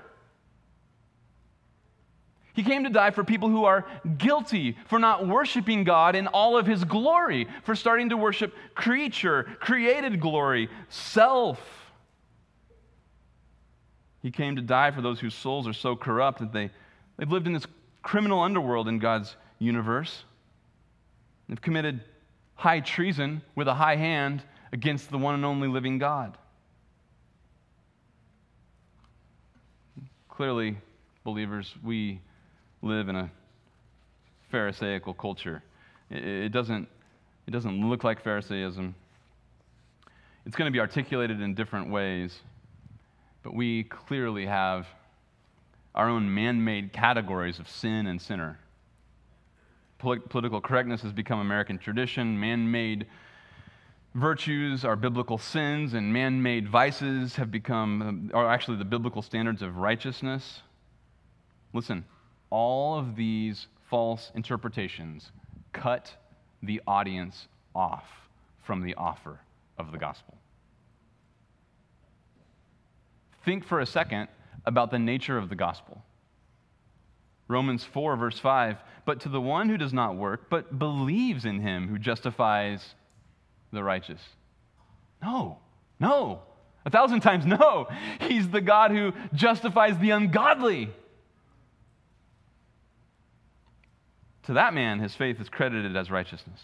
He 2.54 2.64
came 2.64 2.84
to 2.84 2.90
die 2.90 3.12
for 3.12 3.24
people 3.24 3.48
who 3.48 3.64
are 3.64 3.86
guilty 4.18 4.76
for 4.88 5.00
not 5.00 5.26
worshiping 5.26 5.86
God 5.86 6.16
in 6.16 6.28
all 6.28 6.58
of 6.58 6.66
his 6.66 6.84
glory, 6.84 7.48
for 7.64 7.76
starting 7.76 8.10
to 8.10 8.18
worship 8.18 8.54
creature, 8.76 9.44
created 9.60 10.20
glory, 10.20 10.70
self. 10.90 11.60
He 14.22 14.32
came 14.32 14.56
to 14.56 14.62
die 14.62 14.92
for 14.92 15.02
those 15.02 15.20
whose 15.20 15.34
souls 15.34 15.68
are 15.68 15.74
so 15.74 15.96
corrupt 15.96 16.40
that 16.40 16.52
they, 16.52 16.70
they've 17.18 17.32
lived 17.32 17.48
in 17.48 17.54
this 17.54 17.66
criminal 18.02 18.42
underworld 18.42 18.88
in 18.88 19.00
God's 19.00 19.36
universe. 19.60 20.24
They've 21.48 21.62
committed 21.62 22.02
high 22.56 22.82
treason 22.82 23.42
with 23.56 23.68
a 23.68 23.74
high 23.74 23.96
hand 23.96 24.44
against 24.74 25.10
the 25.10 25.18
one 25.18 25.36
and 25.36 25.46
only 25.46 25.68
living 25.68 25.98
God. 25.98 26.38
Clearly, 30.28 30.78
believers, 31.24 31.74
we 31.84 32.20
live 32.82 33.10
in 33.10 33.16
a 33.16 33.32
Pharisaical 34.52 35.14
culture. 35.14 35.64
It, 36.10 36.52
doesn't, 36.52 36.88
it 37.48 37.52
doesn't 37.52 37.90
look 37.90 38.04
like 38.04 38.24
Pharisaism. 38.24 38.96
It's 40.46 40.56
going 40.56 40.68
to 40.68 40.72
be 40.72 40.80
articulated 40.80 41.42
in 41.42 41.54
different 41.54 41.90
ways, 41.90 42.40
but 43.50 43.56
we 43.56 43.84
clearly 43.86 44.46
have 44.46 44.86
our 45.96 46.08
own 46.08 46.32
man 46.32 46.64
made 46.64 46.94
categories 46.94 47.58
of 47.58 47.68
sin 47.68 48.06
and 48.06 48.22
sinner. 48.22 48.60
political 49.98 50.62
correctness 50.62 51.02
has 51.02 51.12
become 51.12 51.40
American 51.40 51.80
tradition. 51.80 52.40
Man 52.40 52.70
made 52.70 53.08
virtues 54.14 54.86
are 54.86 54.96
biblical 54.96 55.40
sins, 55.40 55.96
and 55.96 56.14
man 56.14 56.44
made 56.44 56.70
vices 56.70 57.38
have 57.38 57.50
become, 57.50 58.30
are 58.36 58.48
actually 58.48 58.78
the 58.78 58.86
biblical 58.86 59.24
standards 59.24 59.64
of 59.64 59.78
righteousness. 59.78 60.62
Listen, 61.74 62.06
all 62.52 63.00
of 63.00 63.16
these 63.16 63.66
false 63.90 64.32
interpretations 64.36 65.32
cut 65.74 66.16
the 66.62 66.84
audience 66.86 67.48
off 67.74 68.06
from 68.62 68.84
the 68.84 68.94
offer 68.94 69.40
of 69.80 69.92
the 69.92 69.98
gospel. 69.98 70.38
Think 73.46 73.66
for 73.66 73.80
a 73.80 73.86
second 73.86 74.28
about 74.66 74.92
the 74.92 75.00
nature 75.00 75.38
of 75.38 75.50
the 75.50 75.56
gospel. 75.56 76.04
Romans 77.48 77.84
4, 77.84 78.16
verse 78.16 78.40
5 78.40 78.78
But 79.06 79.22
to 79.22 79.30
the 79.30 79.42
one 79.42 79.70
who 79.70 79.78
does 79.78 79.94
not 79.94 80.16
work, 80.16 80.50
but 80.50 80.78
believes 80.78 81.46
in 81.46 81.60
him 81.60 81.88
who 81.88 81.98
justifies 81.98 82.96
the 83.72 83.84
righteous. 83.84 84.22
No, 85.22 85.58
no. 86.00 86.42
A 86.86 86.90
thousand 86.90 87.22
times 87.22 87.46
no. 87.46 87.88
He's 88.22 88.50
the 88.50 88.62
God 88.62 88.92
who 88.92 89.14
justifies 89.34 89.98
the 89.98 90.12
ungodly. 90.12 90.90
To 94.44 94.54
that 94.54 94.74
man, 94.74 95.00
his 95.00 95.14
faith 95.14 95.40
is 95.40 95.50
credited 95.50 95.96
as 95.96 96.10
righteousness. 96.10 96.60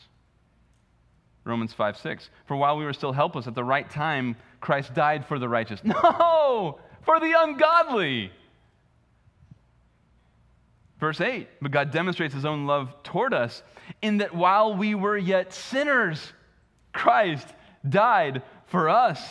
Romans 1.46 1.72
5 1.74 1.98
6. 1.98 2.30
For 2.48 2.58
while 2.58 2.76
we 2.76 2.84
were 2.84 2.94
still 2.94 3.14
helpless, 3.14 3.48
at 3.48 3.56
the 3.56 3.64
right 3.64 3.90
time, 3.90 4.36
Christ 4.60 4.94
died 4.94 5.26
for 5.26 5.40
the 5.40 5.48
righteous. 5.48 5.80
No, 5.86 6.80
for 7.04 7.20
the 7.20 7.34
ungodly. 7.38 8.32
Verse 11.00 11.22
8. 11.22 11.48
But 11.62 11.72
God 11.72 11.92
demonstrates 11.92 12.34
his 12.34 12.46
own 12.46 12.66
love 12.66 12.96
toward 13.04 13.34
us 13.34 13.62
in 14.02 14.18
that 14.18 14.34
while 14.34 14.76
we 14.76 14.96
were 14.96 15.18
yet 15.18 15.54
sinners, 15.54 16.34
Christ 16.94 17.48
died 17.88 18.42
for 18.66 18.90
us. 18.90 19.22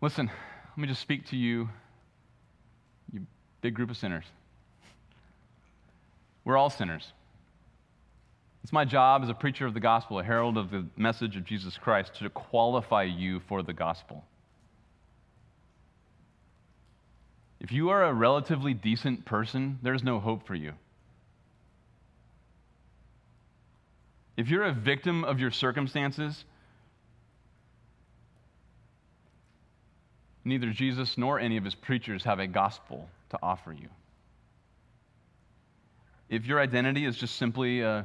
Listen, 0.00 0.26
let 0.28 0.78
me 0.78 0.86
just 0.86 1.00
speak 1.00 1.26
to 1.30 1.36
you, 1.36 1.68
you 3.12 3.26
big 3.60 3.74
group 3.74 3.90
of 3.90 3.96
sinners. 3.96 4.24
We're 6.46 6.56
all 6.56 6.70
sinners. 6.70 7.12
It's 8.62 8.72
my 8.72 8.84
job 8.84 9.24
as 9.24 9.28
a 9.28 9.34
preacher 9.34 9.66
of 9.66 9.74
the 9.74 9.80
gospel, 9.80 10.20
a 10.20 10.22
herald 10.22 10.56
of 10.56 10.70
the 10.70 10.86
message 10.96 11.36
of 11.36 11.44
Jesus 11.44 11.76
Christ, 11.76 12.14
to 12.20 12.30
qualify 12.30 13.02
you 13.02 13.40
for 13.48 13.64
the 13.64 13.72
gospel. 13.72 14.24
If 17.58 17.72
you 17.72 17.88
are 17.88 18.04
a 18.04 18.14
relatively 18.14 18.74
decent 18.74 19.24
person, 19.24 19.80
there's 19.82 20.04
no 20.04 20.20
hope 20.20 20.46
for 20.46 20.54
you. 20.54 20.74
If 24.36 24.48
you're 24.48 24.64
a 24.64 24.72
victim 24.72 25.24
of 25.24 25.40
your 25.40 25.50
circumstances, 25.50 26.44
neither 30.44 30.70
Jesus 30.70 31.18
nor 31.18 31.40
any 31.40 31.56
of 31.56 31.64
his 31.64 31.74
preachers 31.74 32.22
have 32.22 32.38
a 32.38 32.46
gospel 32.46 33.08
to 33.30 33.38
offer 33.42 33.72
you. 33.72 33.88
If 36.28 36.46
your 36.46 36.60
identity 36.60 37.04
is 37.04 37.16
just 37.16 37.36
simply 37.36 37.82
uh, 37.82 38.02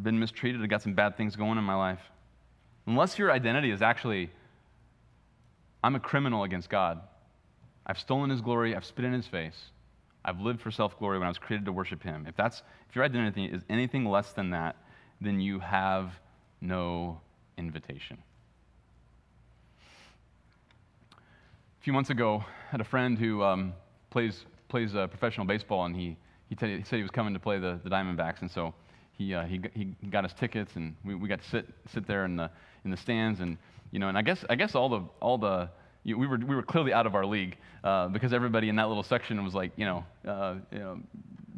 been 0.00 0.18
mistreated, 0.18 0.62
I 0.62 0.66
got 0.66 0.82
some 0.82 0.94
bad 0.94 1.16
things 1.16 1.36
going 1.36 1.58
in 1.58 1.64
my 1.64 1.74
life, 1.74 2.00
unless 2.86 3.18
your 3.18 3.30
identity 3.30 3.70
is 3.70 3.82
actually, 3.82 4.30
I'm 5.84 5.94
a 5.94 6.00
criminal 6.00 6.44
against 6.44 6.68
God, 6.68 7.00
I've 7.86 7.98
stolen 7.98 8.30
his 8.30 8.40
glory, 8.40 8.74
I've 8.74 8.84
spit 8.84 9.04
in 9.04 9.12
his 9.12 9.26
face, 9.26 9.70
I've 10.24 10.40
lived 10.40 10.60
for 10.60 10.70
self 10.70 10.98
glory 10.98 11.18
when 11.18 11.26
I 11.26 11.30
was 11.30 11.38
created 11.38 11.64
to 11.66 11.72
worship 11.72 12.02
Him. 12.02 12.26
If, 12.28 12.36
that's, 12.36 12.62
if 12.88 12.94
your 12.94 13.04
identity 13.04 13.46
is 13.46 13.62
anything 13.68 14.04
less 14.04 14.32
than 14.32 14.50
that, 14.50 14.76
then 15.20 15.40
you 15.40 15.60
have 15.60 16.12
no 16.60 17.20
invitation. 17.56 18.18
A 21.12 21.82
few 21.82 21.92
months 21.92 22.10
ago, 22.10 22.44
I 22.68 22.70
had 22.70 22.80
a 22.82 22.84
friend 22.84 23.18
who 23.18 23.42
um, 23.42 23.72
plays, 24.10 24.44
plays 24.70 24.94
uh, 24.94 25.06
professional 25.08 25.46
baseball, 25.46 25.84
and 25.84 25.94
he, 25.94 26.16
he, 26.48 26.54
t- 26.54 26.78
he, 26.78 26.84
said 26.84 26.96
he 26.96 27.02
was 27.02 27.10
coming 27.10 27.34
to 27.34 27.40
play 27.40 27.58
the, 27.58 27.78
the 27.84 27.90
Diamondbacks. 27.90 28.40
And 28.40 28.50
so 28.50 28.72
he, 29.12 29.34
uh, 29.34 29.44
he, 29.44 29.60
he 29.74 29.94
got 30.08 30.24
us 30.24 30.32
tickets, 30.32 30.76
and 30.76 30.96
we, 31.04 31.14
we 31.14 31.28
got 31.28 31.42
to 31.42 31.48
sit, 31.48 31.66
sit 31.92 32.06
there 32.06 32.24
in 32.24 32.36
the, 32.36 32.50
in 32.84 32.90
the 32.90 32.96
stands. 32.96 33.40
And, 33.40 33.58
you 33.90 33.98
know, 33.98 34.08
and 34.08 34.16
I 34.16 34.22
guess, 34.22 34.44
I 34.48 34.54
guess 34.54 34.74
all, 34.74 34.88
the, 34.88 35.02
all 35.20 35.36
the 35.36 35.68
we 36.04 36.14
were, 36.14 36.38
we 36.38 36.56
were 36.56 36.62
clearly 36.62 36.92
out 36.92 37.06
of 37.06 37.14
our 37.14 37.26
league 37.26 37.56
uh, 37.84 38.08
because 38.08 38.32
everybody 38.32 38.68
in 38.68 38.76
that 38.76 38.88
little 38.88 39.02
section 39.02 39.42
was 39.44 39.54
like, 39.54 39.72
you 39.76 39.84
know, 39.84 40.04
uh, 40.26 40.54
you 40.72 40.78
know, 40.78 40.98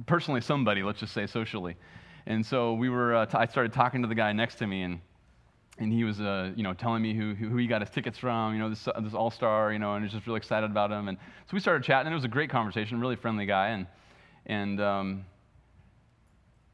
personally 0.06 0.40
somebody, 0.40 0.82
let's 0.82 0.98
just 0.98 1.14
say 1.14 1.26
socially. 1.26 1.76
And 2.26 2.44
so 2.44 2.74
we 2.74 2.88
were, 2.88 3.14
uh, 3.14 3.26
t- 3.26 3.38
I 3.38 3.46
started 3.46 3.72
talking 3.72 4.02
to 4.02 4.08
the 4.08 4.14
guy 4.14 4.32
next 4.32 4.56
to 4.56 4.66
me, 4.66 4.82
and, 4.82 5.00
and 5.78 5.92
he 5.92 6.04
was, 6.04 6.20
uh, 6.20 6.52
you 6.54 6.62
know, 6.62 6.74
telling 6.74 7.02
me 7.02 7.14
who, 7.14 7.34
who 7.34 7.56
he 7.56 7.66
got 7.66 7.80
his 7.80 7.90
tickets 7.90 8.18
from, 8.18 8.52
you 8.52 8.60
know, 8.60 8.68
this, 8.68 8.86
this 9.02 9.14
all-star, 9.14 9.72
you 9.72 9.78
know, 9.78 9.94
and 9.94 10.02
he 10.02 10.06
was 10.06 10.12
just 10.12 10.26
really 10.26 10.36
excited 10.36 10.70
about 10.70 10.90
him. 10.90 11.08
And 11.08 11.16
so 11.18 11.54
we 11.54 11.60
started 11.60 11.82
chatting, 11.82 12.06
and 12.06 12.12
it 12.12 12.16
was 12.16 12.24
a 12.24 12.28
great 12.28 12.50
conversation, 12.50 13.00
really 13.00 13.16
friendly 13.16 13.46
guy. 13.46 13.68
And, 13.68 13.86
and 14.44 14.80
um, 14.80 15.24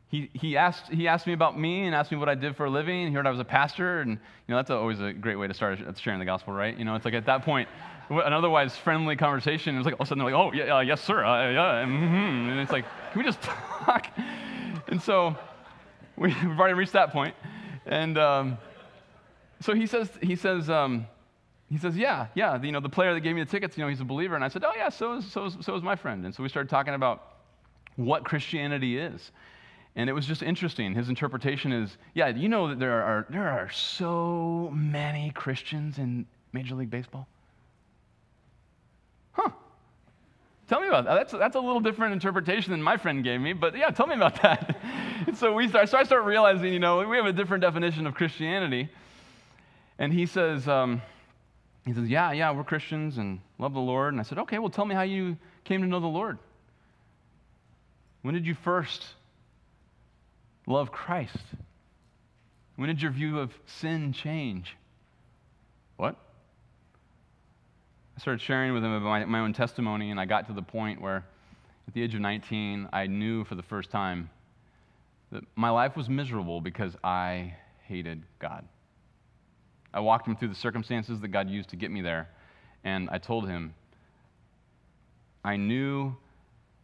he, 0.09 0.31
he, 0.33 0.57
asked, 0.57 0.91
he 0.91 1.07
asked 1.07 1.27
me 1.27 1.33
about 1.33 1.59
me 1.59 1.85
and 1.85 1.95
asked 1.95 2.11
me 2.11 2.19
what 2.19 2.29
I 2.29 2.35
did 2.35 2.57
for 2.57 2.67
a 2.67 2.71
living. 2.71 3.01
And 3.01 3.09
he 3.09 3.15
heard 3.15 3.27
I 3.27 3.31
was 3.31 3.41
a 3.41 3.45
pastor, 3.45 4.01
and 4.01 4.11
you 4.11 4.19
know 4.49 4.57
that's 4.57 4.71
always 4.71 5.01
a 5.01 5.13
great 5.13 5.37
way 5.37 5.47
to 5.47 5.55
start 5.55 5.79
sharing 5.99 6.19
the 6.19 6.25
gospel, 6.25 6.53
right? 6.53 6.77
You 6.77 6.85
know, 6.85 6.95
it's 6.95 7.05
like 7.05 7.15
at 7.15 7.27
that 7.27 7.45
point, 7.45 7.69
an 8.11 8.33
otherwise 8.33 8.77
friendly 8.77 9.17
conversation, 9.17 9.75
it 9.75 9.79
was 9.79 9.85
like 9.85 9.95
all 9.95 10.03
of 10.03 10.07
a 10.07 10.09
sudden 10.09 10.25
they're 10.25 10.33
like, 10.33 10.41
oh 10.41 10.53
yeah, 10.53 10.77
uh, 10.77 10.81
yes 10.81 11.03
sir, 11.03 11.25
uh, 11.25 11.51
yeah, 11.51 11.85
mm-hmm. 11.85 12.51
and 12.51 12.61
it's 12.61 12.73
like, 12.73 12.87
can 13.13 13.19
we 13.19 13.25
just 13.25 13.43
talk? 13.43 14.07
And 14.89 15.01
so 15.03 15.37
we, 16.17 16.31
have 16.31 16.59
already 16.59 16.75
reached 16.75 16.95
that 16.95 17.13
point, 17.13 17.35
and 17.85 18.17
um, 18.17 18.59
so 19.61 19.75
he 19.75 19.87
says, 19.87 20.11
he 20.23 20.37
says, 20.37 20.71
um, 20.71 21.07
he 21.71 21.79
says, 21.79 21.97
yeah, 21.97 22.29
yeah, 22.35 22.61
you 22.63 22.73
know, 22.73 22.81
the 22.81 22.89
player 22.89 23.13
that 23.15 23.21
gave 23.21 23.35
me 23.35 23.43
the 23.43 23.51
tickets, 23.51 23.77
you 23.77 23.83
know, 23.83 23.89
he's 23.89 24.01
a 24.01 24.05
believer, 24.05 24.35
and 24.35 24.45
I 24.45 24.49
said, 24.49 24.65
oh 24.65 24.73
yeah, 24.77 24.89
so 24.89 25.15
is, 25.15 25.31
so 25.31 25.47
is, 25.47 25.57
so 25.61 25.75
is 25.75 25.83
my 25.83 25.97
friend, 25.97 26.25
and 26.25 26.35
so 26.35 26.43
we 26.43 26.49
started 26.49 26.71
talking 26.71 26.95
about 26.95 27.35
what 27.97 28.25
Christianity 28.25 28.99
is. 28.99 29.33
And 29.97 30.09
it 30.09 30.13
was 30.13 30.27
just 30.27 30.43
interesting. 30.43 30.95
His 30.95 31.09
interpretation 31.09 31.73
is 31.73 31.97
yeah, 32.15 32.29
you 32.29 32.49
know 32.49 32.69
that 32.69 32.79
there 32.79 33.03
are, 33.03 33.27
there 33.31 33.49
are 33.49 33.69
so 33.71 34.71
many 34.73 35.33
Christians 35.35 35.99
in 35.99 36.25
Major 36.53 36.77
League 36.77 36.91
Baseball? 36.91 37.27
Huh. 39.33 39.51
Tell 40.69 40.81
me 40.81 40.87
about 40.87 41.05
that. 41.05 41.15
That's, 41.15 41.33
that's 41.33 41.57
a 41.57 41.61
little 41.61 41.81
different 41.81 42.13
interpretation 42.13 42.71
than 42.71 42.83
my 42.83 42.97
friend 42.97 43.25
gave 43.25 43.41
me, 43.41 43.53
but 43.53 43.77
yeah, 43.77 43.91
tell 43.91 44.07
me 44.07 44.15
about 44.15 44.41
that. 44.43 44.77
so, 45.35 45.53
we 45.53 45.69
start, 45.69 45.89
so 45.89 45.99
I 45.99 46.05
start 46.05 46.25
realizing, 46.25 46.73
you 46.73 46.79
know, 46.79 47.07
we 47.07 47.17
have 47.17 47.27
a 47.27 47.33
different 47.33 47.63
definition 47.63 48.07
of 48.07 48.15
Christianity. 48.15 48.89
And 49.99 50.13
he 50.13 50.27
says, 50.27 50.69
um, 50.69 51.03
he 51.85 51.93
says, 51.93 52.09
yeah, 52.09 52.33
yeah, 52.33 52.51
we're 52.53 52.65
Christians 52.65 53.19
and 53.19 53.41
love 53.59 53.75
the 53.75 53.81
Lord. 53.81 54.13
And 54.13 54.21
I 54.21 54.23
said, 54.23 54.39
okay, 54.39 54.59
well, 54.59 54.71
tell 54.71 54.85
me 54.85 54.95
how 54.95 55.03
you 55.03 55.37
came 55.65 55.81
to 55.81 55.87
know 55.87 56.01
the 56.01 56.07
Lord. 56.07 56.39
When 58.23 58.35
did 58.35 58.47
you 58.47 58.55
first 58.55 59.07
love 60.67 60.93
Christ? 60.93 61.37
When 62.77 62.89
did 62.89 63.03
your 63.03 63.11
view 63.11 63.41
of 63.41 63.53
sin 63.67 64.13
change? 64.13 64.77
What? 65.97 66.17
I 68.17 68.21
started 68.21 68.41
sharing 68.41 68.73
with 68.73 68.85
him 68.85 68.93
about 68.93 69.09
my, 69.09 69.25
my, 69.25 69.41
own 69.41 69.53
testimony, 69.53 70.11
and 70.11 70.21
I 70.21 70.27
got 70.27 70.47
to 70.49 70.53
the 70.53 70.63
point 70.63 71.01
where, 71.01 71.25
at 71.87 71.95
the 71.95 72.03
age 72.03 72.15
of 72.15 72.21
19, 72.21 72.89
I 72.93 73.07
knew 73.07 73.45
for 73.45 73.55
the 73.55 73.63
first 73.63 73.91
time 73.91 74.31
that 75.33 75.43
my 75.57 75.71
life 75.71 75.97
was 75.97 76.09
miserable 76.09 76.61
because 76.61 76.97
I 77.03 77.55
hated 77.87 78.23
God. 78.39 78.65
I 79.93 80.01
walked 80.01 80.27
him 80.27 80.37
through 80.37 80.49
the 80.49 80.55
circumstances 80.55 81.21
that 81.21 81.29
God 81.29 81.49
used 81.49 81.71
to 81.71 81.77
get 81.77 81.91
me 81.91 82.03
there, 82.03 82.29
and 82.85 83.09
I 83.11 83.19
told 83.19 83.49
him, 83.49 83.75
I 85.45 85.57
knew 85.57 86.15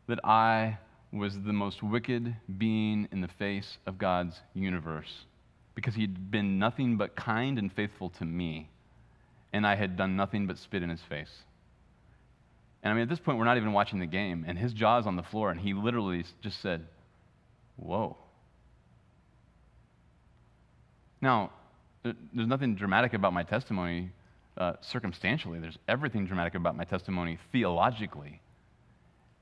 that 0.07 0.25
I 0.25 0.79
was 1.13 1.39
the 1.41 1.53
most 1.53 1.83
wicked 1.83 2.35
being 2.59 3.09
in 3.13 3.21
the 3.21 3.29
face 3.29 3.79
of 3.87 3.99
God's 3.99 4.41
universe 4.55 5.27
because 5.75 5.95
he'd 5.95 6.31
been 6.31 6.59
nothing 6.59 6.97
but 6.97 7.17
kind 7.17 7.59
and 7.59 7.73
faithful 7.73 8.11
to 8.11 8.25
me, 8.25 8.71
and 9.53 9.67
I 9.67 9.75
had 9.75 9.97
done 9.97 10.17
nothing 10.17 10.47
but 10.47 10.59
spit 10.59 10.83
in 10.83 10.91
his 10.91 11.03
face. 11.09 11.31
And 12.83 12.93
I 12.93 12.95
mean, 12.95 13.03
at 13.03 13.09
this 13.09 13.19
point, 13.19 13.39
we're 13.39 13.45
not 13.45 13.57
even 13.57 13.73
watching 13.73 13.99
the 13.99 14.07
game, 14.07 14.45
and 14.47 14.59
his 14.59 14.73
jaw's 14.73 15.07
on 15.07 15.17
the 15.17 15.23
floor, 15.23 15.51
and 15.51 15.61
he 15.61 15.73
literally 15.73 16.25
just 16.43 16.61
said, 16.61 16.87
Whoa. 17.77 18.17
Now, 21.21 21.51
there's 22.05 22.49
nothing 22.49 22.75
dramatic 22.75 23.15
about 23.15 23.33
my 23.33 23.43
testimony. 23.43 24.11
uh, 24.57 24.75
circumstantially. 24.81 25.59
There's 25.59 25.79
everything 25.89 26.27
dramatic 26.27 26.55
about 26.55 26.77
my 26.77 26.85
testimony 26.85 27.39
theologically. 27.53 28.41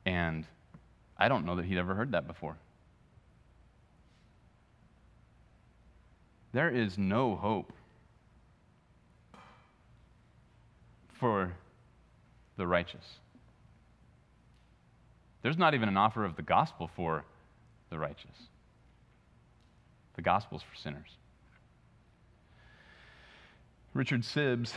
And 0.06 0.46
I 1.18 1.28
don't 1.28 1.44
know 1.44 1.56
that 1.56 1.64
he'd 1.66 1.78
ever 1.78 1.94
heard 1.94 2.12
that 2.12 2.26
before. 2.26 2.56
There 6.52 6.70
is 6.70 6.98
no 6.98 7.36
hope 7.36 7.72
for 11.18 11.52
the 12.56 12.66
righteous. 12.66 13.04
There's 15.42 15.56
not 15.56 15.74
even 15.74 15.88
an 15.88 15.96
offer 15.96 16.24
of 16.24 16.36
the 16.36 16.42
gospel 16.42 16.90
for 16.94 17.24
the 17.90 17.98
righteous. 17.98 18.48
The 20.16 20.22
gospel's 20.22 20.62
for 20.62 20.76
sinners. 20.76 21.16
Richard 23.94 24.22
Sibbes, 24.22 24.72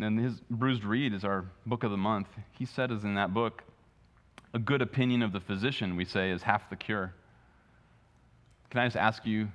and 0.00 0.18
his 0.18 0.40
Bruised 0.50 0.82
Reed 0.82 1.12
is 1.12 1.24
our 1.24 1.44
book 1.66 1.82
of 1.82 1.90
the 1.90 1.96
month. 1.98 2.28
He 2.52 2.64
said, 2.64 2.90
as 2.90 3.04
in 3.04 3.14
that 3.16 3.34
book, 3.34 3.62
a 4.54 4.58
good 4.58 4.80
opinion 4.80 5.20
of 5.22 5.32
the 5.32 5.40
physician, 5.40 5.94
we 5.94 6.06
say, 6.06 6.30
is 6.30 6.42
half 6.42 6.70
the 6.70 6.76
cure. 6.76 7.12
Can 8.70 8.80
I 8.80 8.86
just 8.86 8.96
ask 8.96 9.26
you 9.26 9.48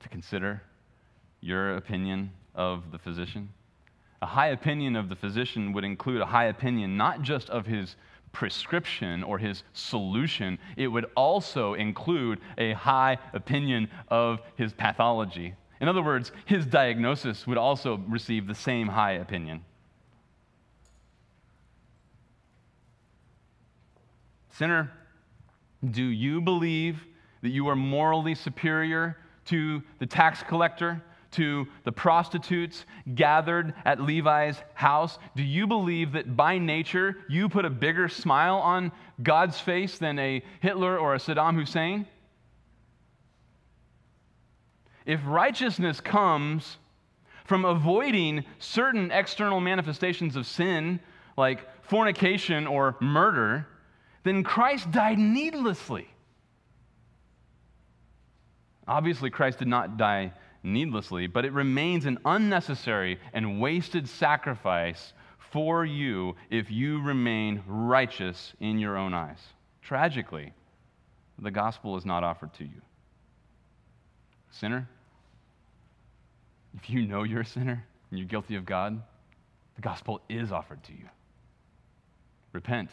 to 0.00 0.08
consider 0.08 0.60
your 1.40 1.76
opinion 1.76 2.32
of 2.56 2.90
the 2.90 2.98
physician? 2.98 3.50
A 4.20 4.26
high 4.26 4.48
opinion 4.48 4.96
of 4.96 5.08
the 5.08 5.16
physician 5.16 5.72
would 5.72 5.84
include 5.84 6.20
a 6.20 6.26
high 6.26 6.46
opinion 6.46 6.96
not 6.96 7.22
just 7.22 7.48
of 7.50 7.66
his 7.66 7.94
prescription 8.32 9.22
or 9.22 9.38
his 9.38 9.62
solution, 9.74 10.58
it 10.76 10.88
would 10.88 11.06
also 11.16 11.74
include 11.74 12.40
a 12.58 12.72
high 12.72 13.16
opinion 13.32 13.88
of 14.08 14.40
his 14.56 14.72
pathology. 14.72 15.54
In 15.80 15.88
other 15.88 16.02
words, 16.02 16.32
his 16.44 16.66
diagnosis 16.66 17.46
would 17.46 17.58
also 17.58 18.02
receive 18.08 18.46
the 18.46 18.54
same 18.54 18.88
high 18.88 19.12
opinion. 19.12 19.64
Sinner, 24.50 24.90
do 25.88 26.02
you 26.02 26.40
believe 26.40 27.04
that 27.42 27.50
you 27.50 27.68
are 27.68 27.76
morally 27.76 28.34
superior 28.34 29.16
to 29.46 29.82
the 30.00 30.06
tax 30.06 30.42
collector, 30.42 31.00
to 31.30 31.68
the 31.84 31.92
prostitutes 31.92 32.84
gathered 33.14 33.74
at 33.84 34.00
Levi's 34.00 34.60
house? 34.74 35.18
Do 35.36 35.44
you 35.44 35.68
believe 35.68 36.12
that 36.12 36.36
by 36.36 36.58
nature 36.58 37.18
you 37.28 37.48
put 37.48 37.64
a 37.64 37.70
bigger 37.70 38.08
smile 38.08 38.56
on 38.56 38.90
God's 39.22 39.60
face 39.60 39.98
than 39.98 40.18
a 40.18 40.42
Hitler 40.60 40.98
or 40.98 41.14
a 41.14 41.18
Saddam 41.18 41.54
Hussein? 41.54 42.06
If 45.08 45.20
righteousness 45.24 46.02
comes 46.02 46.76
from 47.46 47.64
avoiding 47.64 48.44
certain 48.58 49.10
external 49.10 49.58
manifestations 49.58 50.36
of 50.36 50.46
sin, 50.46 51.00
like 51.34 51.66
fornication 51.82 52.66
or 52.66 52.94
murder, 53.00 53.66
then 54.22 54.44
Christ 54.44 54.90
died 54.90 55.18
needlessly. 55.18 56.06
Obviously, 58.86 59.30
Christ 59.30 59.60
did 59.60 59.68
not 59.68 59.96
die 59.96 60.30
needlessly, 60.62 61.26
but 61.26 61.46
it 61.46 61.54
remains 61.54 62.04
an 62.04 62.18
unnecessary 62.26 63.18
and 63.32 63.62
wasted 63.62 64.06
sacrifice 64.06 65.14
for 65.38 65.86
you 65.86 66.36
if 66.50 66.70
you 66.70 67.00
remain 67.00 67.62
righteous 67.66 68.52
in 68.60 68.78
your 68.78 68.98
own 68.98 69.14
eyes. 69.14 69.40
Tragically, 69.80 70.52
the 71.38 71.50
gospel 71.50 71.96
is 71.96 72.04
not 72.04 72.24
offered 72.24 72.52
to 72.54 72.64
you. 72.64 72.82
Sinner, 74.50 74.86
if 76.76 76.90
you 76.90 77.06
know 77.06 77.22
you're 77.22 77.40
a 77.40 77.46
sinner 77.46 77.84
and 78.10 78.18
you're 78.18 78.28
guilty 78.28 78.56
of 78.56 78.64
God, 78.64 79.00
the 79.76 79.82
gospel 79.82 80.20
is 80.28 80.52
offered 80.52 80.82
to 80.84 80.92
you. 80.92 81.08
Repent. 82.52 82.90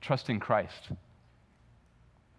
Trust 0.00 0.30
in 0.30 0.40
Christ. 0.40 0.90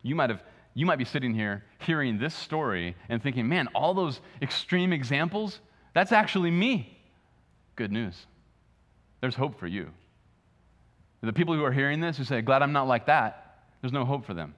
You 0.02 0.16
might 0.16 0.30
have 0.30 0.42
you 0.76 0.86
might 0.86 0.98
be 0.98 1.06
sitting 1.06 1.34
here 1.34 1.64
hearing 1.80 2.18
this 2.18 2.34
story 2.34 2.96
and 3.10 3.22
thinking, 3.22 3.48
man, 3.48 3.68
all 3.76 3.94
those 3.94 4.22
extreme 4.42 4.92
examples, 4.92 5.60
that's 5.94 6.12
actually 6.12 6.50
me. 6.50 6.98
Good 7.76 7.92
news. 7.92 8.26
There's 9.22 9.36
hope 9.36 9.60
for 9.60 9.68
you. 9.68 9.90
The 11.22 11.32
people 11.32 11.54
who 11.54 11.64
are 11.64 11.72
hearing 11.72 12.02
this 12.02 12.18
who 12.18 12.24
say, 12.24 12.42
glad 12.42 12.62
I'm 12.62 12.74
not 12.74 12.88
like 12.88 13.06
that, 13.06 13.60
there's 13.82 13.94
no 13.94 14.04
hope 14.04 14.26
for 14.26 14.34
them. 14.34 14.56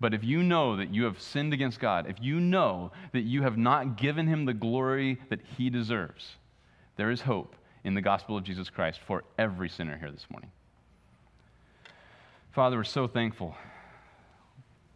But 0.00 0.14
if 0.14 0.22
you 0.22 0.42
know 0.42 0.76
that 0.76 0.94
you 0.94 1.04
have 1.04 1.20
sinned 1.20 1.52
against 1.52 1.80
God, 1.80 2.08
if 2.08 2.16
you 2.20 2.38
know 2.38 2.92
that 3.12 3.22
you 3.22 3.42
have 3.42 3.58
not 3.58 3.96
given 3.96 4.26
him 4.28 4.44
the 4.44 4.54
glory 4.54 5.18
that 5.28 5.40
he 5.56 5.70
deserves, 5.70 6.36
there 6.96 7.10
is 7.10 7.22
hope 7.22 7.56
in 7.84 7.94
the 7.94 8.00
gospel 8.00 8.36
of 8.36 8.44
Jesus 8.44 8.70
Christ 8.70 9.00
for 9.06 9.24
every 9.38 9.68
sinner 9.68 9.98
here 9.98 10.10
this 10.10 10.26
morning. 10.30 10.50
Father, 12.52 12.76
we're 12.76 12.84
so 12.84 13.06
thankful 13.06 13.56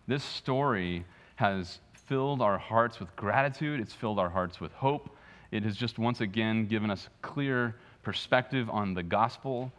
this 0.06 0.24
story 0.24 1.04
has 1.36 1.78
filled 1.92 2.42
our 2.42 2.58
hearts 2.58 2.98
with 3.00 3.14
gratitude, 3.16 3.80
it's 3.80 3.94
filled 3.94 4.18
our 4.18 4.28
hearts 4.28 4.60
with 4.60 4.72
hope. 4.72 5.16
It 5.50 5.62
has 5.64 5.76
just 5.76 5.98
once 5.98 6.20
again 6.20 6.66
given 6.66 6.90
us 6.90 7.08
clear 7.20 7.76
perspective 8.02 8.68
on 8.70 8.94
the 8.94 9.02
gospel. 9.02 9.72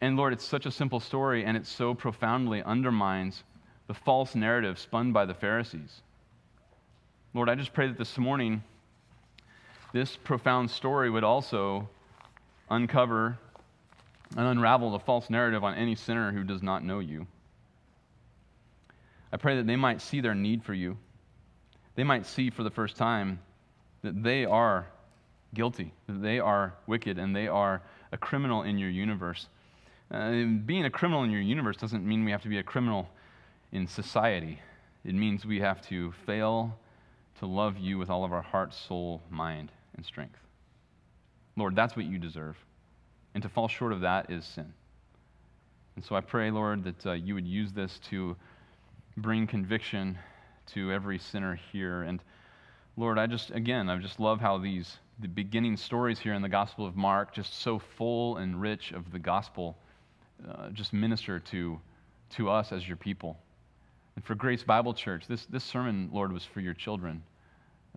And 0.00 0.16
Lord, 0.16 0.32
it's 0.32 0.44
such 0.44 0.66
a 0.66 0.70
simple 0.70 0.98
story, 0.98 1.44
and 1.44 1.56
it 1.56 1.66
so 1.66 1.94
profoundly 1.94 2.62
undermines 2.62 3.44
the 3.86 3.94
false 3.94 4.34
narrative 4.34 4.78
spun 4.78 5.12
by 5.12 5.24
the 5.24 5.34
Pharisees. 5.34 6.00
Lord, 7.34 7.48
I 7.48 7.54
just 7.54 7.72
pray 7.72 7.88
that 7.88 7.98
this 7.98 8.16
morning, 8.16 8.62
this 9.92 10.16
profound 10.16 10.70
story 10.70 11.10
would 11.10 11.24
also 11.24 11.88
uncover 12.70 13.38
and 14.36 14.46
unravel 14.46 14.90
the 14.90 14.98
false 14.98 15.30
narrative 15.30 15.62
on 15.62 15.74
any 15.74 15.94
sinner 15.94 16.32
who 16.32 16.44
does 16.44 16.62
not 16.62 16.84
know 16.84 16.98
you. 16.98 17.26
I 19.32 19.36
pray 19.36 19.56
that 19.56 19.66
they 19.66 19.76
might 19.76 20.00
see 20.00 20.20
their 20.20 20.34
need 20.34 20.64
for 20.64 20.74
you. 20.74 20.96
They 21.96 22.04
might 22.04 22.26
see 22.26 22.50
for 22.50 22.62
the 22.62 22.70
first 22.70 22.96
time 22.96 23.40
that 24.02 24.22
they 24.22 24.44
are 24.44 24.86
guilty, 25.54 25.92
that 26.06 26.22
they 26.22 26.38
are 26.38 26.74
wicked, 26.86 27.18
and 27.18 27.34
they 27.34 27.48
are 27.48 27.82
a 28.12 28.16
criminal 28.16 28.62
in 28.62 28.78
your 28.78 28.90
universe. 28.90 29.48
Uh, 30.10 30.44
being 30.66 30.84
a 30.84 30.90
criminal 30.90 31.24
in 31.24 31.30
your 31.30 31.40
universe 31.40 31.76
doesn't 31.76 32.06
mean 32.06 32.24
we 32.24 32.30
have 32.30 32.42
to 32.42 32.48
be 32.48 32.58
a 32.58 32.62
criminal 32.62 33.08
in 33.74 33.86
society. 33.86 34.60
It 35.04 35.14
means 35.14 35.44
we 35.44 35.60
have 35.60 35.82
to 35.88 36.12
fail 36.24 36.78
to 37.40 37.46
love 37.46 37.76
you 37.76 37.98
with 37.98 38.08
all 38.08 38.24
of 38.24 38.32
our 38.32 38.40
heart, 38.40 38.72
soul, 38.72 39.20
mind, 39.28 39.70
and 39.96 40.06
strength. 40.06 40.38
Lord, 41.56 41.76
that's 41.76 41.96
what 41.96 42.06
you 42.06 42.18
deserve. 42.18 42.56
And 43.34 43.42
to 43.42 43.48
fall 43.48 43.68
short 43.68 43.92
of 43.92 44.00
that 44.00 44.30
is 44.30 44.46
sin. 44.46 44.72
And 45.96 46.04
so 46.04 46.14
I 46.14 46.20
pray, 46.20 46.50
Lord, 46.50 46.84
that 46.84 47.06
uh, 47.06 47.12
you 47.12 47.34
would 47.34 47.46
use 47.46 47.72
this 47.72 47.98
to 48.10 48.36
bring 49.16 49.46
conviction 49.46 50.18
to 50.66 50.92
every 50.92 51.18
sinner 51.18 51.58
here. 51.72 52.02
And 52.02 52.20
Lord, 52.96 53.18
I 53.18 53.26
just, 53.26 53.50
again, 53.50 53.88
I 53.88 53.96
just 53.98 54.20
love 54.20 54.40
how 54.40 54.58
these, 54.58 54.98
the 55.18 55.28
beginning 55.28 55.76
stories 55.76 56.20
here 56.20 56.34
in 56.34 56.42
the 56.42 56.48
Gospel 56.48 56.86
of 56.86 56.96
Mark, 56.96 57.34
just 57.34 57.60
so 57.60 57.80
full 57.80 58.36
and 58.36 58.60
rich 58.60 58.92
of 58.92 59.10
the 59.10 59.18
gospel, 59.18 59.76
uh, 60.48 60.70
just 60.70 60.92
minister 60.92 61.40
to, 61.40 61.80
to 62.30 62.50
us 62.50 62.72
as 62.72 62.86
your 62.86 62.96
people. 62.96 63.36
And 64.16 64.24
for 64.24 64.34
Grace 64.34 64.62
Bible 64.62 64.94
Church, 64.94 65.26
this, 65.26 65.46
this 65.46 65.64
sermon, 65.64 66.10
Lord, 66.12 66.32
was 66.32 66.44
for 66.44 66.60
your 66.60 66.74
children. 66.74 67.22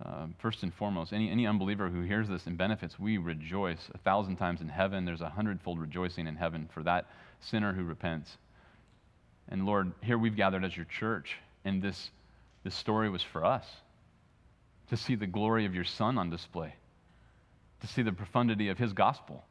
Uh, 0.03 0.27
first 0.37 0.61
and 0.61 0.73
foremost, 0.73 1.11
any, 1.11 1.29
any 1.29 1.47
unbeliever 1.47 1.89
who 1.89 2.01
hears 2.01 2.27
this 2.27 2.45
and 2.45 2.57
benefits, 2.57 2.99
we 2.99 3.17
rejoice 3.17 3.89
a 3.95 3.97
thousand 3.99 4.35
times 4.35 4.61
in 4.61 4.69
heaven. 4.69 5.05
There's 5.05 5.21
a 5.21 5.29
hundredfold 5.29 5.79
rejoicing 5.79 6.27
in 6.27 6.35
heaven 6.35 6.69
for 6.71 6.83
that 6.83 7.07
sinner 7.39 7.73
who 7.73 7.83
repents. 7.83 8.37
And 9.49 9.65
Lord, 9.65 9.91
here 10.03 10.17
we've 10.17 10.35
gathered 10.35 10.63
as 10.63 10.75
your 10.75 10.85
church, 10.85 11.37
and 11.65 11.81
this, 11.81 12.11
this 12.63 12.75
story 12.75 13.09
was 13.09 13.23
for 13.23 13.43
us 13.43 13.65
to 14.89 14.97
see 14.97 15.15
the 15.15 15.27
glory 15.27 15.65
of 15.65 15.73
your 15.73 15.83
Son 15.83 16.17
on 16.17 16.29
display, 16.29 16.75
to 17.81 17.87
see 17.87 18.01
the 18.01 18.11
profundity 18.11 18.69
of 18.69 18.77
his 18.77 18.93
gospel. 18.93 19.43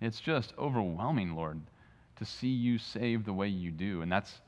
It's 0.00 0.20
just 0.20 0.52
overwhelming, 0.58 1.34
Lord, 1.34 1.60
to 2.16 2.24
see 2.24 2.48
you 2.48 2.78
save 2.78 3.24
the 3.24 3.32
way 3.32 3.48
you 3.48 3.70
do, 3.70 4.02
and 4.02 4.12
that's, 4.12 4.40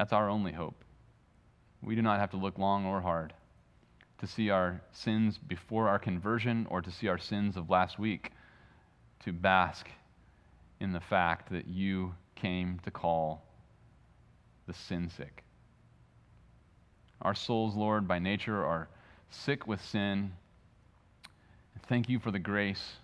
that's 0.00 0.14
our 0.14 0.30
only 0.30 0.50
hope. 0.50 0.82
We 1.82 1.94
do 1.94 2.00
not 2.00 2.20
have 2.20 2.30
to 2.30 2.38
look 2.38 2.56
long 2.56 2.86
or 2.86 3.02
hard 3.02 3.34
to 4.20 4.26
see 4.26 4.48
our 4.48 4.80
sins 4.92 5.36
before 5.36 5.88
our 5.88 5.98
conversion 5.98 6.66
or 6.70 6.80
to 6.80 6.90
see 6.90 7.06
our 7.06 7.18
sins 7.18 7.54
of 7.58 7.68
last 7.68 7.98
week, 7.98 8.30
to 9.26 9.32
bask 9.34 9.90
in 10.80 10.92
the 10.92 11.00
fact 11.00 11.52
that 11.52 11.66
you 11.68 12.14
came 12.34 12.80
to 12.84 12.90
call 12.90 13.44
the 14.66 14.72
sin 14.72 15.10
sick. 15.14 15.44
Our 17.20 17.34
souls, 17.34 17.76
Lord, 17.76 18.08
by 18.08 18.20
nature 18.20 18.64
are 18.64 18.88
sick 19.28 19.66
with 19.66 19.84
sin. 19.84 20.32
Thank 21.90 22.08
you 22.08 22.18
for 22.18 22.30
the 22.30 22.38
grace 22.38 22.94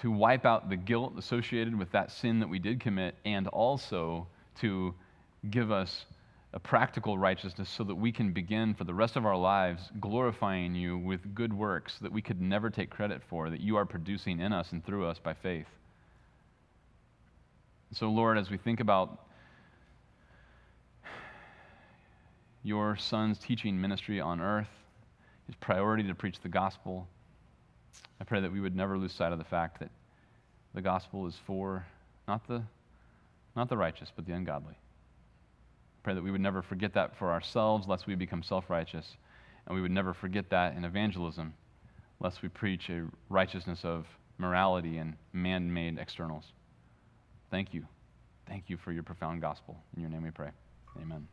to 0.00 0.12
wipe 0.12 0.46
out 0.46 0.70
the 0.70 0.76
guilt 0.76 1.14
associated 1.18 1.76
with 1.76 1.90
that 1.90 2.12
sin 2.12 2.38
that 2.38 2.48
we 2.48 2.60
did 2.60 2.78
commit 2.78 3.16
and 3.24 3.48
also 3.48 4.28
to 4.60 4.94
give 5.50 5.70
us 5.70 6.06
a 6.54 6.60
practical 6.60 7.18
righteousness 7.18 7.68
so 7.68 7.82
that 7.82 7.96
we 7.96 8.12
can 8.12 8.32
begin 8.32 8.74
for 8.74 8.84
the 8.84 8.94
rest 8.94 9.16
of 9.16 9.26
our 9.26 9.36
lives 9.36 9.90
glorifying 10.00 10.72
you 10.74 10.96
with 10.96 11.34
good 11.34 11.52
works 11.52 11.98
that 12.00 12.12
we 12.12 12.22
could 12.22 12.40
never 12.40 12.70
take 12.70 12.90
credit 12.90 13.20
for, 13.28 13.50
that 13.50 13.60
you 13.60 13.76
are 13.76 13.84
producing 13.84 14.38
in 14.38 14.52
us 14.52 14.70
and 14.70 14.84
through 14.86 15.04
us 15.04 15.18
by 15.18 15.34
faith. 15.34 15.66
So, 17.92 18.08
Lord, 18.08 18.38
as 18.38 18.50
we 18.50 18.56
think 18.56 18.78
about 18.78 19.20
your 22.62 22.96
son's 22.96 23.38
teaching 23.38 23.80
ministry 23.80 24.20
on 24.20 24.40
earth, 24.40 24.70
his 25.46 25.56
priority 25.56 26.04
to 26.04 26.14
preach 26.14 26.40
the 26.40 26.48
gospel, 26.48 27.08
I 28.20 28.24
pray 28.24 28.40
that 28.40 28.52
we 28.52 28.60
would 28.60 28.76
never 28.76 28.96
lose 28.96 29.12
sight 29.12 29.32
of 29.32 29.38
the 29.38 29.44
fact 29.44 29.80
that 29.80 29.90
the 30.72 30.82
gospel 30.82 31.26
is 31.26 31.36
for 31.46 31.84
not 32.28 32.46
the, 32.46 32.62
not 33.56 33.68
the 33.68 33.76
righteous, 33.76 34.12
but 34.14 34.24
the 34.24 34.32
ungodly. 34.32 34.76
Pray 36.04 36.14
that 36.14 36.22
we 36.22 36.30
would 36.30 36.40
never 36.40 36.62
forget 36.62 36.94
that 36.94 37.16
for 37.18 37.32
ourselves, 37.32 37.88
lest 37.88 38.06
we 38.06 38.14
become 38.14 38.42
self 38.42 38.68
righteous. 38.68 39.16
And 39.66 39.74
we 39.74 39.80
would 39.80 39.90
never 39.90 40.12
forget 40.12 40.50
that 40.50 40.76
in 40.76 40.84
evangelism, 40.84 41.54
lest 42.20 42.42
we 42.42 42.50
preach 42.50 42.90
a 42.90 43.06
righteousness 43.30 43.80
of 43.82 44.06
morality 44.36 44.98
and 44.98 45.16
man 45.32 45.72
made 45.72 45.98
externals. 45.98 46.44
Thank 47.50 47.72
you. 47.72 47.86
Thank 48.46 48.64
you 48.68 48.76
for 48.76 48.92
your 48.92 49.02
profound 49.02 49.40
gospel. 49.40 49.78
In 49.96 50.02
your 50.02 50.10
name 50.10 50.22
we 50.22 50.30
pray. 50.30 50.50
Amen. 51.00 51.26